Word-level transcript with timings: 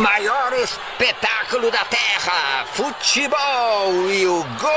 maior 0.00 0.52
espetáculo 0.52 1.68
da 1.70 1.84
Terra, 1.84 2.64
futebol 2.66 4.10
e 4.12 4.26
o 4.26 4.44
gol! 4.60 4.70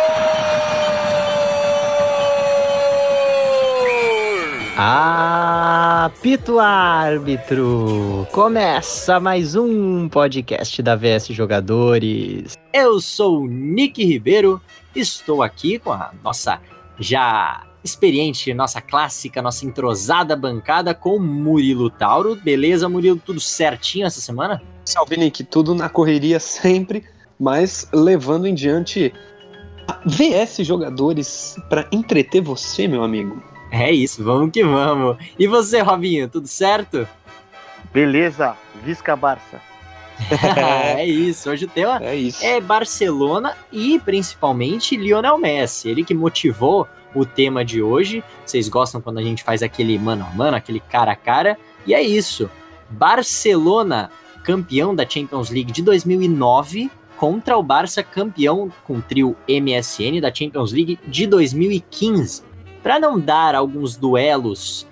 Apito 4.78 6.60
árbitro! 6.60 8.28
Começa 8.32 9.20
mais 9.20 9.56
um 9.56 10.10
podcast 10.10 10.82
da 10.82 10.96
VS 10.96 11.28
Jogadores. 11.28 12.58
Eu 12.74 13.00
sou 13.00 13.42
o 13.42 13.48
Nick 13.48 14.04
Ribeiro, 14.04 14.60
estou 14.96 15.44
aqui 15.44 15.78
com 15.78 15.94
a 15.94 16.12
nossa 16.24 16.60
já 17.00 17.64
experiente, 17.84 18.52
nossa 18.56 18.82
clássica, 18.82 19.40
nossa 19.40 19.68
entrosada 19.68 20.36
bancada 20.36 20.96
com 20.96 21.20
Murilo 21.20 21.92
Tauro. 21.92 22.36
Beleza, 22.36 22.90
Murilo? 22.90 23.22
Tudo 23.24 23.40
certinho 23.40 24.08
essa 24.08 24.20
semana? 24.20 24.62
Salve, 24.86 25.18
Nick. 25.18 25.44
Tudo 25.44 25.74
na 25.74 25.90
correria 25.90 26.40
sempre, 26.40 27.04
mas 27.40 27.90
levando 27.92 28.46
em 28.46 28.54
diante 28.54 29.12
a 29.88 30.00
VS 30.06 30.58
Jogadores 30.66 31.56
para 31.70 31.88
entreter 31.92 32.42
você, 32.42 32.88
meu 32.88 33.04
amigo. 33.04 33.42
É 33.72 33.92
isso, 33.92 34.24
vamos 34.24 34.52
que 34.52 34.64
vamos. 34.64 35.18
E 35.38 35.48
você, 35.48 35.82
Robinho, 35.82 36.30
tudo 36.30 36.48
certo? 36.48 37.08
Beleza, 37.92 38.56
Visca 38.84 39.16
Barça. 39.16 39.60
é 40.96 41.06
isso, 41.06 41.50
hoje 41.50 41.66
o 41.66 41.68
tema 41.68 42.02
É 42.02 42.16
isso. 42.16 42.44
é 42.44 42.62
Barcelona 42.62 43.58
e 43.70 44.00
principalmente 44.00 44.96
Lionel 44.96 45.38
Messi. 45.38 45.90
Ele 45.90 46.06
que 46.06 46.14
motivou 46.14 46.88
o 47.14 47.26
tema 47.26 47.66
de 47.66 47.82
hoje. 47.82 48.24
Vocês 48.46 48.70
gostam 48.70 49.02
quando 49.02 49.18
a 49.18 49.24
gente 49.24 49.44
faz 49.44 49.62
aquele 49.62 49.98
mano 49.98 50.26
a 50.26 50.34
mano, 50.36 50.56
aquele 50.56 50.80
cara 50.80 51.12
a 51.12 51.16
cara. 51.16 51.58
E 51.86 51.94
é 51.94 52.02
isso. 52.02 52.50
Barcelona, 52.90 54.10
campeão 54.46 54.94
da 54.96 55.10
Champions 55.10 55.50
League 55.50 55.72
de 55.72 55.82
2009, 55.82 56.90
contra 57.18 57.58
o 57.58 57.64
Barça, 57.64 58.04
campeão 58.04 58.72
com 58.86 58.98
o 58.98 59.02
trio 59.02 59.36
MSN 59.50 60.22
da 60.22 60.34
Champions 60.34 60.72
League 60.72 61.00
de 61.08 61.26
2015. 61.26 62.44
Para 62.84 63.00
não 63.00 63.20
dar 63.20 63.56
alguns 63.56 63.98
duelos 63.98 64.88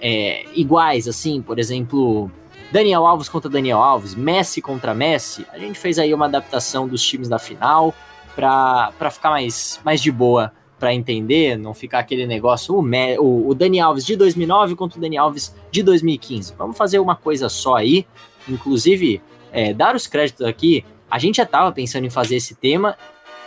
é, 0.00 0.46
iguais, 0.54 1.06
assim, 1.06 1.42
por 1.42 1.58
exemplo, 1.58 2.30
Daniel 2.72 3.06
Alves 3.06 3.28
contra 3.28 3.50
Daniel 3.50 3.82
Alves, 3.82 4.14
Messi 4.14 4.62
contra 4.62 4.94
Messi, 4.94 5.46
a 5.52 5.58
gente 5.58 5.78
fez 5.78 5.98
aí 5.98 6.14
uma 6.14 6.24
adaptação 6.24 6.88
dos 6.88 7.04
times 7.04 7.28
da 7.28 7.38
final 7.38 7.94
para 8.34 9.10
ficar 9.10 9.30
mais, 9.30 9.80
mais 9.84 10.00
de 10.00 10.10
boa 10.10 10.50
para 10.78 10.92
entender, 10.92 11.56
não 11.56 11.72
ficar 11.72 12.00
aquele 12.00 12.26
negócio, 12.26 12.76
o, 12.76 12.82
Me, 12.82 13.16
o, 13.18 13.50
o 13.50 13.82
Alves 13.82 14.04
de 14.04 14.16
2009 14.16 14.74
contra 14.74 14.98
o 14.98 15.00
Dani 15.00 15.16
Alves 15.16 15.54
de 15.70 15.82
2015. 15.82 16.54
Vamos 16.58 16.76
fazer 16.76 16.98
uma 16.98 17.14
coisa 17.14 17.48
só 17.48 17.76
aí, 17.76 18.06
inclusive 18.48 19.20
é, 19.52 19.72
dar 19.72 19.94
os 19.94 20.06
créditos 20.06 20.46
aqui. 20.46 20.84
A 21.10 21.18
gente 21.18 21.36
já 21.36 21.44
estava 21.44 21.70
pensando 21.70 22.04
em 22.04 22.10
fazer 22.10 22.36
esse 22.36 22.54
tema, 22.54 22.96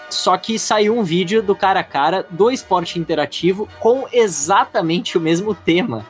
só 0.10 0.38
que 0.38 0.58
saiu 0.58 0.98
um 0.98 1.04
vídeo 1.04 1.42
do 1.42 1.56
cara 1.56 1.82
a 1.82 1.84
cara 1.84 2.26
do 2.30 2.50
esporte 2.50 2.98
interativo 2.98 3.68
com 3.80 4.08
exatamente 4.12 5.18
o 5.18 5.22
mesmo 5.22 5.54
tema. 5.54 6.06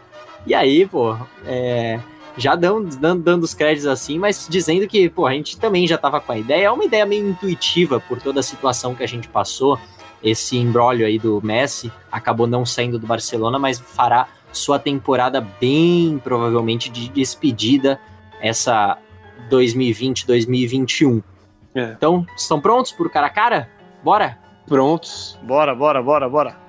E 0.45 0.53
aí, 0.53 0.85
pô, 0.85 1.17
é, 1.45 1.99
já 2.37 2.55
dando, 2.55 2.95
dando, 2.95 3.23
dando 3.23 3.43
os 3.43 3.53
créditos 3.53 3.87
assim, 3.87 4.19
mas 4.19 4.47
dizendo 4.49 4.87
que, 4.87 5.09
pô, 5.09 5.25
a 5.25 5.33
gente 5.33 5.57
também 5.57 5.87
já 5.87 5.97
tava 5.97 6.21
com 6.21 6.31
a 6.31 6.37
ideia. 6.37 6.65
É 6.65 6.71
uma 6.71 6.85
ideia 6.85 7.05
meio 7.05 7.27
intuitiva 7.27 7.99
por 7.99 8.21
toda 8.21 8.39
a 8.39 8.43
situação 8.43 8.93
que 8.93 9.03
a 9.03 9.07
gente 9.07 9.27
passou. 9.27 9.79
Esse 10.23 10.57
embrólio 10.57 11.05
aí 11.05 11.17
do 11.17 11.41
Messi 11.43 11.91
acabou 12.11 12.47
não 12.47 12.65
saindo 12.65 12.99
do 12.99 13.07
Barcelona, 13.07 13.57
mas 13.57 13.79
fará 13.79 14.27
sua 14.51 14.79
temporada 14.79 15.41
bem 15.41 16.19
provavelmente 16.23 16.89
de 16.89 17.09
despedida 17.09 17.99
essa 18.41 18.97
2020-2021. 19.49 21.23
É. 21.75 21.91
Então, 21.91 22.25
estão 22.35 22.59
prontos 22.59 22.91
por 22.91 23.09
cara 23.09 23.27
a 23.27 23.29
cara? 23.29 23.69
Bora? 24.03 24.37
Prontos. 24.67 25.39
Bora, 25.43 25.73
bora, 25.73 26.01
bora, 26.01 26.29
bora. 26.29 26.66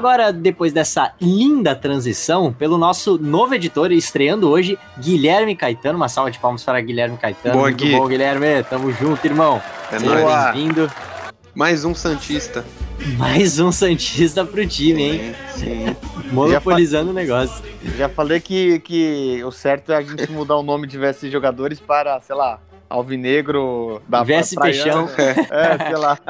Agora, 0.00 0.32
depois 0.32 0.72
dessa 0.72 1.12
linda 1.20 1.74
transição, 1.74 2.50
pelo 2.54 2.78
nosso 2.78 3.18
novo 3.18 3.54
editor 3.54 3.92
estreando 3.92 4.48
hoje, 4.48 4.78
Guilherme 4.98 5.54
Caetano. 5.54 5.98
Uma 5.98 6.08
salva 6.08 6.30
de 6.30 6.38
palmas 6.38 6.64
para 6.64 6.80
Guilherme 6.80 7.18
Caetano. 7.18 7.56
Boa, 7.56 7.66
Muito 7.68 7.84
Gui. 7.84 7.94
bom, 7.94 8.08
Guilherme. 8.08 8.62
Tamo 8.62 8.90
junto, 8.92 9.22
irmão. 9.26 9.60
É 9.92 9.98
Seja 9.98 10.14
nóis. 10.22 10.54
bem-vindo. 10.54 10.90
Mais 11.54 11.84
um 11.84 11.94
Santista. 11.94 12.64
Mais 13.18 13.60
um 13.60 13.70
Santista 13.70 14.42
pro 14.42 14.66
time, 14.66 15.02
hein? 15.02 15.34
Sim. 15.54 15.94
Monopolizando 16.32 17.10
o 17.10 17.12
negócio. 17.12 17.62
Já 17.98 18.08
falei 18.08 18.40
que, 18.40 18.80
que 18.80 19.44
o 19.44 19.52
certo 19.52 19.92
é 19.92 19.96
a 19.96 20.00
gente 20.00 20.32
mudar 20.32 20.56
o 20.56 20.62
nome 20.62 20.86
de 20.86 20.96
VS 20.96 21.30
Jogadores 21.30 21.78
para, 21.78 22.18
sei 22.20 22.34
lá, 22.34 22.58
Alvinegro 22.90 24.02
da 24.08 24.24
VS 24.24 24.54
Praiana. 24.54 25.08
É, 25.50 25.86
sei 25.86 25.96
lá. 25.96 26.18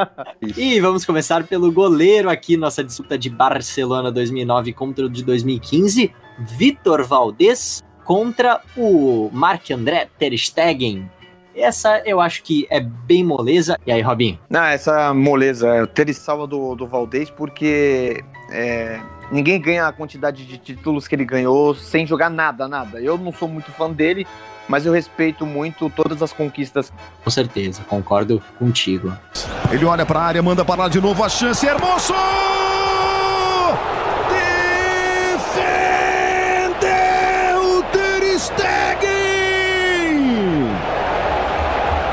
E 0.57 0.81
vamos 0.81 1.05
começar 1.05 1.45
pelo 1.45 1.71
goleiro 1.73 2.29
aqui, 2.29 2.57
nossa 2.57 2.85
disputa 2.85 3.17
de 3.17 3.31
Barcelona 3.31 4.11
2009 4.13 4.73
contra 4.73 5.07
o 5.07 5.09
de 5.09 5.25
2015. 5.25 6.13
Vitor 6.39 7.05
Valdez 7.05 7.83
contra 8.05 8.61
o 8.77 9.31
Marc-André 9.33 10.09
Ter 10.19 10.37
Stegen. 10.37 11.11
Essa 11.55 12.03
eu 12.07 12.21
acho 12.21 12.43
que 12.43 12.67
é 12.71 12.81
bem 12.81 13.25
moleza. 13.25 13.79
E 13.87 13.93
aí, 13.93 14.01
Robinho? 14.01 14.39
Não, 14.49 14.63
essa 14.63 15.13
moleza, 15.13 15.69
é 15.69 15.83
o 15.83 15.87
ter 15.87 16.13
salva 16.15 16.47
do, 16.47 16.75
do 16.75 16.87
Valdez, 16.87 17.31
porque 17.31 18.23
é, 18.51 19.01
ninguém 19.31 19.61
ganha 19.61 19.87
a 19.87 19.93
quantidade 19.93 20.47
de 20.47 20.59
títulos 20.59 21.07
que 21.07 21.15
ele 21.15 21.25
ganhou 21.25 21.75
sem 21.75 22.07
jogar 22.07 22.31
nada, 22.31 22.67
nada. 22.69 23.01
Eu 23.01 23.19
não 23.19 23.33
sou 23.33 23.49
muito 23.49 23.71
fã 23.73 23.91
dele, 23.91 24.27
mas 24.69 24.87
eu 24.87 24.93
respeito 24.93 25.45
muito 25.45 25.91
todas 25.91 26.23
as 26.23 26.33
conquistas. 26.33 26.93
Com 27.25 27.31
certeza, 27.31 27.83
concordo 27.89 28.43
contigo. 28.59 29.13
Ele 29.71 29.85
olha 29.85 30.07
para 30.07 30.21
a 30.21 30.25
área, 30.25 30.43
manda 30.43 30.65
para 30.65 30.83
lá 30.83 30.89
de 30.89 31.01
novo 31.01 31.23
a 31.23 31.29
chance. 31.29 31.67
Hermoso! 31.67 32.15
Defendeu 36.81 37.83
Ter 37.93 38.39
Stegen! 38.39 39.11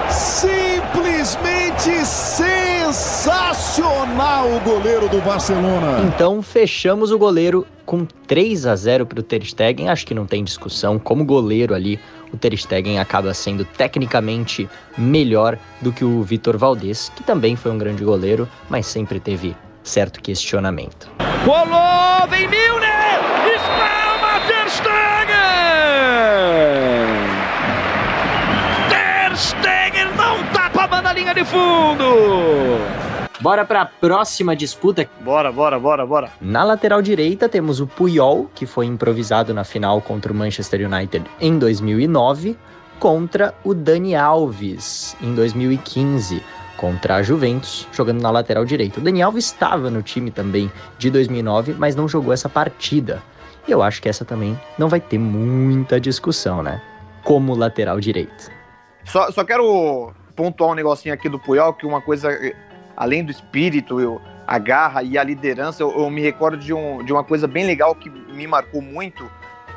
Simplesmente 0.09 2.05
sensacional 2.05 4.47
o 4.55 4.59
goleiro 4.61 5.09
do 5.09 5.19
Barcelona. 5.21 6.01
Então, 6.07 6.41
fechamos 6.41 7.11
o 7.11 7.17
goleiro 7.17 7.65
com 7.85 8.05
3 8.05 8.65
a 8.65 8.75
0 8.75 9.05
para 9.05 9.19
o 9.19 9.23
Ter 9.23 9.43
Stegen. 9.43 9.89
Acho 9.89 10.05
que 10.05 10.13
não 10.13 10.25
tem 10.25 10.43
discussão. 10.43 10.99
Como 10.99 11.25
goleiro 11.25 11.73
ali, 11.73 11.99
o 12.33 12.37
Ter 12.37 12.55
Stegen 12.57 12.99
acaba 12.99 13.33
sendo 13.33 13.65
tecnicamente 13.65 14.69
melhor 14.97 15.57
do 15.81 15.91
que 15.91 16.03
o 16.03 16.23
Vitor 16.23 16.57
Valdez, 16.57 17.11
que 17.15 17.23
também 17.23 17.55
foi 17.55 17.71
um 17.71 17.77
grande 17.77 18.03
goleiro, 18.03 18.47
mas 18.69 18.85
sempre 18.85 19.19
teve 19.19 19.55
certo 19.83 20.21
questionamento. 20.21 21.09
Rolou, 21.45 22.27
vem 22.29 22.47
Milner! 22.47 23.19
Espalma 23.55 24.39
Ter 24.47 24.69
Stegen! 24.69 24.87
Ter 28.89 29.37
Stegen 29.37 30.15
não 30.15 30.43
tapa 30.51 30.83
a 30.83 30.87
banda 30.87 31.13
linha 31.13 31.33
de 31.33 31.45
fundo! 31.45 33.06
Bora 33.39 33.63
para 33.63 33.81
a 33.81 33.85
próxima 33.85 34.55
disputa. 34.55 35.07
Bora, 35.21 35.51
bora, 35.51 35.79
bora, 35.79 36.05
bora. 36.05 36.31
Na 36.41 36.63
lateral 36.63 37.03
direita 37.03 37.47
temos 37.47 37.79
o 37.79 37.85
Puyol, 37.85 38.49
que 38.55 38.65
foi 38.65 38.87
improvisado 38.87 39.53
na 39.53 39.63
final 39.63 40.01
contra 40.01 40.31
o 40.31 40.35
Manchester 40.35 40.91
United 40.91 41.23
em 41.39 41.59
2009, 41.59 42.57
contra 42.99 43.53
o 43.63 43.75
Dani 43.75 44.15
Alves 44.15 45.15
em 45.21 45.35
2015, 45.35 46.41
contra 46.77 47.17
a 47.17 47.21
Juventus, 47.23 47.87
jogando 47.91 48.21
na 48.21 48.31
lateral 48.31 48.65
direita. 48.65 48.99
O 48.99 49.03
Dani 49.03 49.21
Alves 49.21 49.45
estava 49.45 49.91
no 49.91 50.01
time 50.01 50.31
também 50.31 50.71
de 50.97 51.11
2009, 51.11 51.75
mas 51.77 51.95
não 51.95 52.07
jogou 52.07 52.33
essa 52.33 52.49
partida. 52.49 53.21
E 53.67 53.71
eu 53.71 53.83
acho 53.83 54.01
que 54.01 54.09
essa 54.09 54.25
também 54.25 54.59
não 54.79 54.89
vai 54.89 54.99
ter 54.99 55.19
muita 55.19 55.99
discussão, 55.99 56.63
né? 56.63 56.81
Como 57.23 57.53
lateral 57.53 57.99
direito. 57.99 58.49
Só, 59.05 59.31
só 59.31 59.43
quero 59.43 60.11
pontuar 60.35 60.71
um 60.71 60.75
negocinho 60.75 61.13
aqui 61.13 61.29
do 61.29 61.39
Puyol, 61.39 61.73
que 61.73 61.85
uma 61.85 62.01
coisa, 62.01 62.29
além 62.97 63.23
do 63.23 63.31
espírito, 63.31 64.01
eu, 64.01 64.19
a 64.45 64.57
garra 64.57 65.03
e 65.03 65.17
a 65.17 65.23
liderança, 65.23 65.83
eu, 65.83 65.91
eu 65.91 66.09
me 66.09 66.21
recordo 66.21 66.57
de, 66.57 66.73
um, 66.73 67.05
de 67.05 67.13
uma 67.13 67.23
coisa 67.23 67.47
bem 67.47 67.65
legal 67.65 67.93
que 67.93 68.09
me 68.09 68.47
marcou 68.47 68.81
muito, 68.81 69.29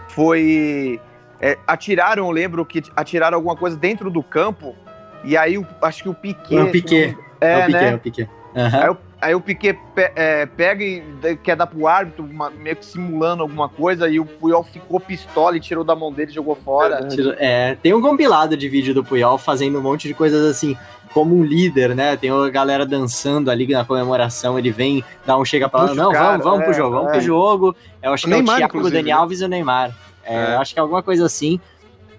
foi... 0.08 0.98
é, 1.40 1.58
atiraram, 1.66 2.26
eu 2.26 2.30
lembro 2.30 2.64
que 2.64 2.82
atiraram 2.96 3.36
alguma 3.36 3.54
coisa 3.54 3.76
dentro 3.76 4.10
do 4.10 4.22
campo, 4.22 4.74
e 5.22 5.36
aí 5.36 5.62
acho 5.82 6.02
que 6.02 6.08
o 6.08 6.14
Piquet... 6.14 6.56
É 6.56 6.62
o 6.62 6.70
Piquet. 6.72 7.18
É, 7.40 7.58
o 7.58 7.66
Piquet, 7.66 7.72
né? 7.72 7.90
é 7.90 7.94
o 7.94 7.98
Piquet. 7.98 8.30
Aham. 8.56 8.82
Aí 8.82 8.88
o, 8.88 8.98
aí 9.20 9.34
o 9.34 9.40
Piquet 9.40 9.78
pe- 9.94 10.12
é, 10.16 10.46
pega 10.46 10.82
e 10.82 11.02
quer 11.42 11.56
dar 11.56 11.66
pro 11.66 11.86
árbitro, 11.86 12.24
uma- 12.24 12.50
meio 12.50 12.76
que 12.76 12.84
simulando 12.86 13.42
alguma 13.42 13.68
coisa, 13.68 14.08
e 14.08 14.18
o 14.18 14.24
Puyol 14.24 14.62
ficou 14.64 14.98
pistola 15.00 15.56
e 15.56 15.60
tirou 15.60 15.84
da 15.84 15.94
mão 15.94 16.12
dele 16.12 16.30
e 16.30 16.34
jogou 16.34 16.54
fora. 16.54 17.06
Tiro- 17.08 17.34
É, 17.38 17.76
tem 17.82 17.92
um 17.94 18.00
compilado 18.00 18.56
de 18.56 18.68
vídeo 18.68 18.94
do 18.94 19.04
Puyol 19.04 19.36
fazendo 19.38 19.78
um 19.78 19.82
monte 19.82 20.08
de 20.08 20.14
coisas 20.14 20.44
assim, 20.48 20.76
como 21.12 21.36
um 21.36 21.42
líder, 21.44 21.94
né? 21.94 22.16
Tem 22.16 22.30
a 22.30 22.48
galera 22.50 22.86
dançando 22.86 23.50
ali 23.50 23.66
na 23.66 23.84
comemoração, 23.84 24.58
ele 24.58 24.70
vem, 24.70 25.04
dá 25.26 25.36
um 25.36 25.44
chega 25.44 25.68
pra 25.68 25.82
lá, 25.82 25.94
não, 25.94 26.12
cara, 26.12 26.38
vamos, 26.38 26.44
vamos 26.44 26.60
pro 26.62 26.70
é, 26.70 26.74
jogo, 26.74 26.94
vamos 26.96 27.08
é. 27.08 27.12
pro 27.12 27.20
jogo. 27.20 27.76
Eu 28.02 28.12
acho 28.12 28.26
O 28.26 28.28
que 28.28 28.34
é 28.34 28.36
Neymar, 28.36 28.54
o 28.54 28.58
Thiago, 28.58 28.74
o 28.74 28.78
inclusive, 28.78 29.02
Dani 29.02 29.10
né? 29.10 29.16
Alves 29.16 29.40
e 29.40 29.44
o 29.44 29.48
Neymar. 29.48 29.90
É, 30.24 30.34
É. 30.36 30.54
eu 30.54 30.60
Acho 30.60 30.72
que 30.74 30.78
é 30.78 30.82
alguma 30.82 31.02
coisa 31.02 31.26
assim. 31.26 31.60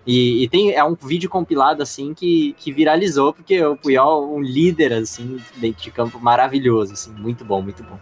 E, 0.05 0.43
e 0.43 0.49
tem 0.49 0.73
é 0.73 0.83
um 0.83 0.95
vídeo 0.95 1.29
compilado 1.29 1.83
assim 1.83 2.13
que, 2.13 2.55
que 2.57 2.71
viralizou, 2.71 3.33
porque 3.33 3.63
o 3.63 3.77
Puyol, 3.77 4.33
um 4.35 4.41
líder 4.41 4.93
assim, 4.93 5.39
dentro 5.57 5.83
de 5.83 5.91
campo 5.91 6.19
maravilhoso, 6.19 6.93
assim, 6.93 7.11
muito 7.11 7.45
bom, 7.45 7.61
muito 7.61 7.83
bom. 7.83 7.99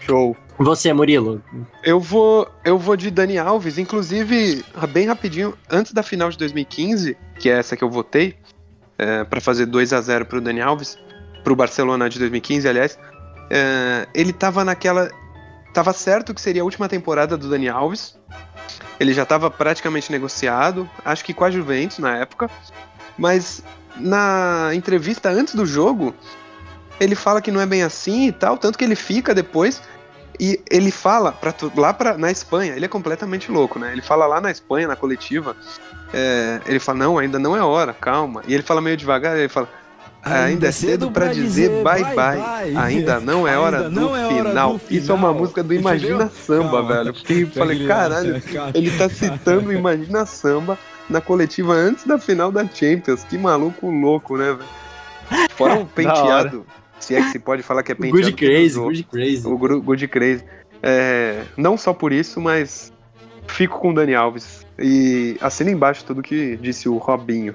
Show. 0.00 0.36
Você, 0.58 0.92
Murilo, 0.92 1.40
Eu 1.84 2.00
vou, 2.00 2.48
eu 2.64 2.78
vou 2.78 2.96
de 2.96 3.10
Dani 3.10 3.38
Alves, 3.38 3.78
inclusive, 3.78 4.64
bem 4.90 5.06
rapidinho, 5.06 5.54
antes 5.70 5.92
da 5.92 6.02
final 6.02 6.30
de 6.30 6.38
2015, 6.38 7.16
que 7.38 7.48
é 7.48 7.58
essa 7.58 7.76
que 7.76 7.84
eu 7.84 7.90
votei, 7.90 8.34
é, 8.98 9.22
para 9.22 9.40
fazer 9.40 9.66
2 9.66 9.92
a 9.92 10.00
0 10.00 10.26
pro 10.26 10.40
Dani 10.40 10.60
Alves, 10.60 10.98
pro 11.44 11.54
Barcelona 11.54 12.08
de 12.08 12.18
2015, 12.18 12.68
aliás, 12.68 12.98
é, 13.50 14.08
ele 14.14 14.32
tava 14.32 14.64
naquela. 14.64 15.08
Tava 15.78 15.92
certo 15.92 16.34
que 16.34 16.40
seria 16.40 16.62
a 16.62 16.64
última 16.64 16.88
temporada 16.88 17.36
do 17.36 17.48
Dani 17.48 17.68
Alves. 17.68 18.18
Ele 18.98 19.14
já 19.14 19.24
tava 19.24 19.48
praticamente 19.48 20.10
negociado, 20.10 20.90
acho 21.04 21.24
que 21.24 21.32
com 21.32 21.44
a 21.44 21.50
Juventus 21.52 22.00
na 22.00 22.16
época. 22.16 22.50
Mas 23.16 23.62
na 23.94 24.70
entrevista 24.74 25.28
antes 25.30 25.54
do 25.54 25.64
jogo, 25.64 26.12
ele 26.98 27.14
fala 27.14 27.40
que 27.40 27.52
não 27.52 27.60
é 27.60 27.66
bem 27.66 27.84
assim 27.84 28.26
e 28.26 28.32
tal, 28.32 28.58
tanto 28.58 28.76
que 28.76 28.82
ele 28.82 28.96
fica 28.96 29.32
depois. 29.32 29.80
E 30.40 30.60
ele 30.68 30.90
fala 30.90 31.30
pra 31.30 31.52
tu- 31.52 31.70
lá 31.76 31.94
pra, 31.94 32.18
na 32.18 32.28
Espanha, 32.32 32.74
ele 32.74 32.84
é 32.84 32.88
completamente 32.88 33.48
louco, 33.48 33.78
né? 33.78 33.92
Ele 33.92 34.02
fala 34.02 34.26
lá 34.26 34.40
na 34.40 34.50
Espanha, 34.50 34.88
na 34.88 34.96
coletiva, 34.96 35.56
é, 36.12 36.60
ele 36.66 36.80
fala, 36.80 36.98
não, 36.98 37.18
ainda 37.18 37.38
não 37.38 37.56
é 37.56 37.62
hora, 37.62 37.94
calma. 37.94 38.42
E 38.48 38.52
ele 38.52 38.64
fala 38.64 38.80
meio 38.80 38.96
devagar, 38.96 39.38
ele 39.38 39.48
fala, 39.48 39.68
ainda 40.22 40.68
é 40.68 40.72
cedo 40.72 41.10
pra 41.10 41.28
dizer 41.28 41.82
bye 41.82 42.02
bye, 42.14 42.76
ainda 42.76 43.20
não 43.20 43.46
é 43.46 43.56
hora, 43.58 43.84
do, 43.88 44.00
não 44.00 44.16
é 44.16 44.26
hora 44.26 44.48
final. 44.48 44.72
do 44.78 44.80
Isso 44.90 45.10
é 45.10 45.14
uma 45.14 45.28
final. 45.28 45.34
música 45.42 45.62
do 45.62 45.74
Entendeu? 45.74 45.90
Imagina 45.90 46.28
Samba, 46.30 46.70
Calma. 46.70 46.88
velho. 46.94 47.08
Eu 47.10 47.14
fiquei, 47.14 47.46
falei, 47.46 47.76
Pegue 47.78 47.88
caralho, 47.88 48.42
cara. 48.42 48.72
ele 48.74 48.90
tá 48.90 49.08
citando 49.08 49.68
o 49.68 49.72
Imagina 49.72 50.26
Samba 50.26 50.78
na 51.08 51.20
coletiva 51.20 51.72
antes 51.72 52.04
da 52.04 52.18
final 52.18 52.50
da 52.52 52.66
Champions. 52.66 53.24
Que 53.24 53.38
maluco 53.38 53.90
louco, 53.90 54.36
né, 54.36 54.52
velho? 54.54 55.48
Fora 55.56 55.74
um 55.74 55.84
penteado, 55.86 56.66
se 56.98 57.14
é 57.14 57.22
que 57.22 57.30
se 57.30 57.38
pode 57.38 57.62
falar 57.62 57.82
que 57.82 57.92
é 57.92 57.94
penteado. 57.94 58.16
good 58.20 58.32
crazy, 58.34 58.78
good 58.78 59.02
crazy. 59.04 59.46
O 59.46 59.56
Good 59.82 60.08
Crazy. 60.08 60.44
É, 60.82 61.42
não 61.56 61.76
só 61.76 61.92
por 61.92 62.12
isso, 62.12 62.40
mas 62.40 62.92
fico 63.46 63.78
com 63.78 63.90
o 63.90 63.94
Dani 63.94 64.14
Alves. 64.14 64.66
E 64.78 65.36
assina 65.40 65.70
embaixo 65.70 66.04
tudo 66.04 66.22
que 66.22 66.56
disse 66.58 66.88
o 66.88 66.98
Robinho. 66.98 67.54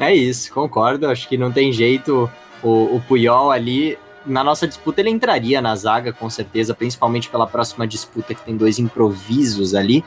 É 0.00 0.14
isso, 0.14 0.52
concordo. 0.52 1.06
Acho 1.06 1.28
que 1.28 1.36
não 1.36 1.52
tem 1.52 1.70
jeito. 1.72 2.28
O, 2.62 2.96
o 2.96 3.04
Puyol 3.06 3.50
ali, 3.50 3.98
na 4.24 4.42
nossa 4.42 4.66
disputa, 4.66 5.00
ele 5.00 5.10
entraria 5.10 5.60
na 5.60 5.76
zaga, 5.76 6.10
com 6.10 6.28
certeza, 6.30 6.74
principalmente 6.74 7.28
pela 7.28 7.46
próxima 7.46 7.86
disputa, 7.86 8.34
que 8.34 8.42
tem 8.42 8.56
dois 8.56 8.78
improvisos 8.78 9.74
ali. 9.74 10.02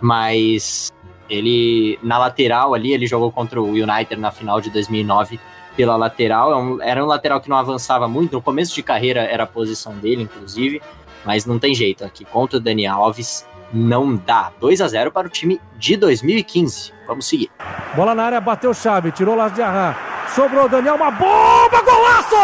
Mas 0.00 0.92
ele, 1.30 1.96
na 2.02 2.18
lateral 2.18 2.74
ali, 2.74 2.92
ele 2.92 3.06
jogou 3.06 3.30
contra 3.30 3.62
o 3.62 3.70
United 3.70 4.16
na 4.16 4.32
final 4.32 4.60
de 4.60 4.68
2009 4.68 5.38
pela 5.76 5.96
lateral. 5.96 6.80
É 6.80 6.90
Era 6.90 7.04
um 7.04 7.06
lateral 7.06 7.40
que 7.40 7.48
não 7.48 7.56
avançava 7.56 8.08
muito. 8.08 8.32
No 8.32 8.42
começo 8.42 8.74
de 8.74 8.82
carreira 8.82 9.20
era 9.20 9.44
a 9.44 9.46
posição 9.46 9.96
dele, 9.96 10.22
inclusive. 10.22 10.82
Mas 11.24 11.46
não 11.46 11.58
tem 11.58 11.72
jeito 11.72 12.04
aqui. 12.04 12.24
Contra 12.24 12.58
o 12.58 12.60
Dani 12.60 12.86
Alves, 12.86 13.46
não 13.72 14.16
dá. 14.16 14.52
2 14.60 14.80
a 14.80 14.88
0 14.88 15.10
para 15.10 15.26
o 15.26 15.30
time 15.30 15.60
de 15.78 15.96
2015. 15.96 16.92
Vamos 17.06 17.26
seguir. 17.26 17.50
Bola 17.94 18.14
na 18.14 18.24
área, 18.24 18.40
bateu 18.40 18.72
chave, 18.74 19.12
tirou 19.12 19.34
lá 19.34 19.48
de 19.48 19.62
Arran. 19.62 19.94
Sobrou 20.34 20.68
Daniel, 20.68 20.96
uma 20.96 21.10
bomba, 21.10 21.80
golaço! 21.82 22.36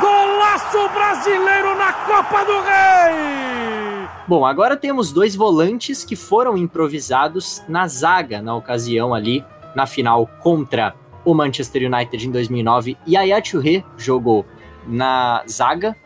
Golaço 0.00 0.88
brasileiro 0.94 1.76
na 1.76 1.92
Copa 1.92 2.44
do 2.44 2.60
Rei! 2.60 4.08
Bom, 4.26 4.46
agora 4.46 4.76
temos 4.76 5.12
dois 5.12 5.34
volantes 5.34 6.04
que 6.04 6.14
foram 6.14 6.56
improvisados 6.56 7.62
na 7.68 7.88
zaga 7.88 8.40
na 8.40 8.54
ocasião 8.54 9.12
ali, 9.12 9.44
na 9.74 9.86
final 9.86 10.28
contra 10.40 10.94
o 11.24 11.34
Manchester 11.34 11.92
United 11.92 12.26
em 12.26 12.30
2009. 12.30 12.96
Yaya 13.08 13.42
Touré 13.42 13.84
jogou 13.96 14.46
na 14.86 15.42
zaga. 15.48 15.96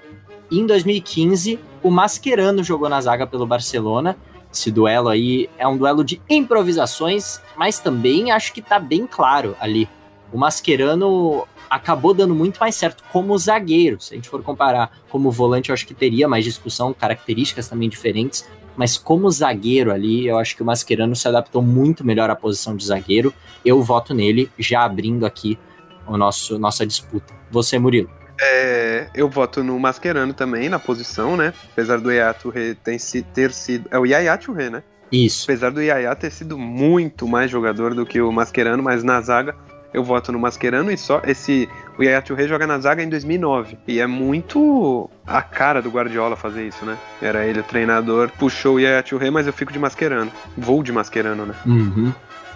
E 0.51 0.59
em 0.59 0.67
2015, 0.67 1.59
o 1.85 1.91
Mascherano 1.91 2.65
jogou 2.65 2.89
na 2.89 2.99
zaga 2.99 3.27
pelo 3.27 3.47
Barcelona. 3.47 4.17
Esse 4.51 4.71
duelo 4.71 5.11
aí 5.11 5.51
é 5.59 5.69
um 5.69 5.77
duelo 5.77 6.03
de 6.03 6.21
improvisações, 6.31 7.43
mas 7.57 7.79
também 7.79 8.33
acho 8.33 8.55
que 8.55 8.63
tá 8.63 8.79
bem 8.79 9.07
claro 9.07 9.55
ali. 9.61 9.87
O 10.33 10.39
Mascherano 10.39 11.47
acabou 11.69 12.15
dando 12.15 12.35
muito 12.35 12.59
mais 12.59 12.75
certo 12.75 13.05
como 13.13 13.37
zagueiro. 13.37 14.01
Se 14.01 14.15
a 14.15 14.17
gente 14.17 14.31
for 14.31 14.43
comparar 14.43 14.93
como 15.11 15.31
volante, 15.31 15.69
eu 15.69 15.75
acho 15.75 15.87
que 15.87 15.93
teria 15.93 16.27
mais 16.27 16.43
discussão, 16.43 16.95
características 16.95 17.69
também 17.69 17.89
diferentes. 17.89 18.49
Mas 18.75 18.97
como 18.97 19.31
zagueiro 19.31 19.93
ali, 19.93 20.27
eu 20.27 20.39
acho 20.39 20.57
que 20.57 20.63
o 20.63 20.67
Mascherano 20.67 21.15
se 21.15 21.29
adaptou 21.29 21.61
muito 21.61 22.03
melhor 22.03 22.31
à 22.31 22.35
posição 22.35 22.75
de 22.75 22.87
zagueiro. 22.87 23.33
Eu 23.63 23.83
voto 23.83 24.15
nele, 24.15 24.51
já 24.59 24.85
abrindo 24.85 25.27
aqui 25.27 25.59
o 26.07 26.17
nosso 26.17 26.59
nossa 26.59 26.87
disputa. 26.87 27.35
Você, 27.51 27.79
Murilo. 27.79 28.24
É, 28.41 29.07
eu 29.15 29.29
voto 29.29 29.63
no 29.63 29.79
Mascherano 29.79 30.33
também, 30.35 30.69
na 30.69 30.79
posição, 30.79 31.37
né? 31.37 31.53
Apesar 31.73 31.99
do 32.01 32.11
Yaya 32.11 32.35
Touré 32.35 32.75
ter, 32.83 32.99
si- 32.99 33.23
ter 33.23 33.53
sido. 33.53 33.89
É 33.91 33.99
o 33.99 34.05
Yaya 34.05 34.37
Touré, 34.37 34.71
né? 34.71 34.83
Isso. 35.13 35.45
Apesar 35.45 35.71
do 35.71 35.81
Yaya 35.81 36.15
ter 36.17 36.31
sido 36.31 36.59
muito 36.59 37.29
mais 37.29 37.51
jogador 37.51 37.95
do 37.95 38.05
que 38.05 38.21
o 38.21 38.33
Mascherano, 38.33 38.83
mas 38.83 39.05
na 39.05 39.21
zaga 39.21 39.55
eu 39.93 40.03
voto 40.03 40.33
no 40.33 40.41
Mascherano 40.41 40.91
e 40.91 40.97
só 40.99 41.23
esse 41.25 41.69
o 41.97 42.03
Yaya 42.03 42.21
Touré 42.21 42.49
joga 42.49 42.67
na 42.67 42.81
zaga 42.81 43.01
em 43.01 43.09
2009 43.09 43.79
e 43.87 44.01
é 44.01 44.07
muito 44.09 45.09
a 45.25 45.41
cara 45.41 45.81
do 45.81 45.89
Guardiola 45.89 46.35
fazer 46.35 46.67
isso, 46.67 46.85
né? 46.85 46.99
Era 47.23 47.47
ele 47.47 47.61
o 47.61 47.63
treinador, 47.63 48.29
puxou 48.37 48.75
o 48.77 48.81
Yaya 48.81 49.03
Touré, 49.05 49.31
mas 49.31 49.47
eu 49.47 49.53
fico 49.53 49.73
de 49.73 49.79
Mascherano. 49.79 50.33
Vou 50.59 50.83
de 50.83 50.91
Mascherano, 50.91 51.47
né? 51.47 51.55
Uhum. 51.65 52.13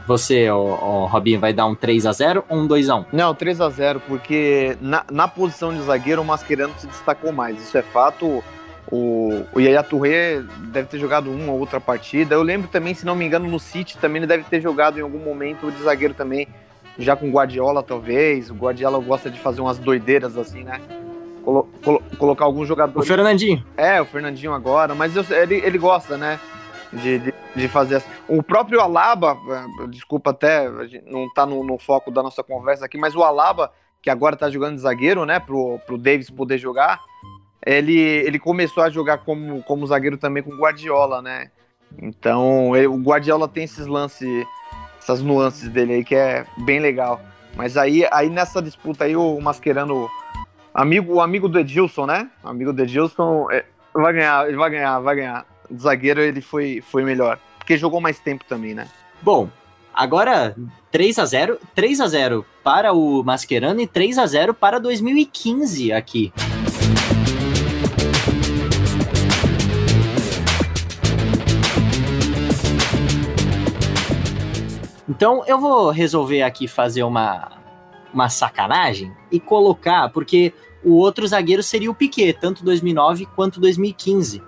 Você, 0.09 0.49
ó, 0.49 1.05
Robinho, 1.05 1.39
vai 1.39 1.53
dar 1.53 1.67
um 1.67 1.75
3 1.75 2.07
a 2.07 2.13
0 2.13 2.43
ou 2.49 2.57
um 2.61 2.67
2 2.67 2.89
a 2.89 2.97
1 2.97 3.05
Não, 3.13 3.35
3 3.35 3.61
a 3.61 3.69
0 3.69 4.01
porque 4.09 4.75
na, 4.81 5.05
na 5.13 5.29
posição 5.29 5.73
de 5.75 5.83
zagueiro 5.83 6.23
o 6.23 6.25
Mascherano 6.25 6.73
se 6.79 6.87
destacou 6.87 7.31
mais. 7.31 7.61
Isso 7.63 7.77
é 7.77 7.83
fato. 7.83 8.43
O, 8.91 9.45
o 9.53 9.61
Yaya 9.61 9.83
Touré 9.83 10.43
deve 10.73 10.89
ter 10.89 10.99
jogado 10.99 11.31
uma 11.31 11.53
ou 11.53 11.61
outra 11.61 11.79
partida. 11.79 12.35
Eu 12.35 12.43
lembro 12.43 12.69
também, 12.69 12.95
se 12.95 13.05
não 13.05 13.15
me 13.15 13.27
engano, 13.27 13.47
no 13.47 13.61
City 13.61 13.99
também 13.99 14.21
ele 14.21 14.27
deve 14.27 14.45
ter 14.45 14.63
jogado 14.63 14.99
em 14.99 15.03
algum 15.03 15.19
momento 15.19 15.71
de 15.71 15.83
zagueiro 15.83 16.15
também, 16.15 16.49
já 16.99 17.15
com 17.15 17.31
Guardiola 17.31 17.83
talvez. 17.83 18.49
O 18.51 18.55
Guardiola 18.55 18.99
gosta 18.99 19.29
de 19.31 19.39
fazer 19.39 19.61
umas 19.61 19.77
doideiras 19.79 20.39
assim, 20.39 20.65
né? 20.65 20.81
Colo- 21.45 21.69
colo- 21.85 22.03
colocar 22.19 22.47
alguns 22.47 22.63
O 22.63 22.67
jogadores. 22.67 23.07
Fernandinho. 23.07 23.63
É, 23.77 24.01
o 24.01 24.07
Fernandinho 24.07 24.55
agora, 24.55 24.95
mas 24.95 25.15
eu- 25.15 25.25
ele, 25.37 25.57
ele 25.57 25.77
gosta, 25.77 26.17
né? 26.17 26.41
De, 26.93 27.19
de, 27.19 27.35
de 27.55 27.69
fazer 27.69 27.97
assim. 27.97 28.09
O 28.27 28.43
próprio 28.43 28.81
Alaba, 28.81 29.37
eh, 29.51 29.87
desculpa 29.89 30.31
até, 30.31 30.69
não 31.07 31.31
tá 31.33 31.45
no, 31.45 31.63
no 31.63 31.79
foco 31.79 32.11
da 32.11 32.23
nossa 32.23 32.43
conversa 32.43 32.87
aqui, 32.87 32.97
mas 32.97 33.15
o 33.15 33.23
Alaba, 33.23 33.71
que 34.01 34.09
agora 34.09 34.37
tá 34.37 34.49
jogando 34.49 34.77
de 34.77 34.81
zagueiro, 34.81 35.27
né? 35.27 35.39
Pro, 35.39 35.79
pro 35.87 35.99
Davis 35.99 36.31
poder 36.31 36.57
jogar, 36.57 36.99
ele, 37.67 37.99
ele 37.99 38.39
começou 38.39 38.83
a 38.83 38.89
jogar 38.89 39.19
como, 39.19 39.63
como 39.65 39.87
zagueiro 39.87 40.17
também 40.17 40.43
com 40.43 40.51
o 40.53 40.57
Guardiola, 40.59 41.21
né? 41.21 41.51
Então, 42.01 42.75
ele- 42.77 42.87
o 42.87 42.97
Guardiola 42.97 43.49
tem 43.49 43.65
esses 43.65 43.87
lances, 43.87 44.47
essas 44.99 45.23
nuances 45.23 45.69
dele 45.69 45.95
aí 45.95 46.05
que 46.05 46.15
é 46.15 46.47
bem 46.59 46.81
legal. 46.81 47.21
Mas 47.55 47.77
aí, 47.77 48.07
aí 48.11 48.31
nessa 48.31 48.63
disputa 48.63 49.05
aí, 49.05 49.17
o 49.17 49.41
Mascherano, 49.41 50.09
amigo, 50.73 51.15
o 51.15 51.21
amigo 51.21 51.49
do 51.49 51.59
Edilson, 51.59 52.07
né? 52.07 52.31
O 52.43 52.49
amigo 52.49 52.73
do 52.73 52.83
Edilson 52.83 53.51
é, 53.51 53.65
vai 53.93 54.13
ganhar, 54.13 54.47
ele 54.49 54.57
vai 54.57 54.71
ganhar, 54.71 54.99
vai 55.01 55.17
ganhar. 55.17 55.47
De 55.71 55.83
zagueiro 55.83 56.21
ele 56.21 56.41
foi, 56.41 56.81
foi 56.81 57.05
melhor. 57.05 57.39
Porque 57.59 57.77
jogou 57.77 58.01
mais 58.01 58.19
tempo 58.19 58.45
também, 58.49 58.75
né? 58.75 58.89
Bom, 59.21 59.49
agora 59.93 60.57
3 60.91 61.19
a 61.19 61.25
0 61.25 61.59
3 61.75 62.01
a 62.01 62.07
0 62.07 62.47
para 62.65 62.93
o 62.93 63.23
Mascherano 63.23 63.81
e 63.81 63.87
3 63.87 64.19
a 64.19 64.27
0 64.27 64.55
para 64.55 64.79
2015 64.79 65.93
aqui. 65.93 66.33
Então 75.09 75.43
eu 75.47 75.59
vou 75.59 75.91
resolver 75.91 76.43
aqui 76.43 76.69
fazer 76.69 77.03
uma, 77.03 77.51
uma 78.15 78.29
sacanagem 78.29 79.11
e 79.33 79.41
colocar, 79.41 80.11
porque 80.11 80.53
o 80.85 80.93
outro 80.93 81.27
zagueiro 81.27 81.63
seria 81.63 81.91
o 81.91 81.95
Piquet, 81.95 82.35
tanto 82.35 82.65
2009 82.65 83.27
quanto 83.35 83.59
2015, 83.59 84.43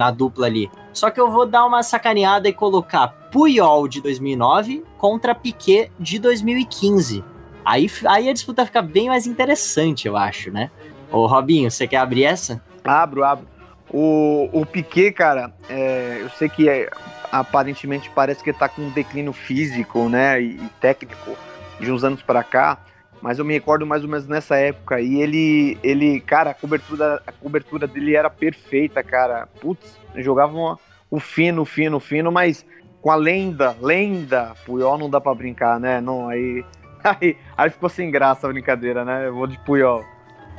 na 0.00 0.10
dupla 0.10 0.46
ali. 0.46 0.70
Só 0.94 1.10
que 1.10 1.20
eu 1.20 1.30
vou 1.30 1.44
dar 1.44 1.66
uma 1.66 1.82
sacaneada 1.82 2.48
e 2.48 2.54
colocar 2.54 3.08
Puyol 3.30 3.86
de 3.86 4.00
2009 4.00 4.82
contra 4.96 5.34
Piquet 5.34 5.92
de 6.00 6.18
2015. 6.18 7.22
Aí, 7.62 7.86
aí 8.06 8.30
a 8.30 8.32
disputa 8.32 8.64
fica 8.64 8.80
bem 8.80 9.08
mais 9.08 9.26
interessante, 9.26 10.08
eu 10.08 10.16
acho, 10.16 10.50
né? 10.50 10.70
Ô, 11.12 11.26
Robinho, 11.26 11.70
você 11.70 11.86
quer 11.86 11.98
abrir 11.98 12.24
essa? 12.24 12.62
Abro, 12.82 13.22
abro. 13.22 13.46
O, 13.92 14.48
o 14.52 14.64
Piquet, 14.64 15.12
cara, 15.12 15.52
é, 15.68 16.18
eu 16.22 16.30
sei 16.30 16.48
que 16.48 16.66
é, 16.66 16.88
aparentemente 17.30 18.10
parece 18.14 18.42
que 18.42 18.54
tá 18.54 18.70
com 18.70 18.80
um 18.80 18.90
declínio 18.90 19.34
físico, 19.34 20.08
né, 20.08 20.40
e, 20.40 20.52
e 20.52 20.68
técnico 20.80 21.36
de 21.78 21.92
uns 21.92 22.04
anos 22.04 22.22
para 22.22 22.42
cá, 22.42 22.78
mas 23.20 23.38
eu 23.38 23.44
me 23.44 23.52
recordo 23.52 23.86
mais 23.86 24.02
ou 24.02 24.08
menos 24.08 24.26
nessa 24.26 24.56
época 24.56 25.00
e 25.00 25.20
ele, 25.20 25.78
ele, 25.82 26.20
cara, 26.20 26.50
a 26.50 26.54
cobertura, 26.54 27.22
a 27.26 27.32
cobertura 27.32 27.86
dele 27.86 28.16
era 28.16 28.30
perfeita, 28.30 29.02
cara. 29.02 29.46
Putz, 29.60 29.98
jogava 30.16 30.52
uma, 30.52 30.78
o 31.10 31.20
fino, 31.20 31.64
fino, 31.64 32.00
fino, 32.00 32.32
mas 32.32 32.64
com 33.02 33.10
a 33.10 33.16
lenda, 33.16 33.76
lenda, 33.80 34.54
Puyol 34.64 34.98
não 34.98 35.10
dá 35.10 35.20
para 35.20 35.34
brincar, 35.34 35.78
né? 35.80 36.00
Não, 36.00 36.28
aí, 36.28 36.64
aí, 37.04 37.36
aí 37.56 37.70
ficou 37.70 37.88
sem 37.88 38.10
graça 38.10 38.46
a 38.46 38.50
brincadeira, 38.50 39.04
né? 39.04 39.26
Eu 39.26 39.34
vou 39.34 39.46
de 39.46 39.58
Puyol. 39.58 40.04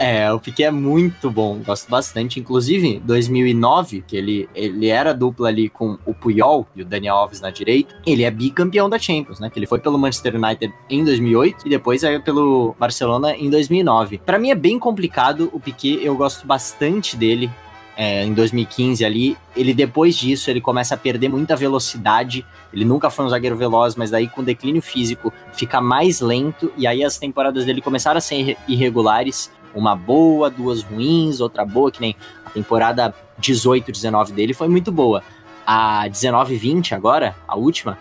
É, 0.04 0.34
o 0.34 0.40
Piquet 0.40 0.64
é 0.64 0.72
muito 0.72 1.30
bom, 1.30 1.60
gosto 1.64 1.88
bastante. 1.88 2.40
Inclusive, 2.40 3.00
2009, 3.06 4.04
que 4.08 4.18
ele, 4.18 4.50
ele 4.56 4.88
era 4.88 5.14
dupla 5.14 5.50
ali 5.50 5.70
com 5.70 5.96
o 6.04 6.12
Puyol 6.12 6.66
e 6.76 6.82
o 6.82 6.86
Daniel 6.86 7.18
Alves 7.18 7.40
na 7.40 7.52
direita, 7.52 7.96
ele 8.04 8.24
é 8.24 8.32
bicampeão 8.32 8.90
da 8.90 8.98
Champions, 8.98 9.40
né? 9.40 9.48
Que 9.48 9.60
ele 9.60 9.68
foi 9.68 9.78
pelo 9.78 10.00
Manchester 10.00 10.38
United 10.38 10.74
em 10.90 11.06
2008 11.06 11.68
e 11.68 11.70
depois 11.70 12.04
aí 12.04 12.20
pelo 12.20 12.76
Barcelona 12.80 13.36
em 13.36 13.48
2009. 13.52 14.18
Para 14.26 14.40
mim 14.40 14.50
é 14.50 14.56
bem 14.56 14.80
complicado 14.80 15.52
o 15.54 15.60
Piquet, 15.60 16.04
eu 16.04 16.16
gosto 16.16 16.48
bastante 16.48 17.16
dele. 17.16 17.48
É, 17.96 18.26
em 18.26 18.34
2015 18.34 19.06
ali, 19.06 19.38
ele 19.56 19.72
depois 19.72 20.16
disso 20.16 20.50
ele 20.50 20.62
começa 20.62 20.96
a 20.96 20.98
perder 20.98 21.30
muita 21.30 21.56
velocidade. 21.56 22.44
Ele 22.74 22.86
nunca 22.86 23.12
foi 23.12 23.26
um 23.26 23.30
zagueiro 23.30 23.56
veloz, 23.56 23.96
mas 23.96 24.10
daí 24.10 24.28
com 24.28 24.44
declínio 24.44 24.82
físico 24.82 25.32
fica 25.54 25.80
mais 25.80 26.22
lento 26.22 26.72
e 26.76 26.88
aí 26.88 27.04
as 27.04 27.20
temporadas 27.20 27.66
dele 27.66 27.82
começaram 27.82 28.18
a 28.18 28.22
ser 28.22 28.58
irregulares 28.68 29.52
uma 29.74 29.96
boa, 29.96 30.50
duas 30.50 30.84
ruins, 30.84 31.40
outra 31.40 31.66
boa, 31.66 31.92
que 31.92 32.02
nem 32.02 32.16
a 32.46 32.50
temporada 32.50 33.14
18, 33.38 33.92
19 33.92 34.34
dele 34.34 34.54
foi 34.54 34.68
muito 34.68 34.92
boa. 34.92 35.24
A 35.66 36.08
19, 36.08 36.56
20 36.56 36.96
agora, 36.96 37.36
a 37.48 37.56
última, 37.56 37.98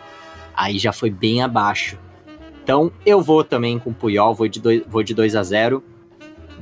aí 0.55 0.79
já 0.79 0.93
foi 0.93 1.11
bem 1.11 1.43
abaixo. 1.43 1.99
Então 2.62 2.93
eu 3.05 3.21
vou 3.23 3.43
também 3.43 3.79
com 3.79 3.91
o 3.91 3.95
Puyol, 3.95 4.35
vou 4.35 4.49
de 4.49 4.61
2, 4.61 4.83
vou 4.87 5.03
de 5.03 5.15
2 5.15 5.35
a 5.37 5.43
0 5.43 5.83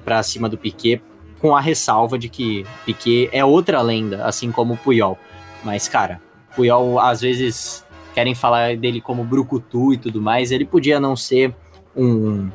para 0.05 0.23
cima 0.23 0.49
do 0.49 0.57
Piquet, 0.57 1.03
com 1.39 1.55
a 1.55 1.61
ressalva 1.61 2.19
de 2.19 2.29
que 2.29 2.65
Piquet 2.85 3.29
é 3.33 3.45
outra 3.45 3.81
lenda, 3.83 4.25
assim 4.25 4.51
como 4.51 4.75
o 4.75 4.77
Puyol. 4.77 5.19
Mas, 5.63 5.89
cara, 5.89 6.21
Puyol 6.55 6.99
às 6.99 7.21
vezes 7.21 7.85
querem 8.15 8.35
falar 8.35 8.77
dele 8.77 9.01
como 9.01 9.23
brucutu 9.23 9.93
e 9.93 9.99
tudo 9.99 10.21
mais, 10.21 10.51
ele 10.51 10.65
podia 10.65 10.99
não 10.99 11.15
ser 11.15 11.55
um 11.97 12.51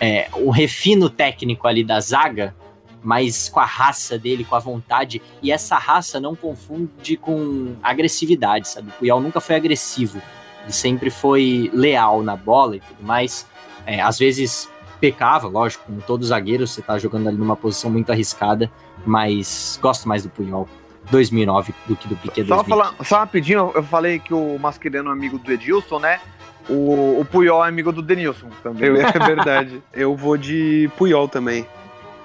é, 0.00 0.28
o 0.34 0.50
refino 0.50 1.08
técnico 1.08 1.66
ali 1.66 1.84
da 1.84 2.00
zaga, 2.00 2.54
mas 3.02 3.48
com 3.48 3.60
a 3.60 3.64
raça 3.64 4.18
dele, 4.18 4.44
com 4.44 4.54
a 4.54 4.58
vontade. 4.58 5.20
E 5.42 5.52
essa 5.52 5.76
raça 5.76 6.18
não 6.18 6.34
confunde 6.34 7.16
com 7.16 7.76
agressividade, 7.82 8.68
sabe? 8.68 8.88
O 8.88 8.92
Puyol 8.92 9.20
nunca 9.20 9.40
foi 9.40 9.56
agressivo. 9.56 10.20
Ele 10.62 10.72
sempre 10.72 11.10
foi 11.10 11.70
leal 11.74 12.22
na 12.22 12.34
bola 12.34 12.76
e 12.76 12.80
tudo 12.80 13.02
mais. 13.02 13.46
É, 13.86 14.00
às 14.00 14.18
vezes 14.18 14.70
pecava, 14.98 15.46
lógico, 15.48 15.84
como 15.84 16.00
todos 16.00 16.26
os 16.26 16.28
zagueiros, 16.30 16.70
você 16.70 16.80
tá 16.80 16.98
jogando 16.98 17.28
ali 17.28 17.36
numa 17.36 17.56
posição 17.56 17.90
muito 17.90 18.10
arriscada, 18.10 18.72
mas 19.04 19.78
gosto 19.82 20.08
mais 20.08 20.22
do 20.22 20.30
Puyol 20.30 20.66
2009 21.10 21.74
do 21.86 21.94
que 21.94 22.08
do 22.08 22.16
Piquet 22.16 22.46
só, 22.46 22.64
falar, 22.64 22.94
só 23.04 23.18
rapidinho, 23.18 23.70
eu 23.74 23.82
falei 23.82 24.18
que 24.18 24.32
o 24.32 24.58
Mascherano 24.58 25.10
é 25.10 25.12
amigo 25.12 25.38
do 25.38 25.52
Edilson, 25.52 25.98
né? 25.98 26.20
O, 26.68 27.20
o 27.20 27.24
Puyol 27.24 27.64
é 27.64 27.68
amigo 27.68 27.92
do 27.92 28.02
Denilson 28.02 28.48
também. 28.62 28.88
Eu, 28.88 28.96
é 29.00 29.12
verdade. 29.12 29.82
Eu 29.92 30.16
vou 30.16 30.36
de 30.36 30.90
Puyol 30.96 31.28
também. 31.28 31.66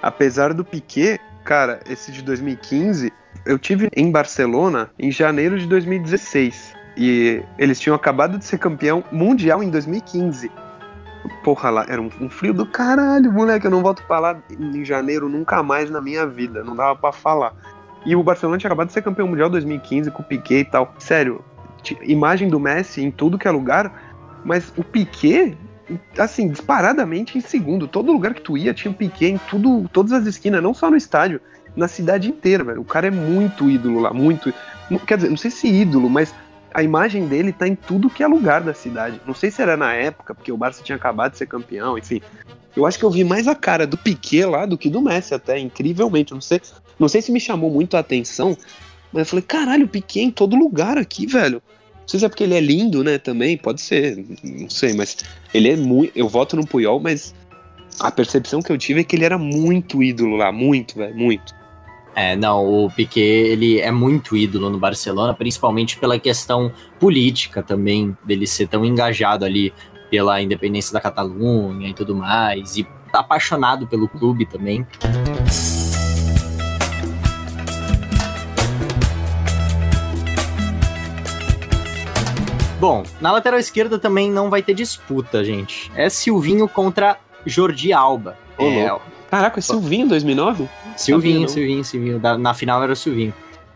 Apesar 0.01 0.53
do 0.53 0.63
Piquet, 0.63 1.19
cara, 1.43 1.81
esse 1.89 2.11
de 2.11 2.21
2015, 2.21 3.11
eu 3.45 3.59
tive 3.59 3.89
em 3.95 4.11
Barcelona 4.11 4.89
em 4.97 5.11
janeiro 5.11 5.59
de 5.59 5.67
2016. 5.67 6.73
E 6.95 7.41
eles 7.57 7.79
tinham 7.79 7.95
acabado 7.95 8.37
de 8.37 8.45
ser 8.45 8.57
campeão 8.57 9.03
mundial 9.11 9.61
em 9.61 9.69
2015. 9.69 10.51
Porra 11.43 11.69
lá, 11.69 11.85
era 11.87 12.01
um, 12.01 12.29
frio 12.29 12.53
do 12.53 12.65
caralho, 12.65 13.31
moleque. 13.31 13.67
Eu 13.67 13.71
não 13.71 13.81
volto 13.81 14.03
pra 14.03 14.19
lá 14.19 14.37
em 14.49 14.83
janeiro 14.85 15.27
nunca 15.27 15.61
mais 15.61 15.89
na 15.89 16.01
minha 16.01 16.25
vida. 16.25 16.63
Não 16.63 16.75
dava 16.75 16.95
para 16.95 17.11
falar. 17.11 17.53
E 18.05 18.15
o 18.15 18.23
Barcelona 18.23 18.57
tinha 18.57 18.69
acabado 18.69 18.87
de 18.87 18.93
ser 18.93 19.01
campeão 19.01 19.27
mundial 19.27 19.49
em 19.49 19.51
2015 19.51 20.11
com 20.11 20.21
o 20.21 20.25
Piquet 20.25 20.59
e 20.61 20.65
tal. 20.65 20.93
Sério, 20.97 21.43
imagem 22.01 22.49
do 22.49 22.59
Messi 22.59 23.03
em 23.03 23.11
tudo 23.11 23.37
que 23.37 23.47
é 23.47 23.51
lugar 23.51 24.08
mas 24.43 24.71
o 24.77 24.83
Piquet, 24.83 25.57
assim, 26.17 26.49
disparadamente 26.49 27.37
em 27.37 27.41
segundo. 27.41 27.87
Todo 27.87 28.11
lugar 28.11 28.33
que 28.33 28.41
tu 28.41 28.57
ia 28.57 28.73
tinha 28.73 28.91
o 28.91 28.95
Piquet 28.95 29.31
em 29.31 29.37
tudo, 29.49 29.89
todas 29.91 30.11
as 30.11 30.25
esquinas, 30.25 30.61
não 30.61 30.73
só 30.73 30.89
no 30.89 30.97
estádio, 30.97 31.41
na 31.75 31.87
cidade 31.87 32.29
inteira, 32.29 32.63
velho. 32.63 32.81
O 32.81 32.85
cara 32.85 33.07
é 33.07 33.11
muito 33.11 33.69
ídolo 33.69 33.99
lá, 33.99 34.13
muito. 34.13 34.53
Quer 35.05 35.17
dizer, 35.17 35.29
não 35.29 35.37
sei 35.37 35.51
se 35.51 35.67
ídolo, 35.67 36.09
mas 36.09 36.33
a 36.73 36.83
imagem 36.83 37.27
dele 37.27 37.51
tá 37.51 37.67
em 37.67 37.75
tudo 37.75 38.09
que 38.09 38.23
é 38.23 38.27
lugar 38.27 38.61
da 38.61 38.73
cidade. 38.73 39.19
Não 39.25 39.33
sei 39.33 39.49
se 39.51 39.61
era 39.61 39.75
na 39.75 39.93
época, 39.93 40.35
porque 40.35 40.51
o 40.51 40.57
Barça 40.57 40.83
tinha 40.83 40.95
acabado 40.95 41.31
de 41.31 41.37
ser 41.37 41.47
campeão, 41.47 41.97
enfim. 41.97 42.21
Eu 42.75 42.85
acho 42.85 42.99
que 42.99 43.05
eu 43.05 43.11
vi 43.11 43.23
mais 43.23 43.47
a 43.47 43.55
cara 43.55 43.87
do 43.87 43.97
Piquet 43.97 44.45
lá 44.45 44.65
do 44.65 44.77
que 44.77 44.89
do 44.89 45.01
Messi 45.01 45.33
até, 45.33 45.57
incrivelmente. 45.57 46.33
Não 46.33 46.41
sei, 46.41 46.61
não 46.97 47.07
sei 47.07 47.21
se 47.21 47.31
me 47.31 47.39
chamou 47.39 47.71
muito 47.71 47.97
a 47.97 47.99
atenção, 47.99 48.55
mas 49.11 49.21
eu 49.21 49.25
falei, 49.25 49.43
caralho, 49.43 49.85
o 49.85 49.89
Piquet 49.89 50.21
em 50.21 50.31
todo 50.31 50.55
lugar 50.55 50.97
aqui, 50.97 51.25
velho. 51.25 51.61
Sei 52.09 52.19
se 52.19 52.25
é 52.25 52.29
porque 52.29 52.43
ele 52.43 52.55
é 52.55 52.59
lindo, 52.59 53.03
né, 53.03 53.19
também, 53.19 53.55
pode 53.55 53.81
ser, 53.81 54.25
não 54.43 54.67
sei, 54.67 54.93
mas 54.93 55.17
ele 55.53 55.69
é 55.69 55.75
muito. 55.75 56.11
Eu 56.15 56.27
voto 56.27 56.55
no 56.55 56.65
Puyol, 56.65 56.99
mas 56.99 57.35
a 57.99 58.09
percepção 58.09 58.63
que 58.63 58.71
eu 58.71 58.79
tive 58.79 59.01
é 59.01 59.03
que 59.03 59.15
ele 59.15 59.25
era 59.25 59.37
muito 59.37 60.01
ídolo 60.01 60.35
lá, 60.35 60.51
muito, 60.51 60.97
velho, 60.97 61.15
muito. 61.15 61.53
É, 62.15 62.35
não, 62.35 62.65
o 62.65 62.89
Piquet, 62.89 63.21
ele 63.21 63.79
é 63.79 63.91
muito 63.91 64.35
ídolo 64.35 64.71
no 64.71 64.79
Barcelona, 64.79 65.35
principalmente 65.35 65.99
pela 65.99 66.17
questão 66.17 66.71
política 66.99 67.61
também, 67.61 68.17
dele 68.25 68.47
ser 68.47 68.67
tão 68.67 68.83
engajado 68.83 69.45
ali 69.45 69.71
pela 70.09 70.41
independência 70.41 70.91
da 70.91 70.99
Catalunha 70.99 71.89
e 71.89 71.93
tudo 71.93 72.15
mais, 72.15 72.75
e 72.75 72.87
apaixonado 73.13 73.85
pelo 73.85 74.09
clube 74.09 74.47
também. 74.47 74.83
Bom, 82.79 83.03
na 83.19 83.33
lateral 83.33 83.59
esquerda 83.59 83.99
também 83.99 84.31
não 84.31 84.49
vai 84.49 84.63
ter 84.63 84.73
disputa, 84.73 85.43
gente. 85.43 85.91
É 85.95 86.09
Silvinho 86.09 86.67
contra 86.67 87.17
Jordi 87.45 87.91
Alba. 87.91 88.37
Ô, 88.57 88.63
é... 88.63 88.97
Caraca, 89.29 89.59
é 89.59 89.61
Silvinho 89.61 90.07
2009? 90.07 90.69
Silvinho, 90.95 91.49
Silvinho, 91.49 91.83
Silvinho. 91.83 92.21
Na 92.39 92.53
final 92.53 92.81
era 92.81 92.93
o 92.93 92.95
Silvinho. 92.95 93.33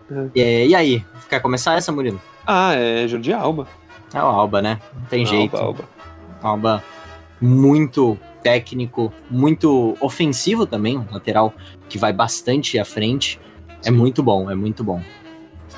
É. 0.09 0.29
E, 0.33 0.67
e, 0.69 0.75
aí, 0.75 1.05
quer 1.29 1.41
começar 1.41 1.75
essa, 1.75 1.91
Murilo? 1.91 2.19
Ah, 2.47 2.73
é 2.73 3.05
Jordi 3.05 3.33
Alba. 3.33 3.67
É 4.13 4.23
o 4.23 4.25
Alba, 4.25 4.61
né? 4.61 4.79
Não 4.95 5.05
tem 5.07 5.25
Alba, 5.25 5.35
jeito. 5.35 5.57
Alba. 5.57 5.83
Alba 6.41 6.83
muito 7.41 8.17
técnico, 8.41 9.11
muito 9.29 9.97
ofensivo 9.99 10.65
também, 10.65 10.97
um 10.97 11.05
lateral 11.11 11.53
que 11.89 11.97
vai 11.97 12.13
bastante 12.13 12.79
à 12.79 12.85
frente. 12.85 13.39
É 13.83 13.91
muito 13.91 14.23
bom, 14.23 14.49
é 14.49 14.55
muito 14.55 14.81
bom. 14.81 15.01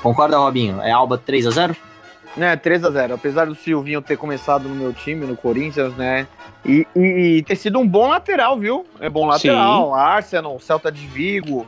Concorda, 0.04 0.38
Robinho? 0.38 0.80
É 0.82 0.92
Alba 0.92 1.18
3 1.18 1.48
a 1.48 1.52
0 1.52 1.76
né, 2.36 2.56
3 2.56 2.84
a 2.84 2.92
0 2.92 3.14
Apesar 3.16 3.46
do 3.46 3.56
Silvinho 3.56 4.02
ter 4.02 4.18
começado 4.18 4.68
no 4.68 4.76
meu 4.76 4.94
time, 4.94 5.26
no 5.26 5.36
Corinthians, 5.36 5.96
né? 5.96 6.28
E, 6.66 6.86
e, 6.96 7.38
e 7.38 7.44
ter 7.44 7.56
sido 7.56 7.80
um 7.80 7.88
bom 7.88 8.08
lateral, 8.08 8.58
viu? 8.58 8.86
É 9.00 9.10
bom 9.10 9.26
lateral. 9.28 9.90
Sim. 9.90 10.00
Arsenal, 10.00 10.60
Celta 10.60 10.92
de 10.92 11.06
Vigo, 11.08 11.66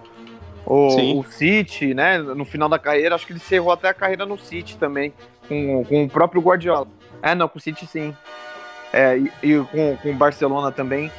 o, 0.65 1.19
o, 1.19 1.23
City, 1.23 1.93
né? 1.93 2.17
No 2.17 2.43
final 2.43 2.67
da 2.67 2.77
carreira, 2.79 3.15
acho 3.15 3.25
que 3.25 3.31
ele 3.31 3.39
encerrou 3.39 3.71
até 3.71 3.89
a 3.89 3.93
carreira 3.93 4.25
no 4.25 4.37
City 4.37 4.77
também, 4.77 5.13
com, 5.47 5.85
com 5.85 6.03
o 6.03 6.09
próprio 6.09 6.41
Guardiola. 6.41 6.87
É, 7.21 7.33
não, 7.33 7.47
com 7.47 7.57
o 7.57 7.61
City 7.61 7.85
sim. 7.85 8.13
É, 8.91 9.17
e, 9.17 9.31
e 9.43 9.63
com, 9.65 9.97
com 9.97 10.11
o 10.11 10.15
Barcelona 10.15 10.71
também. 10.71 11.11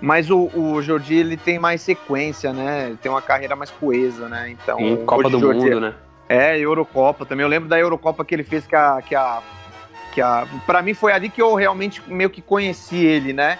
Mas 0.00 0.30
o, 0.30 0.50
o 0.54 0.80
Jordi, 0.80 1.14
ele 1.14 1.36
tem 1.36 1.58
mais 1.58 1.82
sequência, 1.82 2.52
né? 2.52 2.86
Ele 2.86 2.96
tem 2.96 3.10
uma 3.10 3.20
carreira 3.20 3.54
mais 3.54 3.70
coesa, 3.70 4.28
né? 4.28 4.50
Então, 4.50 4.78
Sim, 4.78 5.04
Copa 5.04 5.28
do 5.28 5.38
Jordi, 5.38 5.60
Mundo, 5.60 5.80
né? 5.80 5.94
É, 6.30 6.56
Eurocopa 6.56 7.26
também. 7.26 7.42
Eu 7.42 7.48
lembro 7.48 7.68
da 7.68 7.76
Eurocopa 7.76 8.24
que 8.24 8.32
ele 8.32 8.44
fez 8.44 8.64
que 8.64 8.76
a. 8.76 9.02
Que 9.02 9.16
a, 9.16 9.42
que 10.12 10.20
a 10.20 10.46
pra 10.64 10.80
mim 10.80 10.94
foi 10.94 11.12
ali 11.12 11.28
que 11.28 11.42
eu 11.42 11.56
realmente 11.56 12.00
meio 12.06 12.30
que 12.30 12.40
conheci 12.40 13.04
ele, 13.04 13.32
né? 13.32 13.58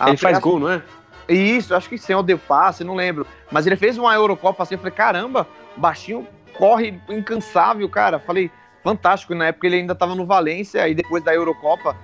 A, 0.00 0.08
ele 0.08 0.16
faz 0.16 0.38
gol, 0.38 0.58
não 0.58 0.70
é? 0.70 0.82
Isso, 1.28 1.74
acho 1.74 1.90
que 1.90 1.98
sim, 1.98 2.14
é 2.14 2.16
o 2.16 2.22
de 2.22 2.34
passe, 2.34 2.82
não 2.82 2.94
lembro. 2.94 3.26
Mas 3.52 3.66
ele 3.66 3.76
fez 3.76 3.98
uma 3.98 4.14
Eurocopa 4.14 4.62
assim, 4.62 4.76
eu 4.76 4.78
falei, 4.78 4.94
caramba, 4.94 5.46
baixinho 5.76 6.26
corre 6.56 6.98
incansável, 7.06 7.86
cara. 7.86 8.18
Falei, 8.18 8.50
fantástico. 8.82 9.34
Na 9.34 9.48
época 9.48 9.66
ele 9.66 9.76
ainda 9.76 9.94
tava 9.94 10.14
no 10.14 10.24
Valência, 10.24 10.88
e 10.88 10.94
depois 10.94 11.22
da 11.22 11.34
Eurocopa, 11.34 11.94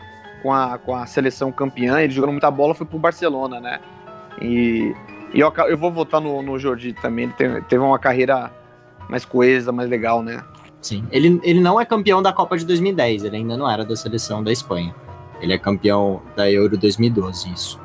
com 0.43 0.53
a, 0.53 0.77
com 0.77 0.95
a 0.95 1.07
seleção 1.07 1.51
campeã, 1.51 2.03
ele 2.03 2.13
jogando 2.13 2.33
muita 2.33 2.51
bola, 2.51 2.75
foi 2.75 2.87
pro 2.87 2.99
Barcelona, 2.99 3.61
né? 3.61 3.81
E, 4.43 4.95
e 5.33 5.41
eu, 5.41 5.51
eu 5.69 5.79
vou 5.79 5.91
votar 5.91 6.21
no, 6.21 6.43
no 6.43 6.59
Jordi 6.59 6.93
também. 6.93 7.25
Ele 7.25 7.33
teve, 7.33 7.63
teve 7.63 7.83
uma 7.83 7.99
carreira 7.99 8.53
mais 9.09 9.25
coesa, 9.25 9.73
mais 9.73 9.89
legal, 9.89 10.23
né? 10.23 10.43
Sim. 10.81 11.05
Ele, 11.13 11.41
ele 11.45 11.61
não 11.61 11.81
é 11.81 11.85
campeão 11.85 12.21
da 12.23 12.33
Copa 12.33 12.57
de 12.57 12.65
2010, 12.67 13.25
ele 13.25 13.37
ainda 13.37 13.57
não 13.57 13.71
era 13.71 13.85
da 13.85 13.95
seleção 13.95 14.43
da 14.43 14.51
Espanha. 14.51 14.95
Ele 15.41 15.53
é 15.53 15.59
campeão 15.59 16.23
da 16.37 16.51
Euro 16.51 16.77
2012, 16.79 17.53
isso. 17.53 17.81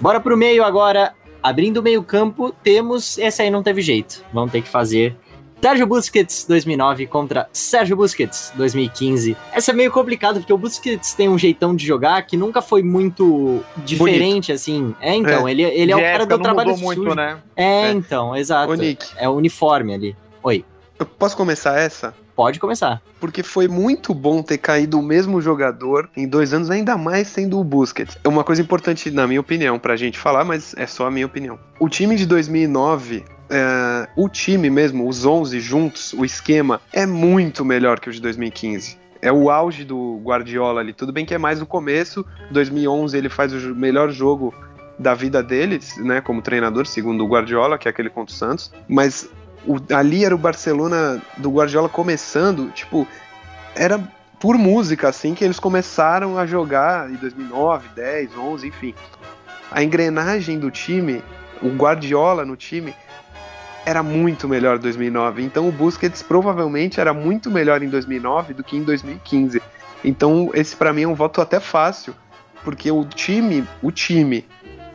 Bora 0.00 0.20
pro 0.20 0.36
meio 0.36 0.64
agora. 0.64 1.12
Abrindo 1.42 1.78
o 1.78 1.82
meio-campo, 1.82 2.54
temos. 2.62 3.18
Esse 3.18 3.42
aí 3.42 3.50
não 3.50 3.62
teve 3.62 3.82
jeito. 3.82 4.24
Vamos 4.32 4.50
ter 4.50 4.62
que 4.62 4.68
fazer 4.68 5.14
Sérgio 5.60 5.86
Busquets 5.86 6.46
2009 6.46 7.06
contra 7.06 7.48
Sérgio 7.52 7.96
Busquets 7.96 8.50
2015. 8.56 9.36
Essa 9.52 9.70
é 9.70 9.74
meio 9.74 9.90
complicado 9.90 10.36
porque 10.40 10.52
o 10.52 10.58
Busquets 10.58 11.12
tem 11.14 11.28
um 11.28 11.38
jeitão 11.38 11.74
de 11.76 11.86
jogar 11.86 12.20
que 12.22 12.36
nunca 12.36 12.60
foi 12.62 12.82
muito 12.82 13.60
diferente 13.84 14.52
assim. 14.52 14.94
É, 15.00 15.14
então, 15.14 15.46
É. 15.46 15.50
ele, 15.50 15.62
ele 15.62 15.92
é 15.92 15.96
o 15.96 16.00
cara 16.00 16.24
do 16.26 16.36
não 16.36 16.42
trabalho 16.42 16.70
mudou 16.70 16.84
muito, 16.84 17.02
sujo. 17.02 17.14
né? 17.14 17.38
É, 17.54 17.64
É. 17.88 17.90
então, 17.92 18.34
exato. 18.34 18.74
Nick, 18.74 19.06
É 19.16 19.28
o 19.28 19.32
uniforme 19.32 19.94
ali. 19.94 20.16
Oi, 20.44 20.62
eu 20.98 21.06
posso 21.06 21.34
começar 21.34 21.78
essa? 21.78 22.14
pode 22.36 22.60
começar. 22.60 23.00
Porque 23.18 23.42
foi 23.42 23.66
muito 23.66 24.12
bom 24.12 24.42
ter 24.42 24.58
caído 24.58 24.98
o 24.98 25.02
mesmo 25.02 25.40
jogador 25.40 26.10
em 26.14 26.28
dois 26.28 26.52
anos, 26.52 26.70
ainda 26.70 26.98
mais 26.98 27.28
sendo 27.28 27.58
o 27.58 27.64
Busquets. 27.64 28.18
É 28.22 28.28
uma 28.28 28.44
coisa 28.44 28.60
importante, 28.60 29.10
na 29.10 29.26
minha 29.26 29.40
opinião, 29.40 29.78
pra 29.78 29.96
gente 29.96 30.18
falar, 30.18 30.44
mas 30.44 30.74
é 30.76 30.86
só 30.86 31.06
a 31.06 31.10
minha 31.10 31.24
opinião. 31.24 31.58
O 31.80 31.88
time 31.88 32.14
de 32.14 32.26
2009, 32.26 33.24
é, 33.48 34.08
o 34.16 34.28
time 34.28 34.68
mesmo, 34.68 35.08
os 35.08 35.24
11 35.24 35.60
juntos, 35.60 36.12
o 36.12 36.26
esquema, 36.26 36.78
é 36.92 37.06
muito 37.06 37.64
melhor 37.64 37.98
que 37.98 38.10
o 38.10 38.12
de 38.12 38.20
2015. 38.20 38.98
É 39.22 39.32
o 39.32 39.48
auge 39.48 39.82
do 39.82 40.20
Guardiola 40.22 40.80
ali. 40.80 40.92
Tudo 40.92 41.10
bem 41.10 41.24
que 41.24 41.32
é 41.32 41.38
mais 41.38 41.58
no 41.58 41.64
começo. 41.64 42.26
2011 42.50 43.16
ele 43.16 43.30
faz 43.30 43.54
o 43.54 43.74
melhor 43.74 44.10
jogo 44.10 44.52
da 44.98 45.14
vida 45.14 45.42
deles, 45.42 45.96
né, 45.96 46.20
como 46.20 46.42
treinador, 46.42 46.86
segundo 46.86 47.24
o 47.24 47.28
Guardiola, 47.28 47.78
que 47.78 47.88
é 47.88 47.90
aquele 47.90 48.10
contra 48.10 48.34
o 48.34 48.36
Santos. 48.36 48.70
Mas 48.86 49.30
o- 49.66 49.94
ali 49.94 50.24
era 50.24 50.34
o 50.34 50.38
Barcelona 50.38 51.20
do 51.36 51.50
Guardiola 51.50 51.88
começando, 51.88 52.70
tipo, 52.70 53.06
era 53.74 53.98
por 54.40 54.58
música, 54.58 55.08
assim, 55.08 55.34
que 55.34 55.44
eles 55.44 55.58
começaram 55.58 56.38
a 56.38 56.46
jogar 56.46 57.10
em 57.10 57.14
2009, 57.14 57.88
10, 57.94 58.36
11, 58.36 58.68
enfim. 58.68 58.94
A 59.70 59.82
engrenagem 59.82 60.58
do 60.58 60.70
time, 60.70 61.22
o 61.62 61.68
Guardiola 61.68 62.44
no 62.44 62.56
time, 62.56 62.94
era 63.86 64.02
muito 64.02 64.48
melhor 64.48 64.76
em 64.76 64.80
2009. 64.80 65.42
Então 65.42 65.68
o 65.68 65.72
Busquets 65.72 66.22
provavelmente 66.22 67.00
era 67.00 67.12
muito 67.12 67.50
melhor 67.50 67.82
em 67.82 67.88
2009 67.88 68.54
do 68.54 68.62
que 68.64 68.76
em 68.76 68.82
2015. 68.82 69.60
Então 70.04 70.50
esse 70.54 70.76
pra 70.76 70.92
mim 70.92 71.02
é 71.02 71.08
um 71.08 71.14
voto 71.14 71.40
até 71.40 71.58
fácil, 71.60 72.14
porque 72.62 72.90
o 72.90 73.04
time, 73.04 73.66
o 73.82 73.90
time, 73.90 74.46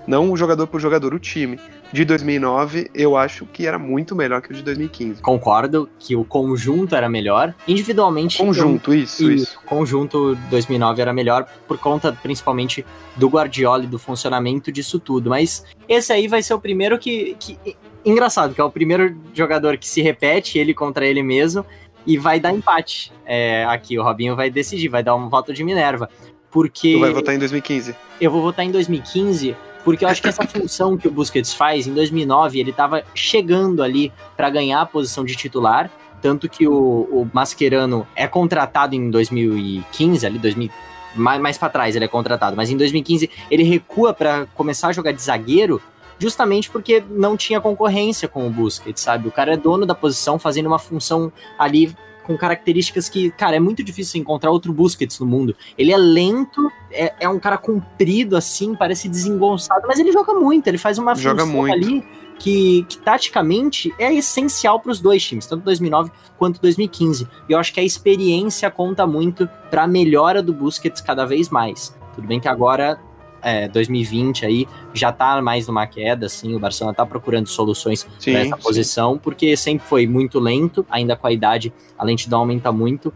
não 0.07 0.31
o 0.31 0.37
jogador 0.37 0.65
por 0.67 0.79
jogador, 0.79 1.13
o 1.13 1.19
time 1.19 1.59
de 1.91 2.05
2009, 2.05 2.91
eu 2.93 3.17
acho 3.17 3.45
que 3.45 3.65
era 3.65 3.79
muito 3.79 4.15
melhor 4.15 4.41
que 4.41 4.51
o 4.51 4.53
de 4.55 4.61
2015. 4.61 5.21
Concordo 5.21 5.89
que 5.97 6.15
o 6.15 6.23
conjunto 6.23 6.95
era 6.95 7.09
melhor. 7.09 7.53
Individualmente. 7.67 8.37
Conjunto, 8.37 8.93
isso, 8.93 9.23
eu- 9.23 9.31
isso. 9.31 9.57
O 9.63 9.67
conjunto 9.67 10.35
2009 10.49 11.01
era 11.01 11.11
melhor 11.13 11.45
por 11.67 11.77
conta 11.77 12.11
principalmente 12.13 12.85
do 13.15 13.27
Guardiola 13.27 13.83
e 13.83 13.87
do 13.87 13.97
funcionamento 13.97 14.71
disso 14.71 14.99
tudo. 14.99 15.29
Mas 15.29 15.65
esse 15.87 16.13
aí 16.13 16.27
vai 16.27 16.43
ser 16.43 16.53
o 16.53 16.59
primeiro 16.59 16.97
que. 16.99 17.35
que 17.39 17.57
engraçado, 18.05 18.53
que 18.53 18.61
é 18.61 18.63
o 18.63 18.69
primeiro 18.71 19.15
jogador 19.33 19.77
que 19.77 19.87
se 19.87 20.01
repete, 20.01 20.57
ele 20.57 20.73
contra 20.73 21.05
ele 21.05 21.21
mesmo, 21.21 21.65
e 22.05 22.17
vai 22.17 22.39
dar 22.39 22.53
empate. 22.53 23.11
É, 23.25 23.65
aqui, 23.65 23.97
o 23.99 24.03
Robinho 24.03 24.35
vai 24.35 24.49
decidir, 24.49 24.87
vai 24.87 25.03
dar 25.03 25.15
um 25.15 25.27
voto 25.27 25.53
de 25.53 25.63
Minerva. 25.63 26.09
Porque 26.51 26.93
Tu 26.93 26.99
vai 26.99 27.11
votar 27.11 27.35
em 27.35 27.39
2015. 27.39 27.95
eu 28.19 28.31
vou 28.31 28.41
votar 28.41 28.65
em 28.65 28.71
2015, 28.71 29.55
porque 29.89 30.05
eu 30.05 30.09
acho 30.09 30.21
que 30.21 30.27
essa 30.27 30.45
função 30.45 30.95
que 30.95 31.07
o 31.07 31.11
Busquets 31.11 31.51
faz, 31.51 31.87
em 31.87 31.93
2009, 31.95 32.59
ele 32.59 32.71
tava 32.71 33.03
chegando 33.15 33.81
ali 33.81 34.13
para 34.37 34.47
ganhar 34.47 34.81
a 34.81 34.85
posição 34.85 35.25
de 35.25 35.35
titular, 35.35 35.89
tanto 36.21 36.47
que 36.47 36.67
o, 36.67 37.07
o 37.11 37.27
Mascherano 37.33 38.05
é 38.15 38.27
contratado 38.27 38.93
em 38.93 39.09
2015, 39.09 40.27
ali 40.27 40.37
2000, 40.37 40.69
mais, 41.15 41.41
mais 41.41 41.57
para 41.57 41.69
trás 41.69 41.95
ele 41.95 42.05
é 42.05 42.07
contratado, 42.07 42.55
mas 42.55 42.69
em 42.69 42.77
2015 42.77 43.31
ele 43.49 43.63
recua 43.63 44.13
para 44.13 44.45
começar 44.53 44.89
a 44.89 44.93
jogar 44.93 45.11
de 45.11 45.23
zagueiro, 45.23 45.81
justamente 46.19 46.69
porque 46.69 47.03
não 47.09 47.35
tinha 47.35 47.59
concorrência 47.59 48.27
com 48.27 48.45
o 48.45 48.51
Busquets, 48.51 49.01
sabe? 49.01 49.27
O 49.27 49.31
cara 49.31 49.55
é 49.55 49.57
dono 49.57 49.87
da 49.87 49.95
posição, 49.95 50.37
fazendo 50.37 50.67
uma 50.67 50.77
função 50.77 51.33
ali 51.57 51.95
com 52.23 52.37
características 52.37 53.09
que, 53.09 53.31
cara, 53.31 53.55
é 53.55 53.59
muito 53.59 53.83
difícil 53.83 54.21
encontrar 54.21 54.51
outro 54.51 54.71
Busquets 54.71 55.19
no 55.19 55.25
mundo. 55.25 55.55
Ele 55.77 55.91
é 55.91 55.97
lento, 55.97 56.71
é, 56.91 57.13
é 57.21 57.29
um 57.29 57.39
cara 57.39 57.57
comprido 57.57 58.37
assim, 58.37 58.75
parece 58.75 59.09
desengonçado, 59.09 59.87
mas 59.87 59.99
ele 59.99 60.11
joga 60.11 60.33
muito, 60.33 60.67
ele 60.67 60.77
faz 60.77 60.97
uma 60.97 61.15
Joga 61.15 61.41
função 61.41 61.61
muito. 61.61 61.73
ali 61.73 62.05
que, 62.39 62.85
que 62.87 62.97
taticamente 62.97 63.93
é 63.99 64.13
essencial 64.13 64.79
para 64.79 64.91
os 64.91 64.99
dois 64.99 65.23
times, 65.23 65.45
tanto 65.45 65.63
2009 65.63 66.11
quanto 66.37 66.61
2015. 66.61 67.27
E 67.47 67.51
eu 67.51 67.59
acho 67.59 67.73
que 67.73 67.79
a 67.79 67.83
experiência 67.83 68.71
conta 68.71 69.05
muito 69.05 69.47
para 69.69 69.83
a 69.83 69.87
melhora 69.87 70.41
do 70.41 70.53
Busquets 70.53 71.01
cada 71.01 71.25
vez 71.25 71.49
mais. 71.49 71.95
Tudo 72.15 72.27
bem 72.27 72.39
que 72.39 72.47
agora 72.47 72.99
é, 73.41 73.67
2020 73.67 74.45
aí 74.45 74.67
já 74.93 75.11
tá 75.11 75.41
mais 75.41 75.67
numa 75.67 75.85
queda, 75.87 76.25
assim, 76.25 76.55
o 76.55 76.59
Barcelona 76.59 76.95
tá 76.95 77.05
procurando 77.05 77.47
soluções 77.47 78.07
Sim, 78.19 78.31
para 78.31 78.41
essa 78.41 78.55
sim. 78.55 78.61
posição, 78.61 79.17
porque 79.17 79.55
sempre 79.55 79.87
foi 79.87 80.07
muito 80.07 80.39
lento, 80.39 80.85
ainda 80.89 81.15
com 81.15 81.27
a 81.27 81.31
idade 81.31 81.73
a 81.97 82.03
lentidão 82.03 82.39
aumenta 82.39 82.71
muito. 82.71 83.13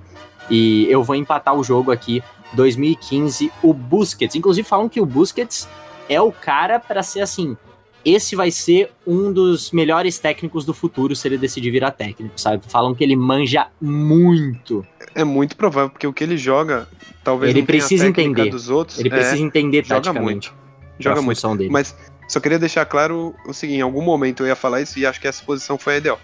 E 0.50 0.86
eu 0.90 1.04
vou 1.04 1.16
empatar 1.16 1.56
o 1.56 1.64
jogo 1.64 1.92
aqui, 1.92 2.22
2015, 2.54 3.52
o 3.62 3.74
Busquets. 3.74 4.36
Inclusive 4.36 4.68
falam 4.68 4.90
que 4.90 5.00
o 5.00 5.06
Busquets 5.06 5.68
é 6.10 6.22
o 6.22 6.32
cara 6.32 6.80
para 6.80 7.02
ser 7.02 7.22
assim. 7.22 7.58
Esse 8.06 8.36
vai 8.36 8.52
ser 8.52 8.92
um 9.08 9.32
dos 9.32 9.72
melhores 9.72 10.20
técnicos 10.20 10.66
do 10.66 10.74
futuro 10.74 11.16
se 11.16 11.28
ele 11.28 11.38
decidir 11.38 11.72
virar 11.72 11.92
técnico, 11.92 12.40
sabe? 12.40 12.64
Falam 12.68 12.94
que 12.94 13.04
ele 13.04 13.16
manja 13.16 13.68
muito. 13.80 14.86
É 15.16 15.24
muito 15.24 15.56
provável, 15.56 15.90
porque 15.90 16.06
o 16.08 16.12
que 16.12 16.24
ele 16.24 16.36
joga, 16.38 16.88
talvez 17.24 17.52
Ele 17.52 17.64
precisa 17.64 18.08
entender. 18.08 18.50
dos 18.50 18.70
outros. 18.70 19.00
Ele 19.00 19.10
é, 19.10 19.12
precisa 19.12 19.42
entender 19.42 19.84
joga 19.86 20.02
taticamente. 20.02 20.50
muito. 20.52 20.54
Joga 21.00 21.22
muito. 21.22 21.38
função 21.38 21.56
dele. 21.56 21.70
Mas 21.70 21.96
só 22.28 22.40
queria 22.40 22.60
deixar 22.60 22.86
claro 22.86 23.34
o 23.48 23.54
seguinte: 23.54 23.78
em 23.78 23.82
algum 23.82 24.02
momento 24.02 24.44
eu 24.44 24.48
ia 24.48 24.56
falar 24.56 24.82
isso 24.82 25.00
e 25.00 25.06
acho 25.06 25.22
que 25.22 25.28
essa 25.28 25.44
posição 25.44 25.78
foi 25.78 25.96
a 25.96 25.98
ideal. 25.98 26.20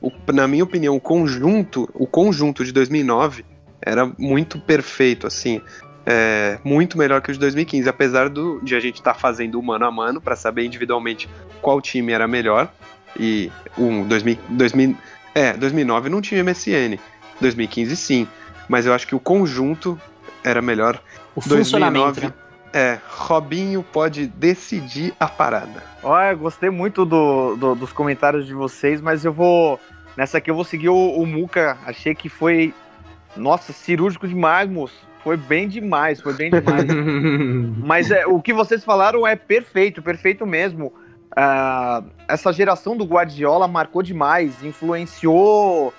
O- 0.00 0.12
na 0.32 0.46
minha 0.46 0.62
opinião, 0.64 0.94
o 0.94 1.00
conjunto, 1.00 1.88
o 1.94 2.06
conjunto 2.06 2.64
de 2.64 2.70
2009 2.72 3.44
era 3.80 4.10
muito 4.18 4.58
perfeito, 4.60 5.26
assim. 5.26 5.60
É, 6.06 6.58
muito 6.64 6.96
melhor 6.96 7.20
que 7.20 7.30
o 7.30 7.34
de 7.34 7.38
2015, 7.40 7.88
apesar 7.88 8.28
do, 8.28 8.60
de 8.62 8.74
a 8.76 8.80
gente 8.80 8.96
estar 8.96 9.14
fazendo 9.14 9.58
o 9.58 9.62
mano 9.62 9.84
a 9.84 9.90
mano 9.90 10.20
para 10.20 10.36
saber 10.36 10.64
individualmente 10.64 11.28
qual 11.60 11.80
time 11.80 12.12
era 12.12 12.26
melhor. 12.28 12.68
E 13.18 13.50
um 13.76 14.06
2000, 14.06 14.38
2000, 14.50 14.96
é, 15.34 15.52
2009 15.54 16.08
não 16.08 16.20
tinha 16.20 16.42
MSN, 16.44 16.98
2015 17.40 17.96
sim, 17.96 18.28
mas 18.68 18.86
eu 18.86 18.92
acho 18.94 19.06
que 19.06 19.14
o 19.14 19.20
conjunto 19.20 20.00
era 20.44 20.62
melhor. 20.62 21.00
o 21.34 21.40
funcionamento, 21.40 22.20
2009, 22.20 22.26
né? 22.26 22.32
É, 22.72 22.98
Robinho 23.08 23.82
pode 23.82 24.26
decidir 24.26 25.14
a 25.18 25.26
parada. 25.26 25.82
Olha, 26.02 26.34
gostei 26.34 26.68
muito 26.68 27.06
do, 27.06 27.56
do- 27.56 27.74
dos 27.74 27.90
comentários 27.90 28.46
de 28.46 28.52
vocês, 28.52 29.00
mas 29.00 29.24
eu 29.24 29.32
vou. 29.32 29.80
Nessa 30.14 30.38
aqui 30.38 30.50
eu 30.50 30.54
vou 30.54 30.64
seguir 30.64 30.90
o, 30.90 30.94
o 30.94 31.24
Muca. 31.26 31.78
Achei 31.86 32.14
que 32.14 32.28
foi. 32.28 32.74
Nossa, 33.34 33.72
cirúrgico 33.72 34.28
demais, 34.28 34.68
moço. 34.68 34.94
Foi 35.26 35.36
bem 35.36 35.66
demais, 35.66 36.20
foi 36.20 36.34
bem 36.34 36.52
demais. 36.52 36.84
Mas 37.84 38.12
é, 38.12 38.24
o 38.28 38.40
que 38.40 38.52
vocês 38.52 38.84
falaram 38.84 39.26
é 39.26 39.34
perfeito, 39.34 40.00
perfeito 40.00 40.46
mesmo. 40.46 40.92
Ah, 41.34 42.04
essa 42.28 42.52
geração 42.52 42.96
do 42.96 43.04
Guardiola 43.04 43.66
marcou 43.66 44.04
demais, 44.04 44.62
influenciou 44.62 45.92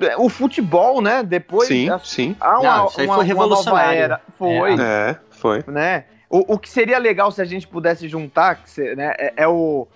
é, 0.00 0.16
o 0.16 0.28
futebol, 0.28 1.00
né? 1.00 1.22
Depois 1.22 1.68
sim, 1.68 1.88
a- 1.88 2.00
sim. 2.00 2.34
há 2.40 2.58
uma, 2.58 2.76
Não, 2.78 2.86
isso 2.86 3.00
aí 3.00 3.06
uma- 3.06 3.14
foi 3.14 3.24
uma 3.26 3.34
nova 3.34 3.44
revolucionário. 3.44 4.00
era. 4.00 4.20
Foi, 4.36 4.74
É, 4.80 5.16
foi. 5.30 5.64
né? 5.68 6.06
O, 6.28 6.54
o 6.54 6.58
que 6.58 6.68
seria 6.68 6.98
legal 6.98 7.30
se 7.30 7.40
a 7.40 7.44
gente 7.44 7.68
pudesse 7.68 8.08
juntar, 8.08 8.56
que 8.56 8.68
se- 8.68 8.96
né, 8.96 9.14
é, 9.20 9.34
é 9.36 9.46
o, 9.46 9.86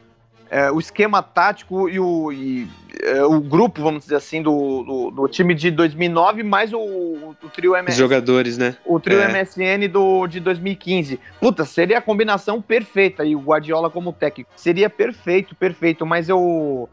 é 0.51 0.71
o 0.71 0.79
esquema 0.79 1.23
tático 1.23 1.89
e 1.89 1.99
o, 1.99 2.33
e, 2.33 2.69
é, 3.03 3.23
o 3.25 3.41
grupo, 3.41 3.83
vamos 3.83 4.05
dizer 4.05 4.17
assim, 4.17 4.43
do, 4.43 4.83
do, 4.83 5.11
do 5.11 5.29
time 5.29 5.55
de 5.55 5.71
2009, 5.71 6.43
mais 6.43 6.73
o, 6.73 6.79
o 6.79 7.37
trio 7.53 7.73
Os 7.73 7.79
MS, 7.79 7.99
jogadores, 7.99 8.59
né? 8.59 8.77
o 8.85 8.99
trio 8.99 9.21
É. 9.21 9.29
MSN 9.29 9.89
do, 9.91 10.27
de 10.27 10.41
2015. 10.41 11.21
Puta, 11.41 11.65
seria 11.65 11.99
a 11.99 12.03
combinação 12.03 12.63
perfeita 12.63 13.25
e 13.25 13.35
o 13.35 13.41
Guardiola 13.41 13.91
como 13.91 14.13
técnico. 14.13 14.51
Seria 14.57 14.89
perfeito, 14.89 15.55
perfeito, 15.55 16.07
mas 16.07 16.29
eu. 16.29 16.89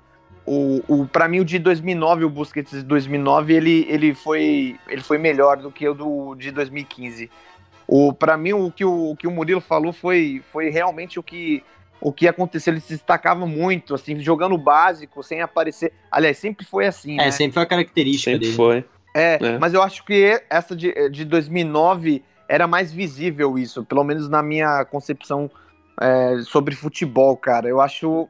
O, 0.46 0.84
o, 0.90 1.08
pra 1.08 1.30
mim, 1.30 1.40
o 1.40 1.46
de 1.46 1.58
2009, 1.58 2.26
o 2.26 2.30
Busquets 2.30 2.72
de 2.72 2.84
2009, 2.84 3.54
ele, 3.54 3.88
ele, 3.90 4.14
foi, 4.14 4.76
ele 4.90 5.02
foi 5.02 5.18
melhor 5.18 5.56
do 5.56 5.72
que 5.72 5.88
o 5.88 5.94
do, 5.94 6.36
de 6.36 6.52
2015. 6.52 7.32
O, 7.88 8.12
pra 8.12 8.36
mim, 8.36 8.52
o 8.52 8.70
que 8.70 8.84
o, 8.84 9.12
o 9.12 9.16
que 9.16 9.26
o 9.26 9.32
Murilo 9.32 9.62
falou 9.62 9.94
foi, 9.94 10.42
foi 10.52 10.70
realmente 10.70 11.18
o 11.18 11.24
que, 11.24 11.64
o 12.06 12.12
que 12.12 12.28
aconteceu. 12.28 12.74
Ele 12.74 12.82
se 12.82 12.94
destacava 12.94 13.46
muito, 13.46 13.96
assim, 13.96 14.20
jogando 14.20 14.58
básico, 14.58 15.24
sem 15.24 15.42
aparecer. 15.42 15.94
Aliás, 16.12 16.38
sempre 16.38 16.66
foi 16.66 16.86
assim, 16.86 17.14
É, 17.20 17.26
né? 17.26 17.32
sempre 17.32 17.54
foi 17.54 17.64
a 17.64 17.66
característica 17.66 18.32
Sempre 18.32 18.46
dele. 18.48 18.58
foi. 18.58 18.86
É, 19.16 19.40
É. 19.42 19.58
mas 19.60 19.74
eu 19.74 19.82
acho 19.82 20.04
que 20.06 20.42
essa 20.50 20.76
de, 20.76 20.92
de 21.10 21.24
2009 21.24 22.24
era 22.50 22.68
mais 22.68 22.92
visível 22.92 23.58
isso, 23.58 23.86
pelo 23.86 24.04
menos 24.04 24.28
na 24.28 24.44
minha 24.44 24.84
concepção 24.86 25.50
é, 26.02 26.40
sobre 26.44 26.76
futebol, 26.76 27.38
cara. 27.38 27.68
Eu 27.70 27.80
acho. 27.80 28.28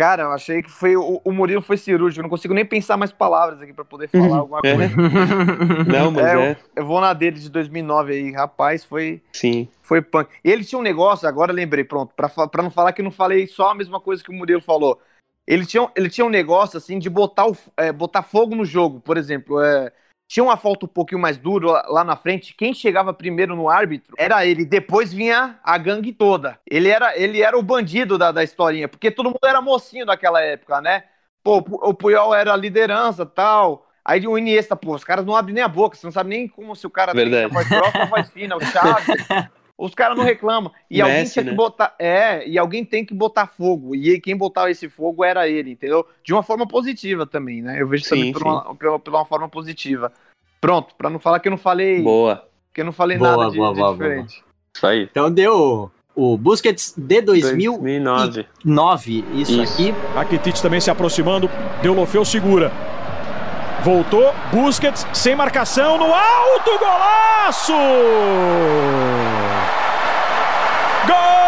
Cara, 0.00 0.22
eu 0.22 0.32
achei 0.32 0.62
que 0.62 0.70
foi 0.70 0.96
o, 0.96 1.20
o 1.22 1.30
Murilo 1.30 1.60
foi 1.60 1.76
cirúrgico. 1.76 2.20
Eu 2.20 2.22
não 2.22 2.30
consigo 2.30 2.54
nem 2.54 2.64
pensar 2.64 2.96
mais 2.96 3.12
palavras 3.12 3.60
aqui 3.60 3.70
pra 3.74 3.84
poder 3.84 4.08
falar 4.08 4.38
alguma 4.38 4.62
É. 4.64 4.74
coisa. 4.74 4.96
Não, 5.86 6.10
mas 6.10 6.24
É, 6.24 6.30
é. 6.30 6.52
eu, 6.52 6.56
eu 6.76 6.86
vou 6.86 7.02
na 7.02 7.12
dele 7.12 7.38
de 7.38 7.50
2009 7.50 8.14
aí, 8.14 8.32
rapaz, 8.32 8.82
foi 8.82 9.20
Sim. 9.30 9.68
foi 9.82 10.00
punk. 10.00 10.30
Ele 10.42 10.64
tinha 10.64 10.78
um 10.78 10.82
negócio, 10.82 11.28
agora 11.28 11.52
lembrei, 11.52 11.84
pronto, 11.84 12.14
pra 12.16 12.62
não 12.62 12.70
falar 12.70 12.94
que 12.94 13.02
não 13.02 13.10
falei 13.10 13.46
só 13.46 13.72
a 13.72 13.74
mesma 13.74 14.00
coisa 14.00 14.24
que 14.24 14.30
o 14.30 14.34
Murilo 14.34 14.62
falou. 14.62 14.98
Ele 15.46 15.66
tinha, 15.66 15.82
um- 15.82 15.90
ele 15.94 16.08
tinha 16.08 16.24
um 16.24 16.30
negócio 16.30 16.78
assim 16.78 16.98
de 16.98 17.10
botar, 17.10 17.46
o, 17.46 17.54
é, 17.76 17.92
botar 17.92 18.22
fogo 18.22 18.56
no 18.56 18.64
jogo, 18.64 19.00
por 19.00 19.18
exemplo. 19.18 19.60
É, 19.60 19.92
tinha 20.30 20.44
uma 20.44 20.56
falta 20.56 20.86
um 20.86 20.88
pouquinho 20.88 21.20
mais 21.20 21.36
dura 21.36 21.82
lá, 21.88 22.04
na 22.04 22.14
frente. 22.14 22.54
Quem 22.54 22.72
chegava 22.72 23.12
primeiro 23.12 23.56
no 23.56 23.68
árbitro 23.68 24.14
era 24.16 24.46
ele. 24.46 24.64
Depois 24.64 25.12
vinha 25.12 25.58
a 25.64 25.76
gangue 25.76 26.12
toda. 26.12 26.56
Ele 26.70 26.88
era, 26.88 27.18
ele 27.18 27.42
era 27.42 27.58
o 27.58 27.62
bandido 27.62 28.16
da, 28.16 28.30
da 28.30 28.44
historinha, 28.44 28.86
porque 28.86 29.10
todo 29.10 29.26
mundo 29.26 29.40
era 29.44 29.60
mocinho 29.60 30.06
naquela 30.06 30.40
época, 30.40 30.80
né? 30.80 31.02
Pô, 31.42 31.56
o 31.56 31.62
Pu- 31.62 31.80
o 31.82 31.92
Puyol 31.94 32.32
era 32.32 32.52
a 32.52 32.56
liderança 32.56 33.26
tal. 33.26 33.88
Aí 34.04 34.24
o 34.24 34.38
Iniesta, 34.38 34.76
pô, 34.76 34.94
os 34.94 35.02
caras 35.02 35.26
não 35.26 35.34
abrem 35.34 35.54
nem 35.54 35.64
a 35.64 35.68
boca, 35.68 35.96
você 35.96 36.06
não 36.06 36.12
sabe 36.12 36.30
nem 36.30 36.46
como 36.46 36.76
se 36.76 36.86
o 36.86 36.90
cara 36.90 37.12
Verdade. 37.12 37.42
tem 37.42 37.44
a 37.44 37.48
voz 37.48 37.68
grossa 37.68 37.98
ou 37.98 38.04
a 38.04 38.08
voz 38.08 38.30
fina, 38.30 38.56
o 38.56 38.62
Chaves. 38.62 39.26
Os 39.80 39.94
caras 39.94 40.14
não 40.14 40.24
reclamam. 40.24 40.70
E 40.90 41.00
alguém 41.00 41.20
Messi, 41.20 41.32
tinha 41.32 41.44
que 41.46 41.50
né? 41.52 41.56
botar. 41.56 41.94
É, 41.98 42.46
e 42.46 42.58
alguém 42.58 42.84
tem 42.84 43.02
que 43.02 43.14
botar 43.14 43.46
fogo. 43.46 43.96
E 43.96 44.20
quem 44.20 44.36
botava 44.36 44.70
esse 44.70 44.90
fogo 44.90 45.24
era 45.24 45.48
ele, 45.48 45.70
entendeu? 45.70 46.06
De 46.22 46.34
uma 46.34 46.42
forma 46.42 46.68
positiva 46.68 47.24
também, 47.24 47.62
né? 47.62 47.80
Eu 47.80 47.88
vejo 47.88 48.04
Sim, 48.04 48.10
também 48.10 48.32
por 48.32 48.42
uma, 48.42 48.74
pela, 48.74 48.98
pela 48.98 49.18
uma 49.18 49.24
forma 49.24 49.48
positiva. 49.48 50.12
Pronto, 50.60 50.94
pra 50.96 51.08
não 51.08 51.18
falar 51.18 51.40
que 51.40 51.48
eu 51.48 51.50
não 51.50 51.56
falei. 51.58 52.02
Boa. 52.02 52.46
Que 52.74 52.82
eu 52.82 52.84
não 52.84 52.92
falei 52.92 53.16
Boa, 53.16 53.30
nada 53.36 53.50
de, 53.50 53.56
boa, 53.56 53.72
de 53.72 53.80
boa, 53.80 53.92
diferente. 53.92 54.44
Isso 54.76 54.86
aí. 54.86 55.08
Então 55.10 55.32
deu 55.32 55.90
o 56.14 56.36
Busquets 56.36 56.92
de 56.94 57.22
2009, 57.22 58.46
2009. 58.62 59.24
isso, 59.34 59.62
Isso. 59.62 59.72
aqui. 59.74 59.94
Rakitic 60.14 60.60
também 60.60 60.80
se 60.80 60.90
aproximando. 60.90 61.50
Deulofeu 61.82 62.22
segura. 62.22 62.70
Voltou. 63.82 64.34
Busquets 64.52 65.06
sem 65.14 65.34
marcação 65.34 65.96
no 65.96 66.12
alto. 66.12 66.78
Golaço! 66.78 67.72
Gol! 71.06 71.40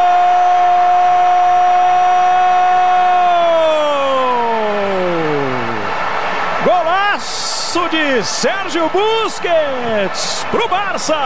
Golaço 6.64 7.88
Sérgio 8.24 8.88
Busquets 8.90 10.46
pro 10.48 10.68
Barça! 10.68 11.16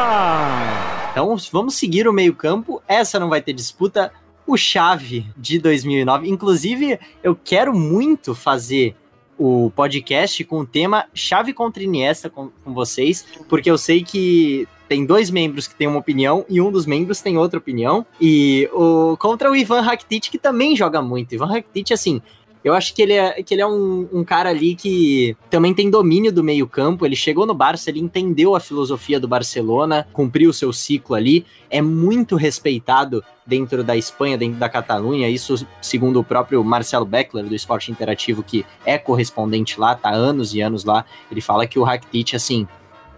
Então 1.12 1.36
vamos 1.52 1.74
seguir 1.74 2.08
o 2.08 2.12
meio-campo. 2.12 2.82
Essa 2.88 3.20
não 3.20 3.28
vai 3.28 3.42
ter 3.42 3.52
disputa. 3.52 4.10
O 4.46 4.56
Chave 4.56 5.26
de 5.36 5.58
2009. 5.58 6.28
Inclusive, 6.28 6.98
eu 7.22 7.34
quero 7.34 7.74
muito 7.74 8.34
fazer 8.34 8.96
o 9.38 9.70
podcast 9.76 10.42
com 10.44 10.60
o 10.60 10.66
tema 10.66 11.04
Chave 11.12 11.52
contra 11.52 11.82
Iniesta 11.82 12.30
com, 12.30 12.50
com 12.64 12.72
vocês, 12.72 13.26
porque 13.48 13.70
eu 13.70 13.76
sei 13.76 14.02
que 14.02 14.66
tem 14.88 15.04
dois 15.04 15.30
membros 15.30 15.66
que 15.66 15.74
têm 15.74 15.88
uma 15.88 15.98
opinião 15.98 16.46
e 16.48 16.60
um 16.60 16.70
dos 16.70 16.86
membros 16.86 17.20
tem 17.20 17.36
outra 17.36 17.58
opinião. 17.58 18.06
E 18.18 18.70
o 18.72 19.16
contra 19.18 19.50
o 19.50 19.56
Ivan 19.56 19.82
Rakitic, 19.82 20.30
que 20.30 20.38
também 20.38 20.74
joga 20.74 21.02
muito. 21.02 21.34
Ivan 21.34 21.46
Rakitic, 21.46 21.92
assim, 21.92 22.22
eu 22.66 22.74
acho 22.74 22.92
que 22.92 23.00
ele 23.00 23.12
é, 23.12 23.44
que 23.44 23.54
ele 23.54 23.62
é 23.62 23.66
um, 23.66 24.08
um 24.12 24.24
cara 24.24 24.50
ali 24.50 24.74
que 24.74 25.36
também 25.48 25.72
tem 25.72 25.88
domínio 25.88 26.32
do 26.32 26.42
meio-campo. 26.42 27.06
Ele 27.06 27.14
chegou 27.14 27.46
no 27.46 27.54
Barça, 27.54 27.90
ele 27.90 28.00
entendeu 28.00 28.56
a 28.56 28.60
filosofia 28.60 29.20
do 29.20 29.28
Barcelona, 29.28 30.04
cumpriu 30.12 30.50
o 30.50 30.52
seu 30.52 30.72
ciclo 30.72 31.14
ali. 31.14 31.46
É 31.70 31.80
muito 31.80 32.34
respeitado 32.34 33.22
dentro 33.46 33.84
da 33.84 33.96
Espanha, 33.96 34.36
dentro 34.36 34.58
da 34.58 34.68
Catalunha. 34.68 35.28
Isso, 35.28 35.64
segundo 35.80 36.18
o 36.18 36.24
próprio 36.24 36.64
Marcelo 36.64 37.06
Beckler, 37.06 37.44
do 37.44 37.54
Esporte 37.54 37.92
Interativo, 37.92 38.42
que 38.42 38.66
é 38.84 38.98
correspondente 38.98 39.78
lá, 39.78 39.94
tá 39.94 40.10
anos 40.10 40.52
e 40.52 40.60
anos 40.60 40.84
lá. 40.84 41.04
Ele 41.30 41.40
fala 41.40 41.68
que 41.68 41.78
o 41.78 41.84
Rakitic, 41.84 42.34
assim, 42.34 42.66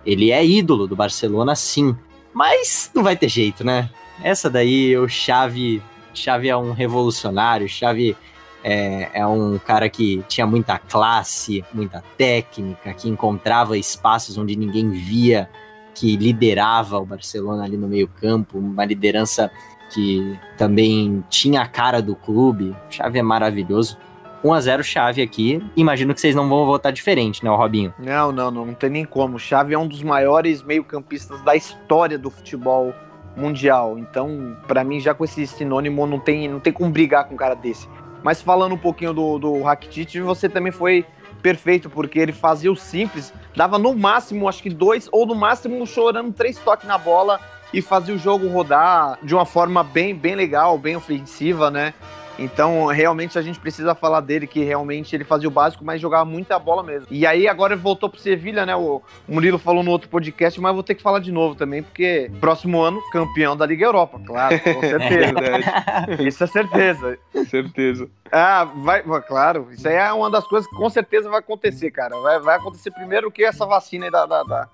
ele 0.05 0.31
é 0.31 0.45
ídolo 0.45 0.87
do 0.87 0.95
Barcelona, 0.95 1.55
sim. 1.55 1.97
Mas 2.35 2.91
não 2.95 3.03
vai 3.03 3.17
ter 3.17 3.31
jeito, 3.31 3.65
né? 3.65 3.89
Essa 4.23 4.51
daí, 4.51 4.95
o 4.99 5.09
Xavi, 5.09 5.83
Xavi 6.13 6.51
é 6.51 6.57
um 6.57 6.73
revolucionário, 6.73 7.67
Xavi 7.67 8.15
é, 8.63 9.11
é 9.15 9.27
um 9.27 9.59
cara 9.59 9.89
que 9.89 10.23
tinha 10.29 10.47
muita 10.47 10.79
classe, 10.79 11.65
muita 11.73 12.03
técnica, 12.17 12.93
que 12.93 13.09
encontrava 13.09 13.79
espaços 13.79 14.37
onde 14.37 14.57
ninguém 14.57 14.91
via, 14.91 15.49
que 15.95 16.17
liderava 16.17 16.99
o 16.99 17.07
Barcelona 17.07 17.65
ali 17.65 17.77
no 17.77 17.89
meio-campo, 17.89 18.59
uma 18.59 18.85
liderança 18.85 19.51
que 19.93 20.39
também 20.57 21.25
tinha 21.29 21.63
a 21.63 21.67
cara 21.67 22.03
do 22.03 22.15
clube. 22.15 22.77
Xavi 22.91 23.19
é 23.19 23.23
maravilhoso. 23.23 23.99
1x0 24.45 24.83
Xavi 24.83 25.23
aqui. 25.23 25.63
Imagino 25.77 26.15
que 26.15 26.21
vocês 26.21 26.35
não 26.35 26.49
vão 26.49 26.65
votar 26.65 26.93
diferente, 26.93 27.45
né, 27.45 27.51
Robinho? 27.51 27.93
Não, 27.99 28.31
não, 28.31 28.51
não, 28.51 28.67
não 28.67 28.75
tem 28.75 28.91
nem 28.91 29.05
como. 29.05 29.39
Xavi 29.39 29.75
é 29.75 29.79
um 29.79 29.89
dos 29.89 30.03
maiores 30.03 30.63
meio-campistas 30.63 31.41
da 31.43 31.57
história 31.57 32.19
do 32.19 32.31
futebol 32.31 32.95
mundial. 33.37 33.99
Então, 33.99 34.57
pra 34.67 34.85
mim, 34.85 35.01
já 35.01 35.15
com 35.15 35.25
esse 35.25 35.47
sinônimo, 35.47 36.07
não 36.07 36.21
tem, 36.21 36.49
não 36.49 36.61
tem 36.61 36.73
como 36.73 36.91
brigar 36.91 37.27
com 37.27 37.35
um 37.35 37.37
cara 37.37 37.55
desse. 37.55 37.89
Mas 38.23 38.43
falando 38.43 38.75
um 38.75 38.79
pouquinho 38.79 39.13
do, 39.13 39.39
do 39.39 39.63
Rakitic, 39.63 40.21
você 40.21 40.49
também 40.49 40.73
foi 40.73 41.05
perfeito, 41.43 41.89
porque 41.89 42.19
ele 42.19 42.33
fazia 42.33 42.71
o 42.71 42.77
simples, 42.77 43.33
dava 43.55 43.79
no 43.79 43.95
máximo, 43.95 44.49
acho 44.49 44.63
que 44.63 44.71
dois, 44.71 45.09
ou 45.13 45.25
no 45.27 45.35
máximo 45.35 45.87
chorando 45.87 46.33
três 46.33 46.59
toques 46.59 46.87
na 46.87 46.99
bola 46.99 47.41
e 47.73 47.81
fazia 47.81 48.15
o 48.15 48.19
jogo 48.19 48.49
rodar 48.49 49.19
de 49.23 49.35
uma 49.35 49.45
forma 49.45 49.85
bem, 49.85 50.15
bem 50.15 50.35
legal, 50.35 50.79
bem 50.79 50.97
ofensiva, 50.97 51.71
né? 51.71 51.95
Então, 52.39 52.87
realmente, 52.87 53.39
a 53.39 53.43
gente 53.43 53.59
precisa 53.59 53.95
falar 53.95 54.21
dele, 54.21 54.47
que 54.47 54.63
realmente 54.63 55.15
ele 55.17 55.25
fazia 55.25 55.49
o 55.49 55.51
básico, 55.51 55.85
mas 55.85 56.01
jogava 56.01 56.25
muita 56.25 56.59
bola 56.59 56.83
mesmo. 56.83 57.09
E 57.11 57.27
aí, 57.27 57.49
agora 57.49 57.75
ele 57.75 57.83
voltou 57.83 58.09
pro 58.09 58.21
Sevilha, 58.21 58.65
né? 58.65 58.77
O 58.77 59.03
Murilo 59.27 59.59
falou 59.59 59.83
no 59.83 59.91
outro 59.91 60.09
podcast, 60.09 60.61
mas 60.61 60.71
eu 60.71 60.75
vou 60.75 60.83
ter 60.83 60.95
que 60.95 61.03
falar 61.03 61.19
de 61.19 61.33
novo 61.33 61.55
também, 61.55 61.83
porque 61.83 62.31
próximo 62.41 62.81
ano, 62.81 63.01
campeão 63.11 63.57
da 63.57 63.67
Liga 63.67 63.85
Europa, 63.87 64.21
claro, 64.25 64.59
com 64.61 64.81
certeza. 64.87 66.23
Isso 66.23 66.45
é 66.45 66.47
certeza. 66.47 67.19
Certeza. 67.51 68.09
Ah, 68.31 68.65
vai, 68.65 69.03
vai- 69.03 69.23
claro. 69.23 69.69
Isso 69.73 69.89
aí 69.89 69.95
é 69.97 70.13
uma 70.13 70.31
das 70.31 70.47
coisas 70.47 70.69
que 70.71 70.77
com 70.77 70.89
certeza 70.89 71.29
vai 71.29 71.41
acontecer, 71.41 71.91
cara. 71.91 72.17
Vai, 72.21 72.39
vai 72.39 72.57
acontecer 72.57 72.91
primeiro 72.93 73.31
que 73.31 73.43
essa 73.45 73.67
vacina 73.67 74.05
aí 74.07 74.11
da. 74.13 74.27
da, 74.27 74.43
da- 74.45 74.69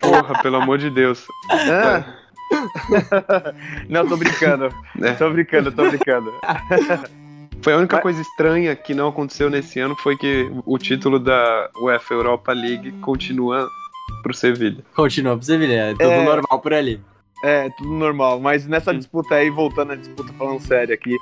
Porra, 0.00 0.42
pelo 0.42 0.56
amor 0.56 0.78
de 0.78 0.90
Deus. 0.90 1.24
Ah. 1.50 2.04
Não, 3.88 4.06
tô 4.06 4.16
brincando. 4.16 4.68
É. 5.00 5.12
Tô 5.12 5.30
brincando, 5.30 5.72
tô 5.72 5.88
brincando. 5.88 6.32
Foi 7.62 7.74
a 7.74 7.76
única 7.76 7.96
Mas- 7.96 8.02
coisa 8.02 8.22
estranha 8.22 8.74
que 8.74 8.94
não 8.94 9.08
aconteceu 9.08 9.50
nesse 9.50 9.78
ano 9.80 9.94
foi 9.94 10.16
que 10.16 10.50
o 10.64 10.78
título 10.78 11.18
da 11.18 11.68
UEFA 11.82 12.14
Europa 12.14 12.52
League 12.54 12.90
continua 13.02 13.68
pro 14.22 14.32
Sevilla. 14.32 14.78
Continua 14.96 15.36
pro 15.36 15.44
Sevilha, 15.44 15.74
é 15.74 15.92
tudo 15.92 16.04
É. 16.04 16.24
normal 16.24 16.58
por 16.58 16.72
ali. 16.72 16.98
É, 17.44 17.68
tudo 17.76 17.90
normal. 17.90 18.40
Mas 18.40 18.66
nessa 18.66 18.94
disputa 18.94 19.34
aí, 19.34 19.50
voltando 19.50 19.92
à 19.92 19.96
disputa, 19.96 20.32
falando 20.38 20.60
sério 20.62 20.94
aqui, 20.94 21.14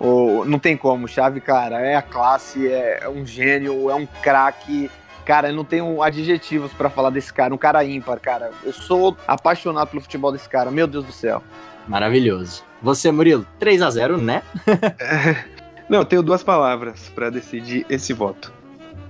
o, 0.00 0.44
não 0.44 0.58
tem 0.58 0.76
como. 0.76 1.06
Chave, 1.06 1.40
cara, 1.40 1.78
é 1.80 1.94
a 1.94 2.02
classe, 2.02 2.66
é 2.66 3.08
um 3.08 3.24
gênio, 3.24 3.88
é 3.88 3.94
um 3.94 4.06
craque. 4.20 4.90
Cara, 5.24 5.48
eu 5.48 5.54
não 5.54 5.64
tenho 5.64 6.02
adjetivos 6.02 6.72
pra 6.72 6.90
falar 6.90 7.10
desse 7.10 7.32
cara. 7.32 7.54
Um 7.54 7.58
cara 7.58 7.84
ímpar, 7.84 8.20
cara. 8.20 8.50
Eu 8.62 8.72
sou 8.72 9.16
apaixonado 9.26 9.88
pelo 9.88 10.02
futebol 10.02 10.30
desse 10.30 10.48
cara. 10.48 10.70
Meu 10.70 10.86
Deus 10.86 11.04
do 11.04 11.12
céu. 11.12 11.42
Maravilhoso. 11.88 12.62
Você, 12.82 13.10
Murilo, 13.10 13.46
3 13.58 13.82
a 13.82 13.90
0 13.90 14.18
né? 14.18 14.42
Não, 15.88 15.98
eu 15.98 16.04
tenho 16.04 16.22
duas 16.22 16.42
palavras 16.42 17.10
pra 17.14 17.30
decidir 17.30 17.86
esse 17.88 18.12
voto. 18.12 18.52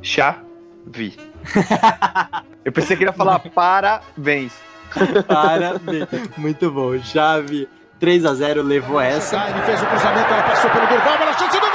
Xavi. 0.03 1.17
Eu 2.65 2.73
pensei 2.73 2.97
que 2.97 3.03
ele 3.03 3.11
ia 3.11 3.15
falar 3.15 3.39
parabéns. 3.39 4.55
Parabéns. 5.29 6.09
Muito 6.37 6.71
bom. 6.71 6.99
Chave 7.01 7.69
3 8.01 8.25
a 8.25 8.35
0 8.35 8.63
levou 8.63 9.01
essa. 9.01 9.37
Ele 9.51 9.61
fez 9.63 9.83
o 9.83 9.87
cruzamento, 9.87 10.33
ela 10.33 10.43
passou 10.43 10.71
pelo 10.71 10.87
Durval, 10.87 11.19
bola 11.19 11.33
chance 11.35 11.61
do 11.61 11.74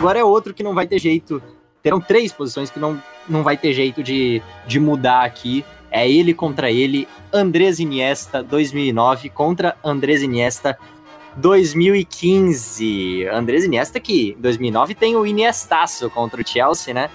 Agora 0.00 0.18
é 0.18 0.24
outro 0.24 0.54
que 0.54 0.62
não 0.62 0.72
vai 0.72 0.86
ter 0.86 0.98
jeito. 0.98 1.42
Terão 1.82 2.00
três 2.00 2.32
posições 2.32 2.70
que 2.70 2.80
não, 2.80 2.98
não 3.28 3.42
vai 3.42 3.54
ter 3.54 3.74
jeito 3.74 4.02
de, 4.02 4.40
de 4.66 4.80
mudar 4.80 5.26
aqui. 5.26 5.62
É 5.90 6.10
ele 6.10 6.32
contra 6.32 6.70
ele. 6.70 7.06
Andrés 7.30 7.78
Iniesta 7.78 8.42
2009 8.42 9.28
contra 9.28 9.76
Andrés 9.84 10.22
Iniesta 10.22 10.78
2015. 11.36 13.26
Andrés 13.26 13.62
Iniesta 13.62 14.00
que 14.00 14.34
em 14.38 14.40
2009 14.40 14.94
tem 14.94 15.16
o 15.16 15.26
Iniestaço 15.26 16.08
contra 16.08 16.40
o 16.40 16.48
Chelsea, 16.48 16.94
né? 16.94 17.10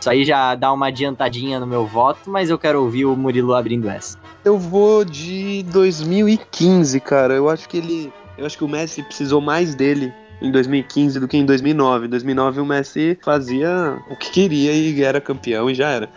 Isso 0.00 0.10
aí 0.10 0.24
já 0.24 0.56
dá 0.56 0.72
uma 0.72 0.88
adiantadinha 0.88 1.60
no 1.60 1.68
meu 1.68 1.86
voto, 1.86 2.28
mas 2.28 2.50
eu 2.50 2.58
quero 2.58 2.82
ouvir 2.82 3.04
o 3.04 3.14
Murilo 3.14 3.54
abrindo 3.54 3.88
essa. 3.88 4.18
Eu 4.44 4.58
vou 4.58 5.04
de 5.04 5.62
2015, 5.70 6.98
cara. 6.98 7.34
Eu 7.34 7.48
acho 7.48 7.68
que 7.68 7.76
ele. 7.76 8.12
Eu 8.36 8.44
acho 8.44 8.58
que 8.58 8.64
o 8.64 8.68
Messi 8.68 9.04
precisou 9.04 9.40
mais 9.40 9.76
dele 9.76 10.12
em 10.44 10.50
2015 10.50 11.18
do 11.18 11.26
que 11.26 11.36
em 11.36 11.44
2009. 11.44 12.06
Em 12.06 12.10
2009 12.10 12.60
o 12.60 12.66
Messi 12.66 13.18
fazia 13.22 13.98
o 14.10 14.16
que 14.16 14.30
queria 14.30 14.72
e 14.72 15.02
era 15.02 15.20
campeão 15.20 15.70
e 15.70 15.74
já 15.74 15.88
era. 15.88 16.08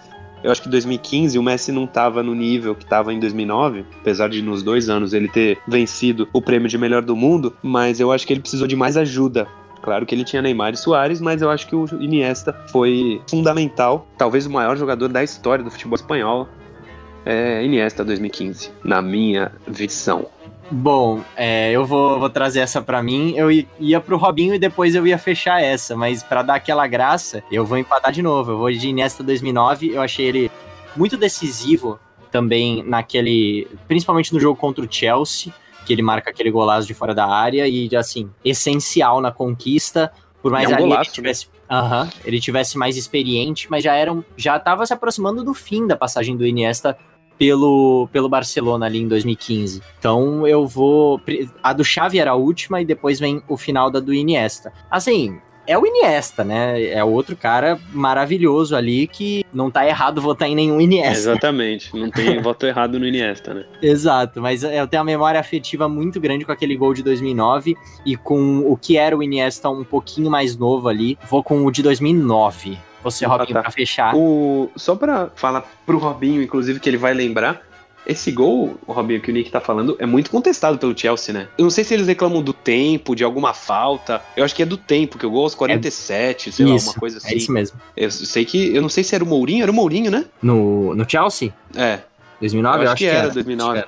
Eu 0.43 0.51
acho 0.51 0.61
que 0.61 0.69
2015 0.69 1.39
o 1.39 1.43
Messi 1.43 1.71
não 1.71 1.85
estava 1.85 2.21
no 2.21 2.35
nível 2.35 2.75
que 2.75 2.83
estava 2.83 3.13
em 3.13 3.19
2009, 3.19 3.85
apesar 4.01 4.29
de 4.29 4.41
nos 4.41 4.61
dois 4.61 4.87
anos 4.89 5.13
ele 5.13 5.27
ter 5.27 5.57
vencido 5.67 6.27
o 6.31 6.41
prêmio 6.41 6.67
de 6.67 6.77
melhor 6.77 7.01
do 7.01 7.15
mundo, 7.15 7.55
mas 7.63 7.99
eu 7.99 8.11
acho 8.11 8.27
que 8.27 8.33
ele 8.33 8.41
precisou 8.41 8.67
de 8.67 8.75
mais 8.75 8.97
ajuda. 8.97 9.47
Claro 9.81 10.05
que 10.05 10.13
ele 10.13 10.23
tinha 10.23 10.41
Neymar 10.41 10.73
e 10.73 10.77
Soares, 10.77 11.21
mas 11.21 11.41
eu 11.41 11.49
acho 11.49 11.67
que 11.67 11.75
o 11.75 11.85
Iniesta 11.99 12.53
foi 12.71 13.21
fundamental, 13.29 14.07
talvez 14.17 14.45
o 14.45 14.51
maior 14.51 14.77
jogador 14.77 15.07
da 15.07 15.23
história 15.23 15.63
do 15.63 15.71
futebol 15.71 15.95
espanhol. 15.95 16.47
É 17.25 17.63
Iniesta 17.65 18.05
2015, 18.05 18.71
na 18.83 19.01
minha 19.01 19.51
visão. 19.67 20.27
Bom, 20.69 21.21
é, 21.35 21.71
eu 21.71 21.85
vou, 21.85 22.19
vou 22.19 22.29
trazer 22.29 22.59
essa 22.59 22.81
pra 22.81 23.01
mim. 23.01 23.33
Eu 23.37 23.49
ia 23.79 23.99
pro 24.01 24.17
Robinho 24.17 24.53
e 24.53 24.59
depois 24.59 24.95
eu 24.95 25.07
ia 25.07 25.17
fechar 25.17 25.61
essa, 25.61 25.95
mas 25.95 26.23
pra 26.23 26.41
dar 26.41 26.55
aquela 26.55 26.85
graça, 26.87 27.41
eu 27.51 27.65
vou 27.65 27.77
empatar 27.77 28.11
de 28.11 28.21
novo. 28.21 28.51
Eu 28.51 28.57
vou 28.57 28.71
de 28.71 28.89
Iniesta 28.89 29.23
2009. 29.23 29.91
Eu 29.93 30.01
achei 30.01 30.25
ele 30.25 30.51
muito 30.95 31.15
decisivo 31.15 31.97
também 32.31 32.83
naquele, 32.85 33.67
principalmente 33.87 34.33
no 34.33 34.39
jogo 34.39 34.59
contra 34.59 34.83
o 34.83 34.87
Chelsea, 34.91 35.53
que 35.85 35.93
ele 35.93 36.01
marca 36.01 36.29
aquele 36.29 36.51
golaço 36.51 36.85
de 36.85 36.93
fora 36.93 37.15
da 37.15 37.25
área 37.25 37.65
e 37.67 37.89
assim, 37.95 38.29
essencial 38.43 39.21
na 39.21 39.31
conquista, 39.31 40.11
por 40.41 40.51
mais 40.51 40.65
é 40.65 40.73
um 40.73 40.73
ali 40.75 40.83
ele 40.83 40.89
golaço, 40.89 41.09
né? 41.11 41.15
tivesse 41.15 41.47
Aham, 41.69 42.09
ele 42.25 42.39
tivesse 42.41 42.77
mais 42.77 42.95
experiente, 42.97 43.69
mas 43.69 43.83
já 43.83 43.93
era 43.95 44.11
um- 44.11 44.23
já 44.37 44.57
tava 44.59 44.85
se 44.85 44.93
aproximando 44.93 45.43
do 45.43 45.53
fim 45.53 45.85
da 45.87 45.95
passagem 45.95 46.35
do 46.35 46.45
Iniesta 46.45 46.97
pelo, 47.37 48.07
pelo 48.11 48.29
Barcelona 48.29 48.85
ali 48.85 48.99
em 48.99 49.07
2015. 49.07 49.81
Então 49.99 50.47
eu 50.47 50.67
vou. 50.67 51.21
A 51.61 51.73
do 51.73 51.83
Xavi 51.83 52.19
era 52.19 52.31
a 52.31 52.35
última 52.35 52.81
e 52.81 52.85
depois 52.85 53.19
vem 53.19 53.41
o 53.47 53.57
final 53.57 53.89
da 53.89 53.99
do 53.99 54.13
Iniesta. 54.13 54.71
Assim. 54.89 55.39
É 55.69 55.77
o 55.77 55.85
Iniesta, 55.85 56.45
né? 56.45 56.81
É 56.81 57.03
outro 57.03 57.35
cara 57.35 57.77
maravilhoso 57.91 58.73
ali 58.73 59.05
que 59.05 59.45
não 59.53 59.69
tá 59.69 59.85
errado 59.85 60.21
votar 60.21 60.47
em 60.47 60.55
nenhum 60.55 60.79
Iniesta. 60.79 61.31
Exatamente, 61.31 61.93
não 61.93 62.09
tem 62.09 62.39
voto 62.41 62.65
errado 62.65 62.97
no 62.97 63.05
Iniesta, 63.05 63.53
né? 63.53 63.65
Exato, 63.81 64.41
mas 64.41 64.63
eu 64.63 64.87
tenho 64.87 65.01
uma 65.03 65.11
memória 65.11 65.37
afetiva 65.37 65.89
muito 65.89 66.21
grande 66.21 66.45
com 66.45 66.53
aquele 66.53 66.77
gol 66.77 66.93
de 66.93 67.03
2009 67.03 67.75
e 68.05 68.15
com 68.15 68.59
o 68.59 68.77
que 68.77 68.95
era 68.95 69.17
o 69.17 69.21
Iniesta 69.21 69.69
um 69.69 69.83
pouquinho 69.83 70.31
mais 70.31 70.55
novo 70.55 70.87
ali. 70.87 71.19
Vou 71.29 71.43
com 71.43 71.65
o 71.65 71.69
de 71.69 71.83
2009. 71.83 72.77
Você, 73.03 73.25
Ah, 73.25 73.29
Robinho, 73.29 73.53
tá. 73.53 73.61
pra 73.61 73.71
fechar. 73.71 74.15
O, 74.15 74.69
só 74.75 74.95
pra 74.95 75.29
falar 75.35 75.63
pro 75.85 75.97
Robinho, 75.97 76.41
inclusive, 76.41 76.79
que 76.79 76.89
ele 76.89 76.97
vai 76.97 77.13
lembrar, 77.13 77.61
esse 78.05 78.31
gol, 78.31 78.77
o 78.87 78.93
Robinho, 78.93 79.19
que 79.21 79.29
o 79.29 79.33
Nick 79.33 79.51
tá 79.51 79.59
falando, 79.59 79.95
é 79.99 80.05
muito 80.05 80.31
contestado 80.31 80.77
pelo 80.77 80.97
Chelsea, 80.97 81.33
né? 81.33 81.47
Eu 81.57 81.63
não 81.63 81.69
sei 81.69 81.83
se 81.83 81.93
eles 81.93 82.07
reclamam 82.07 82.41
do 82.41 82.53
tempo, 82.53 83.13
de 83.15 83.23
alguma 83.23 83.53
falta. 83.53 84.21
Eu 84.35 84.45
acho 84.45 84.55
que 84.55 84.63
é 84.63 84.65
do 84.65 84.77
tempo, 84.77 85.17
que 85.17 85.25
o 85.25 85.29
gol 85.29 85.43
aos 85.43 85.53
47, 85.55 86.51
sei 86.51 86.65
lá, 86.65 86.75
Isso, 86.75 86.89
uma 86.91 86.99
coisa 86.99 87.17
É 87.17 87.19
assim. 87.19 87.35
isso 87.35 87.51
mesmo. 87.51 87.79
Eu 87.97 88.09
sei 88.09 88.45
que. 88.45 88.73
Eu 88.75 88.81
não 88.81 88.89
sei 88.89 89.03
se 89.03 89.13
era 89.13 89.23
o 89.23 89.27
Mourinho, 89.27 89.61
era 89.63 89.71
o 89.71 89.75
Mourinho, 89.75 90.09
né? 90.09 90.25
No, 90.41 90.95
no 90.95 91.09
Chelsea? 91.09 91.53
É. 91.75 91.99
2009? 92.39 92.85
eu 92.85 92.87
acho, 92.91 92.97
que, 92.97 93.05
era, 93.05 93.29
2009. 93.29 93.83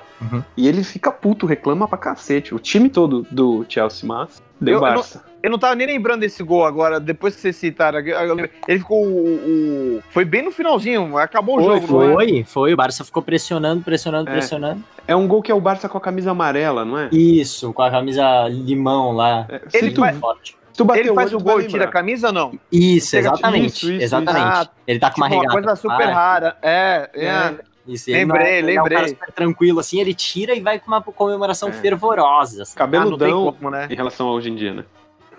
E 0.56 0.66
ele 0.68 0.82
fica 0.84 1.10
puto, 1.10 1.46
reclama 1.46 1.86
pra 1.88 1.96
cacete. 1.96 2.54
O 2.54 2.58
time 2.58 2.88
todo 2.90 3.26
do 3.30 3.64
Chelsea, 3.68 4.06
mas. 4.06 4.42
Deu 4.60 4.74
Eu- 4.74 4.80
eu 4.80 4.86
não- 4.86 4.94
Barça. 4.96 5.24
Eu 5.42 5.50
não 5.50 5.58
tava 5.58 5.74
nem 5.74 5.86
lembrando 5.86 6.20
desse 6.20 6.42
gol 6.42 6.64
agora, 6.66 7.00
depois 7.00 7.34
que 7.34 7.40
vocês 7.40 7.56
citaram. 7.56 7.98
lembrei. 7.98 8.50
Ele 8.68 8.78
ficou. 8.78 9.02
O, 9.06 9.96
o- 9.98 10.02
foi 10.10 10.24
bem 10.24 10.42
no 10.42 10.50
finalzinho, 10.50 11.16
acabou 11.16 11.58
o 11.58 11.64
Foi, 11.64 11.80
jogo, 11.80 11.92
não 12.04 12.10
é? 12.10 12.14
foi, 12.14 12.44
foi. 12.44 12.72
O 12.74 12.76
Barça 12.76 13.04
ficou 13.04 13.22
pressionando, 13.22 13.82
pressionando, 13.82 14.28
É. 14.28 14.32
pressionando. 14.32 14.84
É 15.08 15.16
um 15.16 15.26
gol 15.26 15.40
que 15.42 15.50
é 15.50 15.54
o 15.54 15.60
Barça 15.60 15.88
com 15.88 15.96
a 15.96 16.00
camisa 16.00 16.30
amarela, 16.32 16.84
não 16.84 16.98
é? 16.98 17.08
Isso, 17.10 17.72
com 17.72 17.82
a 17.82 17.90
camisa 17.90 18.48
limão 18.48 19.12
lá. 19.12 19.46
É, 19.48 19.78
Ele 19.78 19.92
tu, 19.92 20.00
faz- 20.02 20.18
Forte. 20.18 20.56
tu 20.76 20.84
bater 20.84 21.06
Ele 21.06 21.14
faz 21.14 21.32
o 21.32 21.38
gol 21.40 21.60
e 21.60 21.66
tira 21.66 21.84
a 21.84 21.88
camisa 21.88 22.26
ou 22.28 22.32
não? 22.34 22.52
Isso, 22.70 23.16
exatamente. 23.16 23.66
isso, 23.76 23.92
isso, 23.92 24.02
exatamente. 24.04 24.60
isso. 24.60 24.70
Ele 24.86 24.98
tá 24.98 25.10
com 25.10 25.16
uma 25.22 25.28
Tipo, 25.30 25.40
regata. 25.40 25.60
coisa 25.62 25.76
super 25.76 26.08
Ah, 26.08 26.14
rara. 26.14 26.56
É, 26.62 27.10
é. 27.14 27.26
É. 27.26 27.54
Isso, 27.88 28.10
ele 28.10 28.18
Lembrei, 28.18 28.42
não 28.42 28.46
é- 28.46 28.58
ele 28.58 28.74
É 28.74 28.80
um 28.80 28.84
cara 28.84 28.94
lembrei. 28.96 29.08
super 29.14 29.32
tranquilo, 29.32 29.80
assim, 29.80 29.98
ele 30.00 30.12
tira 30.14 30.54
e 30.54 30.60
vai 30.60 30.78
com 30.78 30.86
uma 30.86 31.00
comemoração 31.02 31.70
É. 31.70 31.72
fervorosa. 31.72 32.62
assim. 32.62 32.74
Ah, 32.76 32.84
não 32.86 32.90
tem 32.92 33.00
Cabeludão 33.00 33.52
como, 33.52 33.70
né? 33.70 33.88
em 33.90 33.94
relação 33.96 34.28
a 34.28 34.32
hoje 34.32 34.50
em 34.50 34.54
dia, 34.54 34.74
né? 34.74 34.84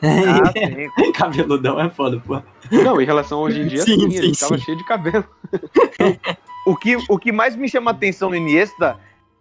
Ah, 0.03 0.51
sim. 0.53 1.11
Cabeludão 1.13 1.79
é 1.79 1.89
foda, 1.89 2.19
pô. 2.25 2.41
Não, 2.71 2.99
em 3.01 3.05
relação 3.05 3.39
a 3.39 3.41
hoje 3.43 3.61
em 3.61 3.67
dia, 3.67 3.81
Sim, 3.81 3.99
sim, 3.99 4.11
sim, 4.11 4.17
ele 4.17 4.35
tava 4.35 4.57
sim. 4.57 4.63
cheio 4.63 4.77
de 4.77 4.85
cabelo. 4.85 5.25
O 6.63 6.75
que, 6.75 6.95
o 7.09 7.17
que 7.17 7.31
mais 7.31 7.55
me 7.55 7.67
chama 7.67 7.89
atenção 7.89 8.29
no 8.29 8.35
Iniesta, 8.35 8.95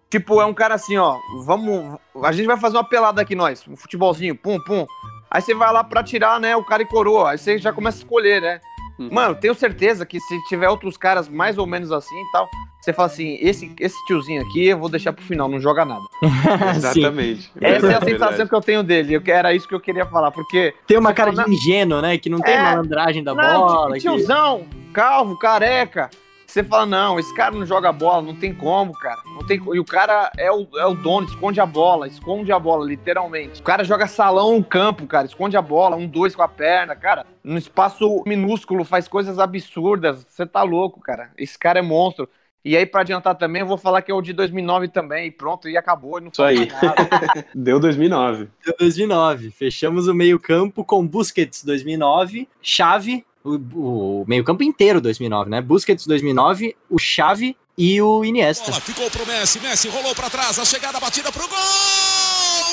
tipo, 0.08 0.40
é 0.40 0.46
um 0.46 0.54
cara 0.54 0.74
assim, 0.74 0.96
ó, 0.96 1.18
vamos, 1.44 1.98
a 2.22 2.32
gente 2.32 2.46
vai 2.46 2.56
fazer 2.56 2.78
uma 2.78 2.88
pelada 2.88 3.20
aqui 3.20 3.34
nós, 3.34 3.62
um 3.68 3.76
futebolzinho, 3.76 4.34
pum, 4.34 4.58
pum. 4.58 4.86
Aí 5.30 5.42
você 5.42 5.54
vai 5.54 5.70
lá 5.70 5.84
pra 5.84 6.02
tirar, 6.02 6.40
né, 6.40 6.56
o 6.56 6.64
cara 6.64 6.82
e 6.82 6.86
coroa, 6.86 7.32
aí 7.32 7.38
você 7.38 7.58
já 7.58 7.74
começa 7.74 7.98
a 7.98 8.00
escolher, 8.00 8.40
né? 8.40 8.60
Uhum. 9.00 9.08
Mano, 9.10 9.34
tenho 9.34 9.54
certeza 9.54 10.04
que 10.04 10.20
se 10.20 10.44
tiver 10.44 10.68
outros 10.68 10.96
caras 10.98 11.26
mais 11.28 11.56
ou 11.56 11.66
menos 11.66 11.90
assim 11.90 12.14
e 12.14 12.30
tal, 12.32 12.46
você 12.80 12.92
fala 12.92 13.06
assim, 13.06 13.38
esse, 13.40 13.74
esse 13.80 13.96
tiozinho 14.06 14.42
aqui 14.42 14.66
eu 14.68 14.78
vou 14.78 14.90
deixar 14.90 15.12
pro 15.12 15.24
final, 15.24 15.48
não 15.48 15.58
joga 15.58 15.84
nada. 15.86 16.02
Exatamente. 16.76 17.50
Essa 17.60 17.86
é 17.86 17.94
a 17.94 18.00
sensação 18.00 18.28
verdade. 18.28 18.48
que 18.48 18.54
eu 18.54 18.60
tenho 18.60 18.82
dele, 18.82 19.14
eu, 19.14 19.22
era 19.26 19.54
isso 19.54 19.66
que 19.66 19.74
eu 19.74 19.80
queria 19.80 20.04
falar, 20.04 20.30
porque... 20.30 20.74
Tem 20.86 20.98
uma 20.98 21.14
cara 21.14 21.32
fala, 21.32 21.48
de 21.48 21.54
ingênuo, 21.54 22.02
né? 22.02 22.18
Que 22.18 22.28
não 22.28 22.40
tem 22.40 22.54
É. 22.54 22.62
malandragem 22.62 23.24
da 23.24 23.34
Não, 23.34 23.66
bola. 23.66 23.94
que- 23.94 24.00
tiozão, 24.00 24.66
calvo, 24.92 25.38
careca. 25.38 26.10
Você 26.50 26.64
fala, 26.64 26.84
não, 26.84 27.16
esse 27.18 27.32
cara 27.34 27.54
não 27.54 27.64
joga 27.64 27.92
bola, 27.92 28.20
não 28.22 28.34
tem 28.34 28.52
como, 28.52 28.92
cara. 28.92 29.20
Não 29.24 29.46
tem 29.46 29.58
co- 29.60 29.72
E 29.72 29.78
o 29.78 29.84
cara 29.84 30.32
é 30.36 30.50
o, 30.50 30.66
é 30.76 30.84
o 30.84 30.94
dono, 30.94 31.26
esconde 31.28 31.60
a 31.60 31.66
bola, 31.66 32.08
esconde 32.08 32.50
a 32.50 32.58
bola, 32.58 32.84
literalmente. 32.84 33.60
O 33.60 33.64
cara 33.64 33.84
joga 33.84 34.08
salão 34.08 34.56
no 34.58 34.64
campo, 34.64 35.06
cara, 35.06 35.26
esconde 35.28 35.56
a 35.56 35.62
bola, 35.62 35.94
um, 35.94 36.08
dois 36.08 36.34
com 36.34 36.42
a 36.42 36.48
perna, 36.48 36.96
cara. 36.96 37.24
Num 37.44 37.56
espaço 37.56 38.24
minúsculo, 38.26 38.84
faz 38.84 39.06
coisas 39.06 39.38
absurdas. 39.38 40.26
Você 40.28 40.44
tá 40.44 40.62
louco, 40.64 41.00
cara. 41.00 41.30
Esse 41.38 41.56
cara 41.56 41.78
é 41.78 41.82
monstro. 41.82 42.28
E 42.64 42.76
aí, 42.76 42.84
pra 42.84 43.00
adiantar 43.00 43.36
também, 43.36 43.60
eu 43.62 43.66
vou 43.66 43.78
falar 43.78 44.02
que 44.02 44.10
é 44.10 44.14
o 44.14 44.20
de 44.20 44.32
2009 44.34 44.88
também, 44.88 45.28
e 45.28 45.30
pronto, 45.30 45.66
e 45.68 45.78
acabou. 45.78 46.18
E 46.18 46.22
não 46.22 46.30
Isso 46.30 46.42
aí. 46.42 46.66
nada. 46.82 47.46
Deu 47.54 47.80
2009. 47.80 48.48
2009. 48.78 49.50
Fechamos 49.52 50.08
o 50.08 50.14
meio-campo 50.14 50.84
com 50.84 51.06
Busquets 51.06 51.64
2009, 51.64 52.46
Chave, 52.60 53.24
o, 53.44 54.22
o 54.22 54.24
meio-campo 54.26 54.62
inteiro 54.62 55.00
2009, 55.00 55.50
né? 55.50 55.60
Busquets 55.60 56.06
2009, 56.06 56.76
o 56.88 56.98
Chave 56.98 57.56
e 57.76 58.00
o 58.02 58.24
Iniesta. 58.24 58.70
Bola 58.70 58.80
ficou 58.80 59.10
pro 59.10 59.26
Messi, 59.26 59.60
Messi 59.60 59.88
rolou 59.88 60.14
pra 60.14 60.28
trás, 60.28 60.58
a 60.58 60.64
chegada 60.64 61.00
batida 61.00 61.30
pro! 61.32 61.46
Gol, 61.48 61.56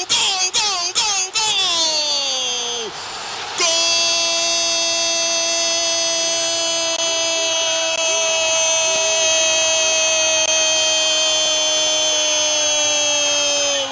gol, 0.08 0.52
gol, 0.54 0.94
gol! 1.34 2.92
Gol! 3.58 3.68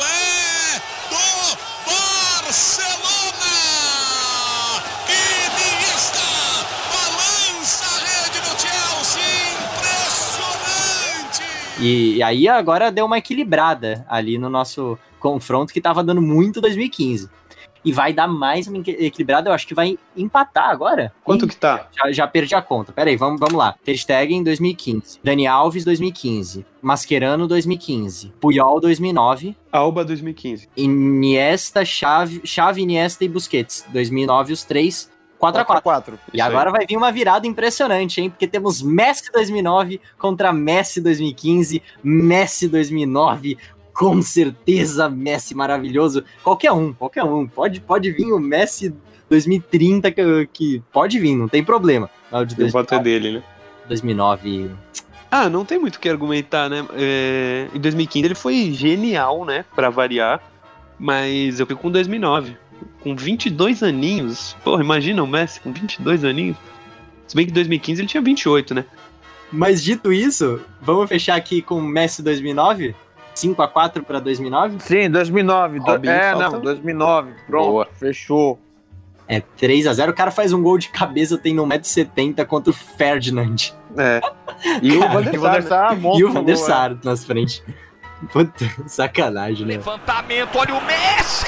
É 0.03 0.81
do 1.09 1.25
Barcelona! 1.85 3.55
Iniesta 5.07 6.27
balança 6.91 7.85
a 7.85 7.97
rede 7.99 8.39
do 8.41 8.53
Chelsea, 8.59 9.23
impressionante! 9.75 11.43
E, 11.85 12.15
e 12.15 12.23
aí 12.23 12.47
agora 12.47 12.91
deu 12.91 13.05
uma 13.05 13.17
equilibrada 13.17 14.05
ali 14.09 14.37
no 14.37 14.49
nosso 14.49 14.97
confronto 15.19 15.71
que 15.71 15.79
tava 15.81 16.03
dando 16.03 16.21
muito 16.21 16.59
2015. 16.59 17.29
E 17.83 17.91
vai 17.91 18.11
dar 18.11 18.27
mais 18.27 18.65
uma 18.67 18.79
equi- 18.79 18.97
equilibrada, 18.99 19.47
eu 19.49 19.53
acho 19.53 19.67
que 19.67 19.75
vai 19.75 19.95
empatar 20.17 20.71
agora. 20.71 21.13
Quanto 21.23 21.45
Ih, 21.45 21.49
que 21.49 21.55
tá? 21.55 21.87
Já, 21.95 22.11
já 22.11 22.27
perdi 22.27 22.55
a 22.55 22.61
conta. 22.61 22.91
Pera 22.91 23.11
aí, 23.11 23.15
vamos, 23.15 23.39
vamos 23.39 23.53
lá. 23.55 23.75
Ter 23.83 23.95
Stegen 23.95 24.41
2015. 24.43 25.19
Dani 25.23 25.45
Alves 25.45 25.85
2015. 25.85 26.65
Mascherano 26.81 27.47
2015. 27.47 28.33
Puyol 28.41 28.79
2009. 28.79 29.55
Alba 29.71 30.03
2015. 30.03 30.67
Iniesta, 30.75 31.85
Chave, 31.85 32.41
Chave, 32.43 32.81
Iniesta 32.81 33.23
e 33.23 33.29
Busquets. 33.29 33.85
2009 33.93 34.51
os 34.53 34.63
três. 34.63 35.11
4x4. 35.39 35.81
4 35.81 36.19
E 36.33 36.41
agora 36.41 36.71
vai 36.71 36.85
vir 36.85 36.97
uma 36.97 37.11
virada 37.11 37.45
impressionante, 37.45 38.21
hein? 38.21 38.29
Porque 38.29 38.47
temos 38.47 38.81
Messi 38.81 39.31
2009 39.31 39.99
contra 40.17 40.51
Messi 40.53 41.01
2015, 41.01 41.81
Messi 42.03 42.67
2009, 42.67 43.57
com 43.93 44.21
certeza 44.21 45.09
Messi 45.09 45.55
maravilhoso. 45.55 46.23
Qualquer 46.43 46.71
um, 46.71 46.93
qualquer 46.93 47.23
um. 47.23 47.47
Pode, 47.47 47.79
pode 47.79 48.11
vir 48.11 48.31
o 48.31 48.39
Messi 48.39 48.93
2030, 49.29 50.11
que, 50.11 50.49
que 50.51 50.83
pode 50.91 51.19
vir, 51.19 51.35
não 51.35 51.47
tem 51.47 51.63
problema. 51.63 52.09
Mas 52.31 52.41
o 52.41 52.45
de 52.45 52.63
O 52.63 52.69
voto 52.69 52.93
é 52.93 52.99
2009, 52.99 53.03
dele, 53.03 53.37
né? 53.37 53.43
2009 53.87 54.71
Ah, 55.31 55.49
não 55.49 55.65
tem 55.65 55.79
muito 55.79 55.95
o 55.95 55.99
que 55.99 56.09
argumentar, 56.09 56.69
né? 56.69 56.85
É, 56.93 57.67
em 57.73 57.79
2015 57.79 58.25
ele 58.25 58.35
foi 58.35 58.71
genial, 58.71 59.45
né? 59.45 59.65
Pra 59.75 59.89
variar. 59.89 60.41
Mas 60.97 61.59
eu 61.59 61.65
fico 61.65 61.81
com 61.81 61.91
2009. 61.91 62.57
Com 63.01 63.15
22 63.15 63.83
aninhos. 63.83 64.55
Porra, 64.63 64.83
imagina 64.83 65.21
o 65.23 65.27
Messi 65.27 65.59
com 65.61 65.71
22 65.71 66.23
aninhos. 66.23 66.57
Se 67.27 67.35
bem 67.35 67.45
que 67.45 67.51
em 67.51 67.55
2015 67.55 68.01
ele 68.01 68.07
tinha 68.07 68.21
28, 68.21 68.73
né? 68.73 68.85
Mas 69.51 69.83
dito 69.83 70.11
isso, 70.11 70.59
vamos 70.81 71.07
fechar 71.07 71.35
aqui 71.35 71.61
com 71.61 71.79
Messi 71.79 72.21
2009? 72.23 72.95
5 73.35 73.61
a 73.61 73.67
4 73.67 74.03
para 74.03 74.19
2009? 74.19 74.77
Sim, 74.79 75.09
2009. 75.09 75.79
Do- 75.79 75.85
Robinho 75.85 76.11
é, 76.13 76.31
falta- 76.31 76.49
não, 76.51 76.61
2009. 76.61 77.31
Pronto, 77.47 77.65
Boa. 77.71 77.87
fechou. 77.99 78.59
É 79.27 79.39
3 79.39 79.87
a 79.87 79.93
0 79.93 80.11
O 80.11 80.15
cara 80.15 80.29
faz 80.31 80.53
um 80.53 80.61
gol 80.61 80.77
de 80.77 80.89
cabeça, 80.89 81.37
tem 81.37 81.55
1,70m 81.55 82.45
contra 82.45 82.69
o 82.69 82.73
Ferdinand. 82.73 83.55
É. 83.97 84.21
E 84.81 84.97
Cara, 84.97 85.11
Van 85.11 85.21
E 85.21 85.25
der 85.25 85.37
o 85.37 85.41
Van 85.41 85.51
der 85.51 85.63
Sar? 85.63 85.89
Sar 85.89 85.99
monta 85.99 86.19
E 86.19 86.23
o 86.23 86.31
Van 86.31 86.43
der 86.43 87.17
frente. 87.17 87.63
Puta, 88.31 88.65
sacanagem, 88.87 89.65
né? 89.65 89.73
Levantamento, 89.73 90.57
olha 90.57 90.75
o 90.75 90.85
Messi! 90.85 91.45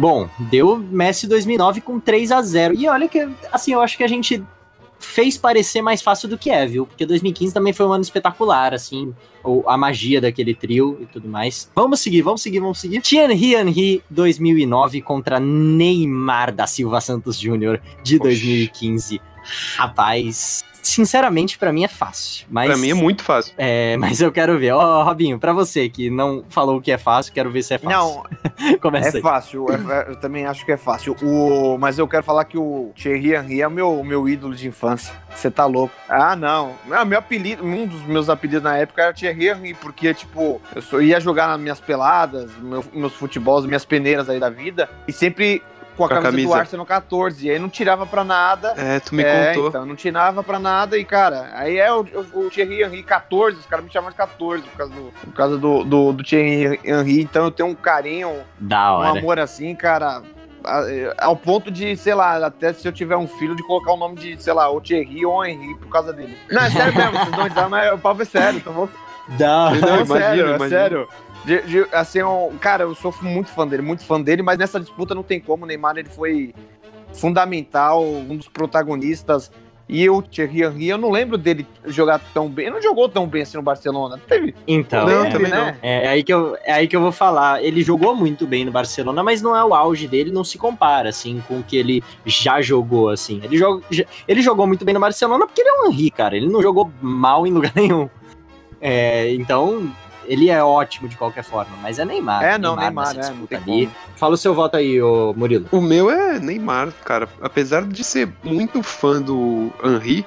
Bom, 0.00 0.30
deu 0.38 0.78
Messi 0.78 1.26
2009 1.26 1.82
com 1.82 2.00
3 2.00 2.32
a 2.32 2.40
0 2.40 2.74
E 2.74 2.88
olha 2.88 3.06
que, 3.06 3.28
assim, 3.52 3.74
eu 3.74 3.82
acho 3.82 3.98
que 3.98 4.02
a 4.02 4.08
gente 4.08 4.42
fez 5.00 5.36
parecer 5.36 5.82
mais 5.82 6.02
fácil 6.02 6.28
do 6.28 6.38
que 6.38 6.50
é, 6.50 6.66
viu? 6.66 6.86
Porque 6.86 7.04
2015 7.04 7.52
também 7.52 7.72
foi 7.72 7.86
um 7.86 7.92
ano 7.92 8.02
espetacular, 8.02 8.74
assim, 8.74 9.12
ou 9.42 9.68
a 9.68 9.76
magia 9.76 10.20
daquele 10.20 10.54
trio 10.54 10.98
e 11.00 11.06
tudo 11.06 11.28
mais. 11.28 11.70
Vamos 11.74 12.00
seguir, 12.00 12.22
vamos 12.22 12.42
seguir, 12.42 12.60
vamos 12.60 12.78
seguir. 12.78 13.00
Thierry 13.00 13.54
Henry 13.54 14.04
2009 14.10 15.00
contra 15.00 15.40
Neymar 15.40 16.54
da 16.54 16.66
Silva 16.66 17.00
Santos 17.00 17.38
Júnior 17.38 17.80
de 18.04 18.16
Oxi. 18.16 18.22
2015. 18.22 19.20
Rapaz, 19.76 20.64
sinceramente, 20.82 21.58
pra 21.58 21.72
mim 21.72 21.84
é 21.84 21.88
fácil. 21.88 22.46
Mas, 22.50 22.68
Pra 22.68 22.76
mim 22.76 22.90
é 22.90 22.94
muito 22.94 23.22
fácil. 23.22 23.52
é, 23.56 23.96
mas 23.96 24.20
eu 24.20 24.32
quero 24.32 24.58
ver. 24.58 24.72
Ó, 24.72 25.02
Robinho, 25.02 25.38
pra 25.38 25.52
você 25.52 25.88
que 25.88 26.10
não 26.10 26.44
falou 26.48 26.80
que 26.80 26.90
é 26.90 26.98
fácil, 26.98 27.32
quero 27.32 27.50
ver 27.50 27.62
se 27.62 27.74
é 27.74 27.78
fácil. 27.78 27.90
Não, 27.98 28.22
Começa 28.80 29.08
é 29.08 29.16
aí. 29.16 29.22
fácil. 29.22 29.66
é- 29.70 29.74
é- 29.74 30.10
eu 30.10 30.16
também 30.16 30.46
acho 30.46 30.64
que 30.64 30.72
é 30.72 30.76
fácil. 30.76 31.14
O, 31.22 31.76
mas 31.78 31.98
eu 31.98 32.08
quero 32.08 32.22
falar 32.22 32.44
que 32.44 32.58
o 32.58 32.92
Thierry 32.94 33.34
Henry 33.34 33.60
é 33.62 33.68
o 33.68 33.70
meu, 33.70 34.02
meu 34.04 34.28
ídolo 34.28 34.54
de 34.54 34.66
infância. 34.68 35.14
Você 35.34 35.50
tá 35.50 35.64
louco. 35.66 35.94
Ah, 36.08 36.34
não. 36.34 36.72
Ah, 36.90 37.04
meu 37.04 37.18
apelido, 37.18 37.64
um 37.64 37.86
dos 37.86 38.02
meus 38.02 38.28
apelidos 38.28 38.62
na 38.62 38.76
época 38.76 39.02
era 39.02 39.12
Thierry 39.12 39.48
Henry, 39.48 39.74
porque, 39.74 40.12
tipo, 40.14 40.60
eu 40.74 40.82
só 40.82 41.00
ia 41.00 41.20
jogar 41.20 41.46
nas 41.48 41.60
minhas 41.60 41.80
peladas, 41.80 42.50
meu- 42.60 42.84
meus 42.92 43.14
futebols, 43.14 43.64
minhas 43.66 43.84
peneiras 43.84 44.28
aí 44.28 44.40
da 44.40 44.50
vida, 44.50 44.88
e 45.06 45.12
sempre 45.12 45.62
com 46.00 46.04
a 46.04 46.08
Com 46.08 46.14
a 46.14 46.16
camisa, 46.22 46.30
do 46.30 46.36
camisa. 46.36 46.60
Arsenal 46.60 46.86
14. 46.86 47.46
E 47.46 47.50
aí 47.50 47.58
não 47.58 47.68
tirava 47.68 48.06
pra 48.06 48.24
nada. 48.24 48.74
É, 48.76 49.00
tu 49.00 49.14
me 49.14 49.22
é, 49.22 49.52
contou. 49.54 49.68
então, 49.68 49.86
não 49.86 49.94
tirava 49.96 50.42
pra 50.42 50.58
nada 50.58 50.96
e, 50.96 51.04
cara, 51.04 51.50
aí 51.54 51.76
é 51.76 51.92
o, 51.92 52.00
o, 52.00 52.46
o 52.46 52.50
Thierry 52.50 52.82
Henry 52.82 53.02
14, 53.02 53.58
os 53.58 53.66
caras 53.66 53.84
me 53.84 53.92
chamam 53.92 54.10
de 54.10 54.16
14 54.16 54.62
por 54.62 54.76
causa 54.78 54.94
do, 54.94 55.12
por 55.24 55.32
causa 55.34 55.58
do, 55.58 55.84
do, 55.84 56.12
do 56.12 56.24
Thierry 56.24 56.80
Henry, 56.84 57.20
então 57.20 57.44
eu 57.44 57.50
tenho 57.50 57.68
um 57.68 57.74
carinho, 57.74 58.40
Da 58.58 58.92
um 58.92 58.98
hora. 59.00 59.18
amor 59.18 59.38
assim, 59.38 59.74
cara, 59.74 60.22
ao 61.18 61.36
ponto 61.36 61.70
de, 61.70 61.96
sei 61.96 62.14
lá, 62.14 62.46
até 62.46 62.72
se 62.72 62.86
eu 62.86 62.92
tiver 62.92 63.16
um 63.16 63.26
filho, 63.26 63.54
de 63.54 63.66
colocar 63.66 63.92
o 63.92 63.96
nome 63.96 64.16
de, 64.16 64.42
sei 64.42 64.52
lá, 64.52 64.68
ou 64.68 64.80
Thierry 64.80 65.24
ou 65.24 65.44
Henry 65.44 65.74
por 65.76 65.88
causa 65.88 66.12
dele. 66.12 66.36
Não, 66.50 66.62
é 66.62 66.70
sério 66.70 66.94
mesmo, 66.94 67.12
vocês 67.12 67.30
não 67.30 67.48
dizem, 67.48 67.68
mas 67.68 67.92
o 67.92 67.98
papo 67.98 68.22
é 68.22 68.24
sério, 68.24 68.58
então 68.58 68.72
vou 68.72 68.88
Da 69.38 69.70
Não, 69.70 69.80
não, 69.80 70.00
imagino, 70.02 70.08
sério, 70.08 70.48
é 70.64 70.68
sério. 70.68 71.08
De- 71.44 71.62
de- 71.62 71.86
assim, 71.92 72.22
um, 72.22 72.56
cara, 72.60 72.84
eu 72.84 72.94
sou 72.94 73.14
muito 73.22 73.50
fã 73.50 73.66
dele, 73.66 73.82
muito 73.82 74.04
fã 74.04 74.20
dele, 74.20 74.42
mas 74.42 74.58
nessa 74.58 74.78
disputa 74.78 75.14
não 75.14 75.22
tem 75.22 75.40
como. 75.40 75.64
O 75.64 75.66
Neymar 75.66 75.96
ele 75.96 76.08
foi 76.08 76.52
fundamental, 77.14 78.04
um 78.04 78.36
dos 78.36 78.48
protagonistas. 78.48 79.50
E 79.92 80.08
o 80.08 80.22
Thierry 80.22 80.62
Henry, 80.62 80.88
eu 80.88 80.96
não 80.98 81.10
lembro 81.10 81.36
dele 81.36 81.66
jogar 81.86 82.20
tão 82.32 82.48
bem. 82.48 82.66
Ele 82.66 82.76
não 82.76 82.82
jogou 82.82 83.08
tão 83.08 83.26
bem 83.26 83.42
assim 83.42 83.56
no 83.56 83.62
Barcelona. 83.62 84.20
Teve. 84.28 84.54
Então, 84.64 85.04
Não, 85.04 85.24
é, 85.24 85.30
também 85.30 85.50
né? 85.50 85.76
é 85.82 86.06
aí 86.08 86.22
que 86.22 86.32
eu, 86.32 86.56
é 86.62 86.72
aí 86.74 86.86
que 86.86 86.94
eu 86.94 87.00
vou 87.00 87.10
falar. 87.10 87.60
Ele 87.64 87.82
jogou 87.82 88.14
muito 88.14 88.46
bem 88.46 88.64
no 88.64 88.70
Barcelona, 88.70 89.20
mas 89.24 89.42
não 89.42 89.56
é 89.56 89.64
o 89.64 89.74
auge 89.74 90.06
dele, 90.06 90.30
não 90.30 90.44
se 90.44 90.56
compara, 90.58 91.08
assim, 91.08 91.42
com 91.48 91.58
o 91.58 91.62
que 91.64 91.76
ele 91.76 92.04
já 92.24 92.62
jogou, 92.62 93.08
assim. 93.08 93.40
Ele, 93.42 93.58
joga, 93.58 93.82
ele 94.28 94.40
jogou 94.42 94.64
muito 94.64 94.84
bem 94.84 94.94
no 94.94 95.00
Barcelona 95.00 95.44
porque 95.44 95.60
ele 95.60 95.70
é 95.70 95.72
um 95.80 95.90
Henry, 95.90 96.10
cara. 96.12 96.36
Ele 96.36 96.48
não 96.48 96.62
jogou 96.62 96.88
mal 97.02 97.44
em 97.44 97.50
lugar 97.50 97.72
nenhum. 97.74 98.08
É, 98.80 99.32
então, 99.34 99.92
ele 100.26 100.48
é 100.48 100.62
ótimo 100.62 101.08
de 101.08 101.16
qualquer 101.16 101.42
forma, 101.42 101.76
mas 101.82 101.98
é 101.98 102.04
Neymar. 102.04 102.42
É, 102.42 102.56
não, 102.58 102.76
Neymar, 102.76 103.14
nessa 103.14 103.32
é, 103.32 103.34
não 103.34 103.48
ali. 103.74 103.90
Fala 104.16 104.34
o 104.34 104.38
seu 104.38 104.54
voto 104.54 104.76
aí, 104.76 105.00
ô 105.02 105.34
Murilo. 105.36 105.66
O 105.72 105.80
meu 105.80 106.10
é 106.10 106.38
Neymar, 106.38 106.92
cara. 107.04 107.28
Apesar 107.40 107.84
de 107.84 108.04
ser 108.04 108.32
muito 108.44 108.82
fã 108.82 109.20
do 109.20 109.72
Henry, 109.84 110.24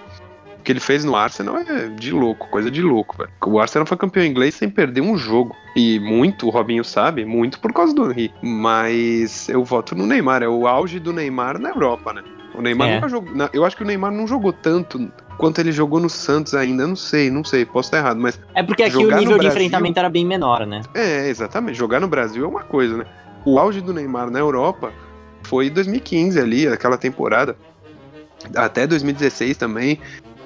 o 0.59 0.63
que 0.63 0.71
ele 0.71 0.79
fez 0.79 1.03
no 1.05 1.15
Arsenal 1.15 1.57
é 1.57 1.87
de 1.87 2.11
louco, 2.11 2.47
coisa 2.49 2.69
de 2.69 2.81
louco, 2.81 3.17
velho. 3.17 3.29
O 3.45 3.59
Arsenal 3.59 3.85
foi 3.85 3.97
campeão 3.97 4.25
inglês 4.25 4.55
sem 4.55 4.69
perder 4.69 5.01
um 5.01 5.17
jogo. 5.17 5.55
E 5.75 5.99
muito, 5.99 6.47
o 6.47 6.49
Robinho 6.49 6.83
sabe, 6.83 7.25
muito 7.25 7.59
por 7.59 7.73
causa 7.73 7.93
do 7.93 8.11
Henry. 8.11 8.33
Mas 8.41 9.47
eu 9.49 9.63
voto 9.63 9.95
no 9.95 10.05
Neymar, 10.05 10.43
é 10.43 10.47
o 10.47 10.67
auge 10.67 10.99
do 10.99 11.13
Neymar 11.13 11.59
na 11.59 11.69
Europa, 11.69 12.13
né? 12.13 12.23
O 12.55 12.61
Neymar 12.61 12.87
É. 12.89 12.95
nunca 12.95 13.09
jogou. 13.09 13.33
Eu 13.51 13.65
acho 13.65 13.75
que 13.75 13.83
o 13.83 13.85
Neymar 13.85 14.11
não 14.11 14.27
jogou 14.27 14.53
tanto 14.53 15.11
quanto 15.37 15.59
ele 15.59 15.71
jogou 15.71 15.99
no 15.99 16.09
Santos 16.09 16.53
ainda. 16.53 16.85
Não 16.87 16.95
sei, 16.95 17.29
não 17.29 17.43
sei, 17.43 17.65
posso 17.65 17.87
estar 17.87 17.97
errado, 17.99 18.19
mas 18.19 18.39
É 18.53 18.63
porque 18.63 18.83
aqui 18.83 18.97
o 18.97 19.01
nível 19.11 19.19
de 19.19 19.25
Brasil- 19.27 19.49
enfrentamento 19.49 19.99
era 19.99 20.09
bem 20.09 20.25
menor, 20.25 20.65
né? 20.65 20.81
é, 20.93 21.27
exatamente. 21.29 21.77
Jogar 21.77 21.99
no 21.99 22.07
Brasil 22.07 22.43
é 22.43 22.47
uma 22.47 22.63
coisa, 22.63 22.97
né? 22.97 23.05
O 23.45 23.59
auge 23.59 23.81
do 23.81 23.93
Neymar 23.93 24.29
na 24.31 24.39
Europa 24.39 24.91
foi 25.43 25.69
2015 25.69 26.39
ali, 26.39 26.67
aquela 26.67 26.97
temporada. 26.97 27.55
Até 28.55 28.85
2016 28.87 29.57
também. 29.57 29.99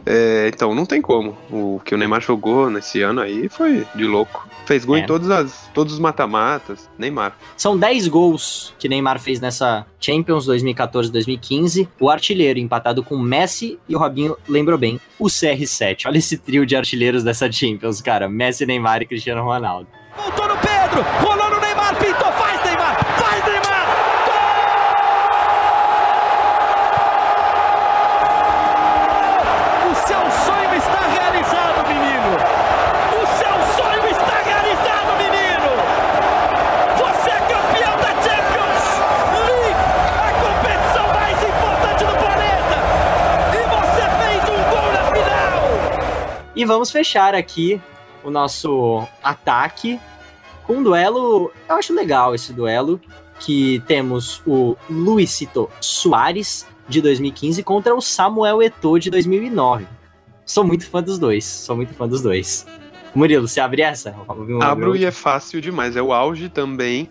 É, 0.10 0.48
então 0.54 0.74
não 0.74 0.86
tem 0.86 1.02
como. 1.02 1.36
O 1.52 1.82
que 1.84 1.94
o 1.94 1.98
Neymar 1.98 2.22
jogou 2.22 2.70
nesse 2.70 3.02
ano 3.02 3.20
aí 3.20 3.50
foi 3.50 3.86
de 3.94 4.06
louco. 4.06 4.48
Fez 4.66 4.86
gol 4.86 4.96
É. 4.98 5.00
em 5.02 5.06
todas 5.06 5.30
as, 5.30 5.70
todos 5.74 5.94
os 5.94 6.00
mata-matas. 6.00 6.90
Neymar. 6.98 7.36
São 7.58 7.78
10 7.78 8.08
gols 8.08 8.74
que 8.80 8.88
Neymar 8.88 9.20
fez 9.20 9.40
nessa 9.42 9.86
Champions 10.00 10.48
2014-2015. 10.48 11.88
O 12.00 12.10
artilheiro 12.10 12.60
empatado 12.60 13.04
com 13.04 13.18
Messi 13.18 13.78
e 13.88 13.96
o 13.96 14.00
Robinho 14.00 14.38
lembrou 14.48 14.78
bem, 14.78 15.00
o 15.20 15.26
CR7. 15.26 16.06
Olha 16.06 16.18
esse 16.18 16.38
trio 16.38 16.66
de 16.66 16.76
artilheiros 16.76 17.24
dessa 17.24 17.52
Champions, 17.52 18.02
cara. 18.02 18.30
Messi, 18.30 18.66
Neymar 18.66 19.02
e 19.02 19.06
Cristiano 19.06 19.44
Ronaldo. 19.44 19.88
Voltou 20.16 20.48
no 20.48 20.56
Pedro, 20.58 21.04
rolou 21.22 21.47
E 46.58 46.66
vamos 46.66 46.90
fechar 46.90 47.36
aqui 47.36 47.80
o 48.24 48.32
nosso 48.32 49.08
ataque 49.24 50.00
com 50.64 50.78
um 50.78 50.84
duelo. 50.84 51.52
Eu 51.70 51.76
acho 51.76 51.94
legal 51.94 52.34
esse 52.34 52.52
duelo. 52.52 53.00
Que 53.40 53.84
temos 53.86 54.42
o 54.44 54.76
Luisito 54.90 55.70
Soares 55.80 56.66
de 56.90 57.00
2015 57.00 57.62
contra 57.62 57.94
o 57.94 58.02
Samuel 58.02 58.64
Eto'o 58.64 58.98
de 58.98 59.12
2009. 59.12 59.86
Sou 60.44 60.64
muito 60.64 60.90
fã 60.90 61.04
dos 61.04 61.20
dois. 61.20 61.46
Sou 61.46 61.76
muito 61.76 61.94
fã 61.94 62.08
dos 62.08 62.24
dois. 62.24 62.66
Murilo, 63.14 63.48
você 63.48 63.60
abre 63.60 63.84
essa? 63.84 64.16
Abro 64.60 64.96
e 64.96 65.06
é 65.06 65.12
fácil 65.12 65.62
demais. 65.62 65.96
É 65.96 66.02
o 66.02 66.12
auge 66.12 66.50
também 66.50 67.08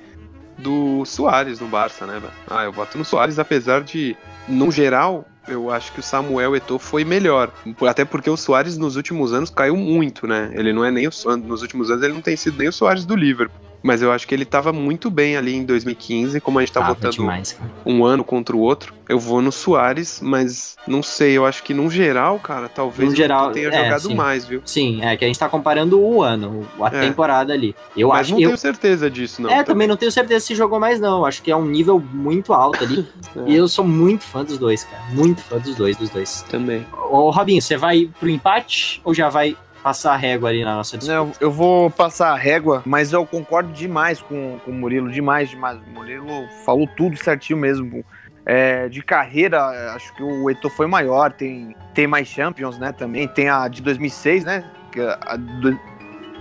do 0.58 1.04
Soares 1.04 1.60
no 1.60 1.68
Barça, 1.68 2.04
né? 2.04 2.20
Ah, 2.50 2.64
eu 2.64 2.72
voto 2.72 2.98
no 2.98 3.04
Soares, 3.04 3.38
apesar 3.38 3.84
de, 3.84 4.16
no 4.48 4.72
geral, 4.72 5.24
eu 5.48 5.70
acho 5.70 5.92
que 5.92 6.00
o 6.00 6.02
Samuel 6.02 6.56
Eto'o 6.56 6.78
foi 6.78 7.04
melhor. 7.04 7.52
Até 7.88 8.04
porque 8.04 8.30
o 8.30 8.36
Soares 8.36 8.76
nos 8.76 8.96
últimos 8.96 9.32
anos 9.32 9.50
caiu 9.50 9.76
muito, 9.76 10.26
né? 10.26 10.50
Ele 10.54 10.72
não 10.72 10.84
é 10.84 10.90
nem 10.90 11.06
o 11.06 11.36
nos 11.36 11.62
últimos 11.62 11.90
anos 11.90 12.02
ele 12.02 12.14
não 12.14 12.22
tem 12.22 12.36
sido 12.36 12.58
nem 12.58 12.68
o 12.68 12.72
Soares 12.72 13.04
do 13.04 13.16
Liverpool. 13.16 13.65
Mas 13.82 14.02
eu 14.02 14.10
acho 14.12 14.26
que 14.26 14.34
ele 14.34 14.44
tava 14.44 14.72
muito 14.72 15.10
bem 15.10 15.36
ali 15.36 15.54
em 15.54 15.64
2015, 15.64 16.40
como 16.40 16.58
a 16.58 16.62
gente 16.62 16.72
tá 16.72 16.80
Tava 16.80 16.94
votando 16.94 17.12
demais, 17.16 17.58
um 17.84 18.04
ano 18.04 18.24
contra 18.24 18.56
o 18.56 18.60
outro. 18.60 18.94
Eu 19.08 19.20
vou 19.20 19.40
no 19.40 19.52
Soares, 19.52 20.20
mas 20.20 20.76
não 20.86 21.00
sei, 21.00 21.36
eu 21.36 21.46
acho 21.46 21.62
que 21.62 21.72
no 21.72 21.88
geral, 21.88 22.40
cara, 22.40 22.68
talvez 22.68 23.10
No 23.10 23.16
geral, 23.16 23.52
tenha 23.52 23.68
é, 23.68 23.84
jogado 23.84 24.08
sim. 24.08 24.14
mais, 24.14 24.44
viu? 24.44 24.60
Sim, 24.64 25.00
é 25.02 25.16
que 25.16 25.24
a 25.24 25.28
gente 25.28 25.38
tá 25.38 25.48
comparando 25.48 26.00
o 26.00 26.22
ano, 26.22 26.66
a 26.80 26.88
É. 26.88 27.00
temporada 27.02 27.52
ali. 27.52 27.74
Eu 27.96 28.08
mas 28.08 28.22
acho 28.22 28.32
não 28.32 28.40
eu, 28.40 28.48
tenho 28.48 28.58
certeza 28.58 29.08
disso, 29.08 29.40
não. 29.40 29.50
É, 29.50 29.62
também 29.62 29.86
não 29.86 29.96
tenho 29.96 30.10
certeza 30.10 30.44
se 30.44 30.54
jogou 30.56 30.80
mais, 30.80 30.98
não. 30.98 31.24
Acho 31.24 31.40
que 31.40 31.50
é 31.52 31.56
um 31.56 31.66
nível 31.66 32.02
muito 32.12 32.52
alto 32.52 32.82
ali. 32.82 33.06
É. 33.36 33.50
E 33.50 33.54
eu 33.56 33.68
sou 33.68 33.84
muito 33.84 34.24
fã 34.24 34.42
dos 34.42 34.56
dois, 34.56 34.84
cara. 34.84 35.02
Muito 35.12 35.42
fã 35.42 35.58
dos 35.58 35.74
dois, 35.76 35.94
dos 35.96 36.08
dois. 36.08 36.42
Também. 36.48 36.86
Ô, 37.10 37.28
Robinho, 37.30 37.60
você 37.60 37.76
vai 37.76 38.08
pro 38.18 38.30
empate 38.30 38.98
ou 39.04 39.12
já 39.12 39.28
vai 39.28 39.54
passar 39.86 40.14
a 40.14 40.16
régua 40.16 40.48
ali 40.48 40.64
na 40.64 40.74
nossa 40.74 40.98
disputa? 40.98 41.16
Não, 41.16 41.32
eu 41.40 41.48
vou 41.48 41.88
passar 41.88 42.32
a 42.32 42.36
régua, 42.36 42.82
mas 42.84 43.12
eu 43.12 43.24
concordo 43.24 43.72
demais 43.72 44.20
com, 44.20 44.58
com 44.64 44.72
o 44.72 44.74
Murilo, 44.74 45.08
demais, 45.12 45.48
demais. 45.48 45.78
O 45.78 45.90
Murilo 45.94 46.48
falou 46.64 46.88
tudo 46.96 47.16
certinho 47.16 47.56
mesmo. 47.56 48.04
É, 48.44 48.88
de 48.88 49.00
carreira, 49.00 49.60
acho 49.94 50.12
que 50.16 50.22
o 50.24 50.50
Eto'o 50.50 50.70
foi 50.70 50.88
maior, 50.88 51.30
tem, 51.32 51.76
tem 51.94 52.06
mais 52.08 52.26
Champions, 52.26 52.78
né, 52.78 52.90
também. 52.90 53.28
Tem 53.28 53.48
a 53.48 53.68
de 53.68 53.80
2006, 53.80 54.44
né, 54.44 54.64
que 54.90 55.00
a- 55.00 55.36
do- 55.36 55.78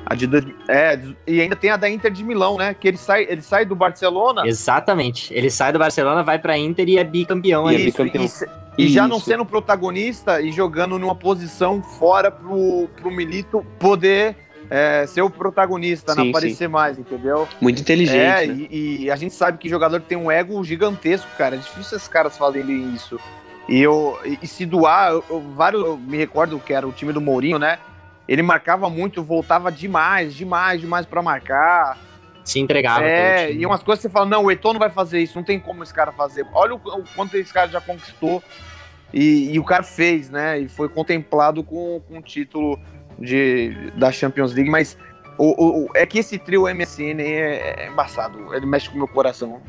A 0.07 0.13
de 0.13 0.27
dois, 0.27 0.43
é, 0.67 0.99
e 1.27 1.41
ainda 1.41 1.55
tem 1.55 1.71
a 1.71 1.77
da 1.77 1.89
Inter 1.89 2.11
de 2.11 2.23
Milão, 2.23 2.57
né? 2.59 2.75
Que 2.79 2.87
ele 2.89 2.97
sai, 2.97 3.25
ele 3.27 3.41
sai 3.41 3.65
do 3.65 3.75
Barcelona. 3.75 4.43
Exatamente. 4.45 5.33
Ele 5.33 5.49
sai 5.49 5.71
do 5.73 5.79
Barcelona, 5.79 6.21
vai 6.21 6.37
pra 6.37 6.55
Inter 6.55 6.87
e 6.87 6.99
é 6.99 7.03
bicampeão 7.03 7.69
E 7.71 7.73
é 7.73 7.77
ali. 7.77 7.87
Isso, 7.89 8.03
bicampeão. 8.03 8.27
E, 8.78 8.86
e 8.86 8.89
já 8.89 9.07
não 9.07 9.17
Isso. 9.17 9.26
sendo 9.28 9.45
protagonista 9.45 10.41
e 10.41 10.51
jogando 10.51 10.97
numa 10.99 11.15
posição 11.15 11.82
fora 11.82 12.30
pro, 12.32 12.88
pro 12.95 13.11
Milito 13.11 13.65
poder 13.80 14.36
é, 14.69 15.05
ser 15.07 15.21
o 15.21 15.30
protagonista, 15.30 16.13
Sim, 16.13 16.21
não 16.21 16.30
aparecer 16.30 16.67
mais, 16.67 16.97
entendeu? 16.97 17.47
Muito 17.61 17.82
inteligente. 17.82 18.17
É, 18.17 18.47
né? 18.47 18.67
e, 18.69 19.03
e 19.03 19.11
a 19.11 19.15
gente 19.15 19.34
sabe 19.34 19.57
que 19.57 19.69
jogador 19.69 20.01
tem 20.01 20.17
um 20.17 20.32
ego 20.32 20.63
gigantesco, 20.63 21.28
cara. 21.38 21.55
É 21.55 21.59
difícil 21.59 21.97
esses 21.97 22.07
caras 22.07 22.38
fazerem 22.38 22.93
isso. 22.93 23.19
E 23.67 23.82
eu 23.82 24.19
e, 24.41 24.47
se 24.47 24.65
doar, 24.65 25.11
eu, 25.11 25.23
eu- 25.30 25.41
vários, 25.55 25.84
eu 25.84 25.97
me 25.97 26.17
recordo 26.17 26.59
que 26.59 26.73
era 26.73 26.88
o 26.88 26.91
time 26.91 27.11
do 27.13 27.21
Mourinho, 27.21 27.57
né? 27.59 27.80
Ele 28.28 28.41
marcava 28.41 28.89
muito, 28.89 29.23
voltava 29.23 29.71
demais, 29.71 30.34
demais, 30.34 30.82
demais 30.82 31.05
pra 31.05 31.21
marcar. 31.21 31.97
Se 32.45 32.59
entregava. 32.59 33.03
É, 33.03 33.51
e 33.51 33.65
umas 33.65 33.83
coisas 33.83 34.01
que 34.01 34.07
você 34.07 34.13
fala, 34.13 34.25
não, 34.27 34.45
o 34.45 34.51
Eto'o 34.51 34.71
não 34.73 34.79
vai 34.79 34.89
fazer 34.89 35.19
isso, 35.19 35.35
não 35.35 35.43
tem 35.43 35.59
como 35.59 35.81
esse 35.83 35.93
cara 35.93 36.11
fazer. 36.13 36.45
Olha 36.53 36.75
o, 36.75 36.77
o 36.77 37.03
quanto 37.15 37.35
esse 37.35 37.51
cara 37.51 37.67
já 37.69 37.81
conquistou 37.81 38.41
e, 39.13 39.51
e 39.53 39.59
o 39.59 39.63
cara 39.63 39.81
fez, 39.83 40.29
né? 40.29 40.59
E 40.59 40.69
foi 40.69 40.87
contemplado 40.87 41.63
com, 41.63 41.99
com 42.07 42.19
o 42.19 42.21
título 42.21 42.79
de, 43.19 43.91
da 43.95 44.11
Champions 44.11 44.53
League, 44.53 44.69
mas 44.69 44.97
o, 45.37 45.45
o- 45.63 45.85
o- 45.85 45.89
é 45.95 46.05
que 46.05 46.19
esse 46.19 46.37
trio 46.37 46.63
MSN 46.73 47.19
é, 47.19 47.83
é 47.83 47.87
embaçado, 47.87 48.53
ele 48.53 48.65
mexe 48.65 48.89
com 48.89 48.95
o 48.95 48.99
meu 48.99 49.07
coração. 49.07 49.59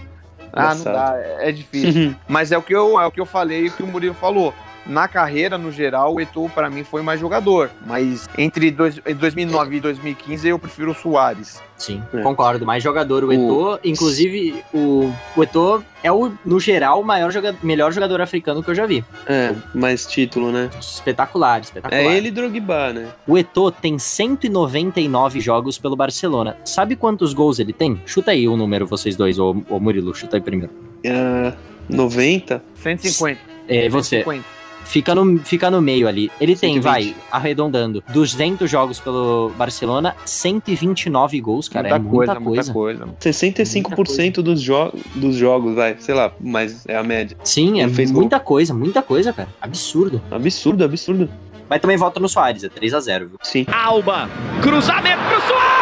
Ah, 0.53 0.75
não 0.75 0.85
dá, 0.85 1.15
é, 1.19 1.49
é 1.49 1.53
difícil. 1.53 2.15
Mas 2.29 2.51
é 2.51 2.57
o 2.57 2.63
que 2.63 2.75
eu, 2.75 2.99
é 3.01 3.05
o 3.05 3.11
que 3.11 3.21
eu 3.21 3.27
falei 3.27 3.65
e 3.65 3.69
o 3.69 3.73
que 3.73 3.83
o 3.83 3.87
Murilo 3.87 4.15
falou. 4.15 4.55
Na 4.89 5.09
carreira, 5.09 5.59
no 5.59 5.73
geral, 5.73 6.15
o 6.15 6.21
Eto'o 6.21 6.49
pra 6.49 6.71
mim 6.71 6.85
foi 6.85 7.03
mais 7.03 7.19
jogador. 7.21 7.71
Mas 7.85 8.29
entre 8.39 8.71
dois, 8.71 8.97
2009 9.19 9.77
e 9.77 9.81
2015 9.81 10.49
eu 10.49 10.59
prefiro 10.59 10.93
o 10.93 10.95
Soares. 10.95 11.61
Sim, 11.77 12.03
É. 12.15 12.23
concordo. 12.23 12.65
Mais 12.65 12.83
jogador 12.83 13.25
o 13.25 13.29
O- 13.29 13.33
Eto'o. 13.33 13.79
Inclusive, 13.85 14.63
o, 14.73 15.13
o 15.37 15.43
Eto'o 15.43 15.83
é, 16.03 16.11
o, 16.13 16.31
no 16.45 16.61
geral, 16.61 17.01
o 17.01 17.05
maior 17.05 17.31
joga, 17.33 17.55
melhor 17.63 17.93
jogador 17.93 18.21
africano 18.21 18.63
que 18.63 18.71
eu 18.71 18.75
já 18.75 18.87
vi. 18.87 19.05
É, 19.27 19.53
mais 19.75 20.07
título, 20.07 20.53
né? 20.53 20.71
Espetacular, 20.81 21.61
espetacular. 21.61 22.01
É 22.01 22.17
ele 22.17 22.29
e 22.29 22.31
Drogba, 22.31 22.93
né? 22.93 23.09
O 23.27 23.37
Eto'o 23.37 23.71
tem 23.73 23.99
199 23.99 25.41
jogos 25.41 25.79
pelo 25.79 25.97
Barcelona. 25.97 26.57
Sabe 26.65 26.95
quantos 26.97 27.35
gols 27.35 27.59
ele 27.59 27.73
tem? 27.73 28.01
Chuta 28.07 28.31
aí 28.31 28.47
o 28.49 28.57
número, 28.57 28.87
vocês 28.87 29.17
dois, 29.17 29.39
ô, 29.39 29.57
ô 29.69 29.81
Murilo, 29.81 30.15
chuta 30.15 30.37
aí 30.37 30.41
primeiro. 30.41 30.73
É, 31.05 31.53
90? 31.89 32.63
150. 32.77 33.41
É, 33.69 33.89
você. 33.89 34.19
150. 34.23 34.45
Fica 34.87 35.15
no, 35.15 35.39
fica 35.41 35.71
no 35.71 35.83
meio 35.83 36.07
ali. 36.07 36.31
Ele 36.41 36.55
tem, 36.55 36.75
120. 36.75 36.83
vai, 36.83 37.15
arredondando, 37.31 38.03
200 38.13 38.71
jogos 38.71 39.01
pelo 39.01 39.51
Barcelona, 39.57 40.15
129 40.25 41.41
gols, 41.41 41.69
cara. 41.69 41.99
muita, 41.99 42.33
é 42.33 42.39
muita 42.39 42.41
coisa, 42.41 42.73
coisa. 42.73 43.07
muita 43.07 43.23
coisa. 43.23 43.39
65% 43.39 44.43
dos, 44.43 44.61
jo 44.63 44.93
dos 45.15 45.35
jogos, 45.37 45.75
vai, 45.75 45.97
sei 45.99 46.15
lá, 46.15 46.33
mas 46.41 46.87
é 46.87 46.97
a 46.97 47.03
média. 47.03 47.37
Sim, 47.43 47.81
é 47.81 47.85
Ele 47.85 47.93
fez 47.93 48.11
gol. 48.11 48.21
muita 48.23 48.39
coisa, 48.39 48.73
muita 48.73 49.03
coisa, 49.03 49.33
cara. 49.33 49.49
Absurdo. 49.61 50.23
Absurdo, 50.31 50.85
absurdo. 50.85 51.29
Mas 51.69 51.81
também 51.81 51.97
volta 51.97 52.21
no 52.21 52.29
Soares, 52.29 52.63
é 52.63 52.69
3x0, 52.69 53.19
viu? 53.19 53.39
Sim. 53.43 53.67
Alba, 53.73 54.31
cruzamento 54.63 55.23
pro 55.29 55.41
Soares! 55.49 55.76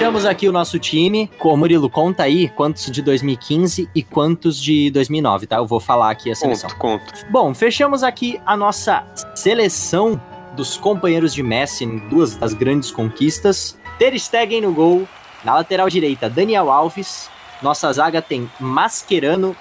Fechamos 0.00 0.24
aqui 0.24 0.48
o 0.48 0.52
nosso 0.52 0.78
time. 0.78 1.30
Com 1.38 1.54
Murilo, 1.58 1.90
conta 1.90 2.22
aí 2.22 2.48
quantos 2.48 2.90
de 2.90 3.02
2015 3.02 3.90
e 3.94 4.02
quantos 4.02 4.58
de 4.58 4.90
2009, 4.92 5.46
tá? 5.46 5.56
Eu 5.56 5.66
vou 5.66 5.78
falar 5.78 6.10
aqui 6.10 6.30
a 6.30 6.34
seleção. 6.34 6.70
Conto, 6.70 7.04
conto. 7.04 7.26
Bom, 7.30 7.52
fechamos 7.52 8.02
aqui 8.02 8.40
a 8.46 8.56
nossa 8.56 9.04
seleção 9.34 10.18
dos 10.56 10.78
companheiros 10.78 11.34
de 11.34 11.42
Messi 11.42 11.84
em 11.84 11.98
duas 12.08 12.34
das 12.34 12.54
grandes 12.54 12.90
conquistas. 12.90 13.78
Ter 13.98 14.18
Stegen 14.18 14.62
no 14.62 14.72
gol, 14.72 15.06
na 15.44 15.56
lateral 15.56 15.90
direita, 15.90 16.30
Daniel 16.30 16.70
Alves. 16.70 17.28
Nossa 17.60 17.92
zaga 17.92 18.22
tem 18.22 18.50
Mascherano 18.58 19.54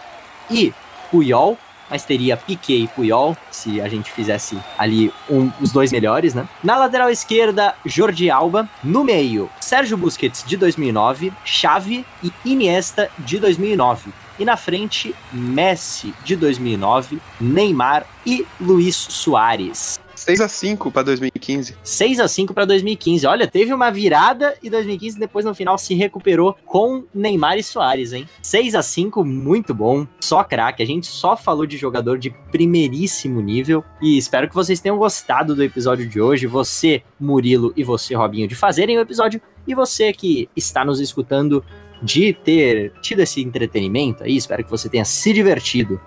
e 0.50 0.74
Puyol, 1.12 1.58
mas 1.90 2.04
teria 2.04 2.38
Piquet 2.38 2.84
e 2.84 2.88
Puyol, 2.88 3.36
se 3.52 3.82
a 3.82 3.88
gente 3.90 4.12
fizesse 4.12 4.58
ali 4.78 5.14
um- 5.30 5.52
os 5.62 5.72
dois 5.72 5.92
melhores, 5.92 6.34
né? 6.34 6.48
Na 6.64 6.78
lateral 6.78 7.10
esquerda, 7.10 7.74
Jordi 7.86 8.30
Alba. 8.30 8.70
No 8.84 9.04
meio, 9.04 9.50
Sérgio 9.60 9.98
Busquets, 9.98 10.44
de 10.46 10.56
2009, 10.58 11.34
Xavi 11.44 12.06
e 12.24 12.32
Iniesta, 12.46 13.10
de 13.20 13.40
2009. 13.40 14.12
E 14.38 14.46
na 14.46 14.56
frente, 14.56 15.14
Messi, 15.34 16.14
de 16.24 16.36
2009, 16.36 17.20
Neymar 17.42 18.06
e 18.26 18.46
Luiz 18.60 18.96
Soares. 18.96 20.00
6x5 20.20 20.92
pra 20.92 21.02
2015. 21.02 21.76
6 21.82 22.20
a 22.20 22.28
5 22.28 22.54
para 22.54 22.66
2015. 22.66 23.26
Olha, 23.26 23.48
teve 23.48 23.74
uma 23.74 23.90
virada 23.90 24.56
e 24.62 24.70
2015 24.70 25.18
depois 25.18 25.46
no 25.46 25.56
final 25.56 25.78
se 25.78 25.94
recuperou 25.94 26.56
com 26.66 27.04
Neymar 27.14 27.58
e 27.58 27.64
Soares, 27.64 28.14
hein? 28.14 28.28
6 28.42 28.76
a 28.76 28.84
5, 28.84 29.24
muito 29.24 29.74
bom. 29.74 30.06
Só 30.20 30.44
craque. 30.44 30.84
A 30.84 30.86
gente 30.86 31.08
só 31.08 31.38
falou 31.38 31.66
de 31.66 31.78
jogador 31.78 32.18
de 32.18 32.30
primeiríssimo 32.52 33.42
nível 33.42 33.84
e 34.02 34.18
espero 34.18 34.50
que 34.50 34.56
vocês 34.56 34.80
tenham 34.80 34.98
gostado 34.98 35.56
do 35.56 35.64
episódio 35.64 36.08
de 36.08 36.20
hoje. 36.20 36.48
Você, 36.48 37.02
Murilo 37.20 37.74
e 37.76 37.84
você, 37.84 38.14
Robinho, 38.16 38.48
de 38.48 38.56
fazerem 38.56 38.98
o 38.98 39.02
episódio 39.02 39.42
e 39.68 39.74
você 39.74 40.12
que 40.12 40.50
está 40.56 40.84
nos 40.84 41.00
escutando 41.00 41.64
de 42.02 42.34
ter 42.34 42.94
tido 43.02 43.20
esse 43.20 43.42
entretenimento 43.42 44.24
aí. 44.24 44.36
Espero 44.36 44.64
que 44.64 44.70
você 44.72 44.90
tenha 44.90 45.06
se 45.06 45.34
divertido. 45.34 46.00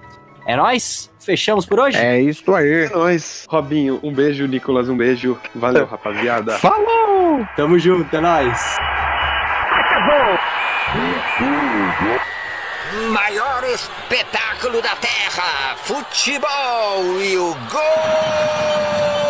É 0.47 0.57
nóis? 0.57 1.12
Fechamos 1.25 1.64
por 1.64 1.79
hoje? 1.79 1.97
É 1.97 2.20
isso 2.20 2.53
aí. 2.55 2.85
É 2.85 2.89
nóis. 2.89 3.47
Robinho, 3.49 4.01
um 4.03 4.12
beijo. 4.12 4.47
Nicolas, 4.47 4.89
um 4.89 4.97
beijo. 4.97 5.39
Valeu, 5.55 5.87
rapaziada. 5.87 6.59
Falou! 6.59 7.47
Tamo 7.57 7.79
junto, 7.79 8.14
é 8.14 8.20
nóis. 8.20 8.79
Maior 13.11 13.64
espetáculo 13.64 14.83
da 14.83 14.95
Terra, 14.97 15.77
futebol 15.77 17.23
e 17.23 17.37
o 17.39 17.55
gol! 17.70 19.22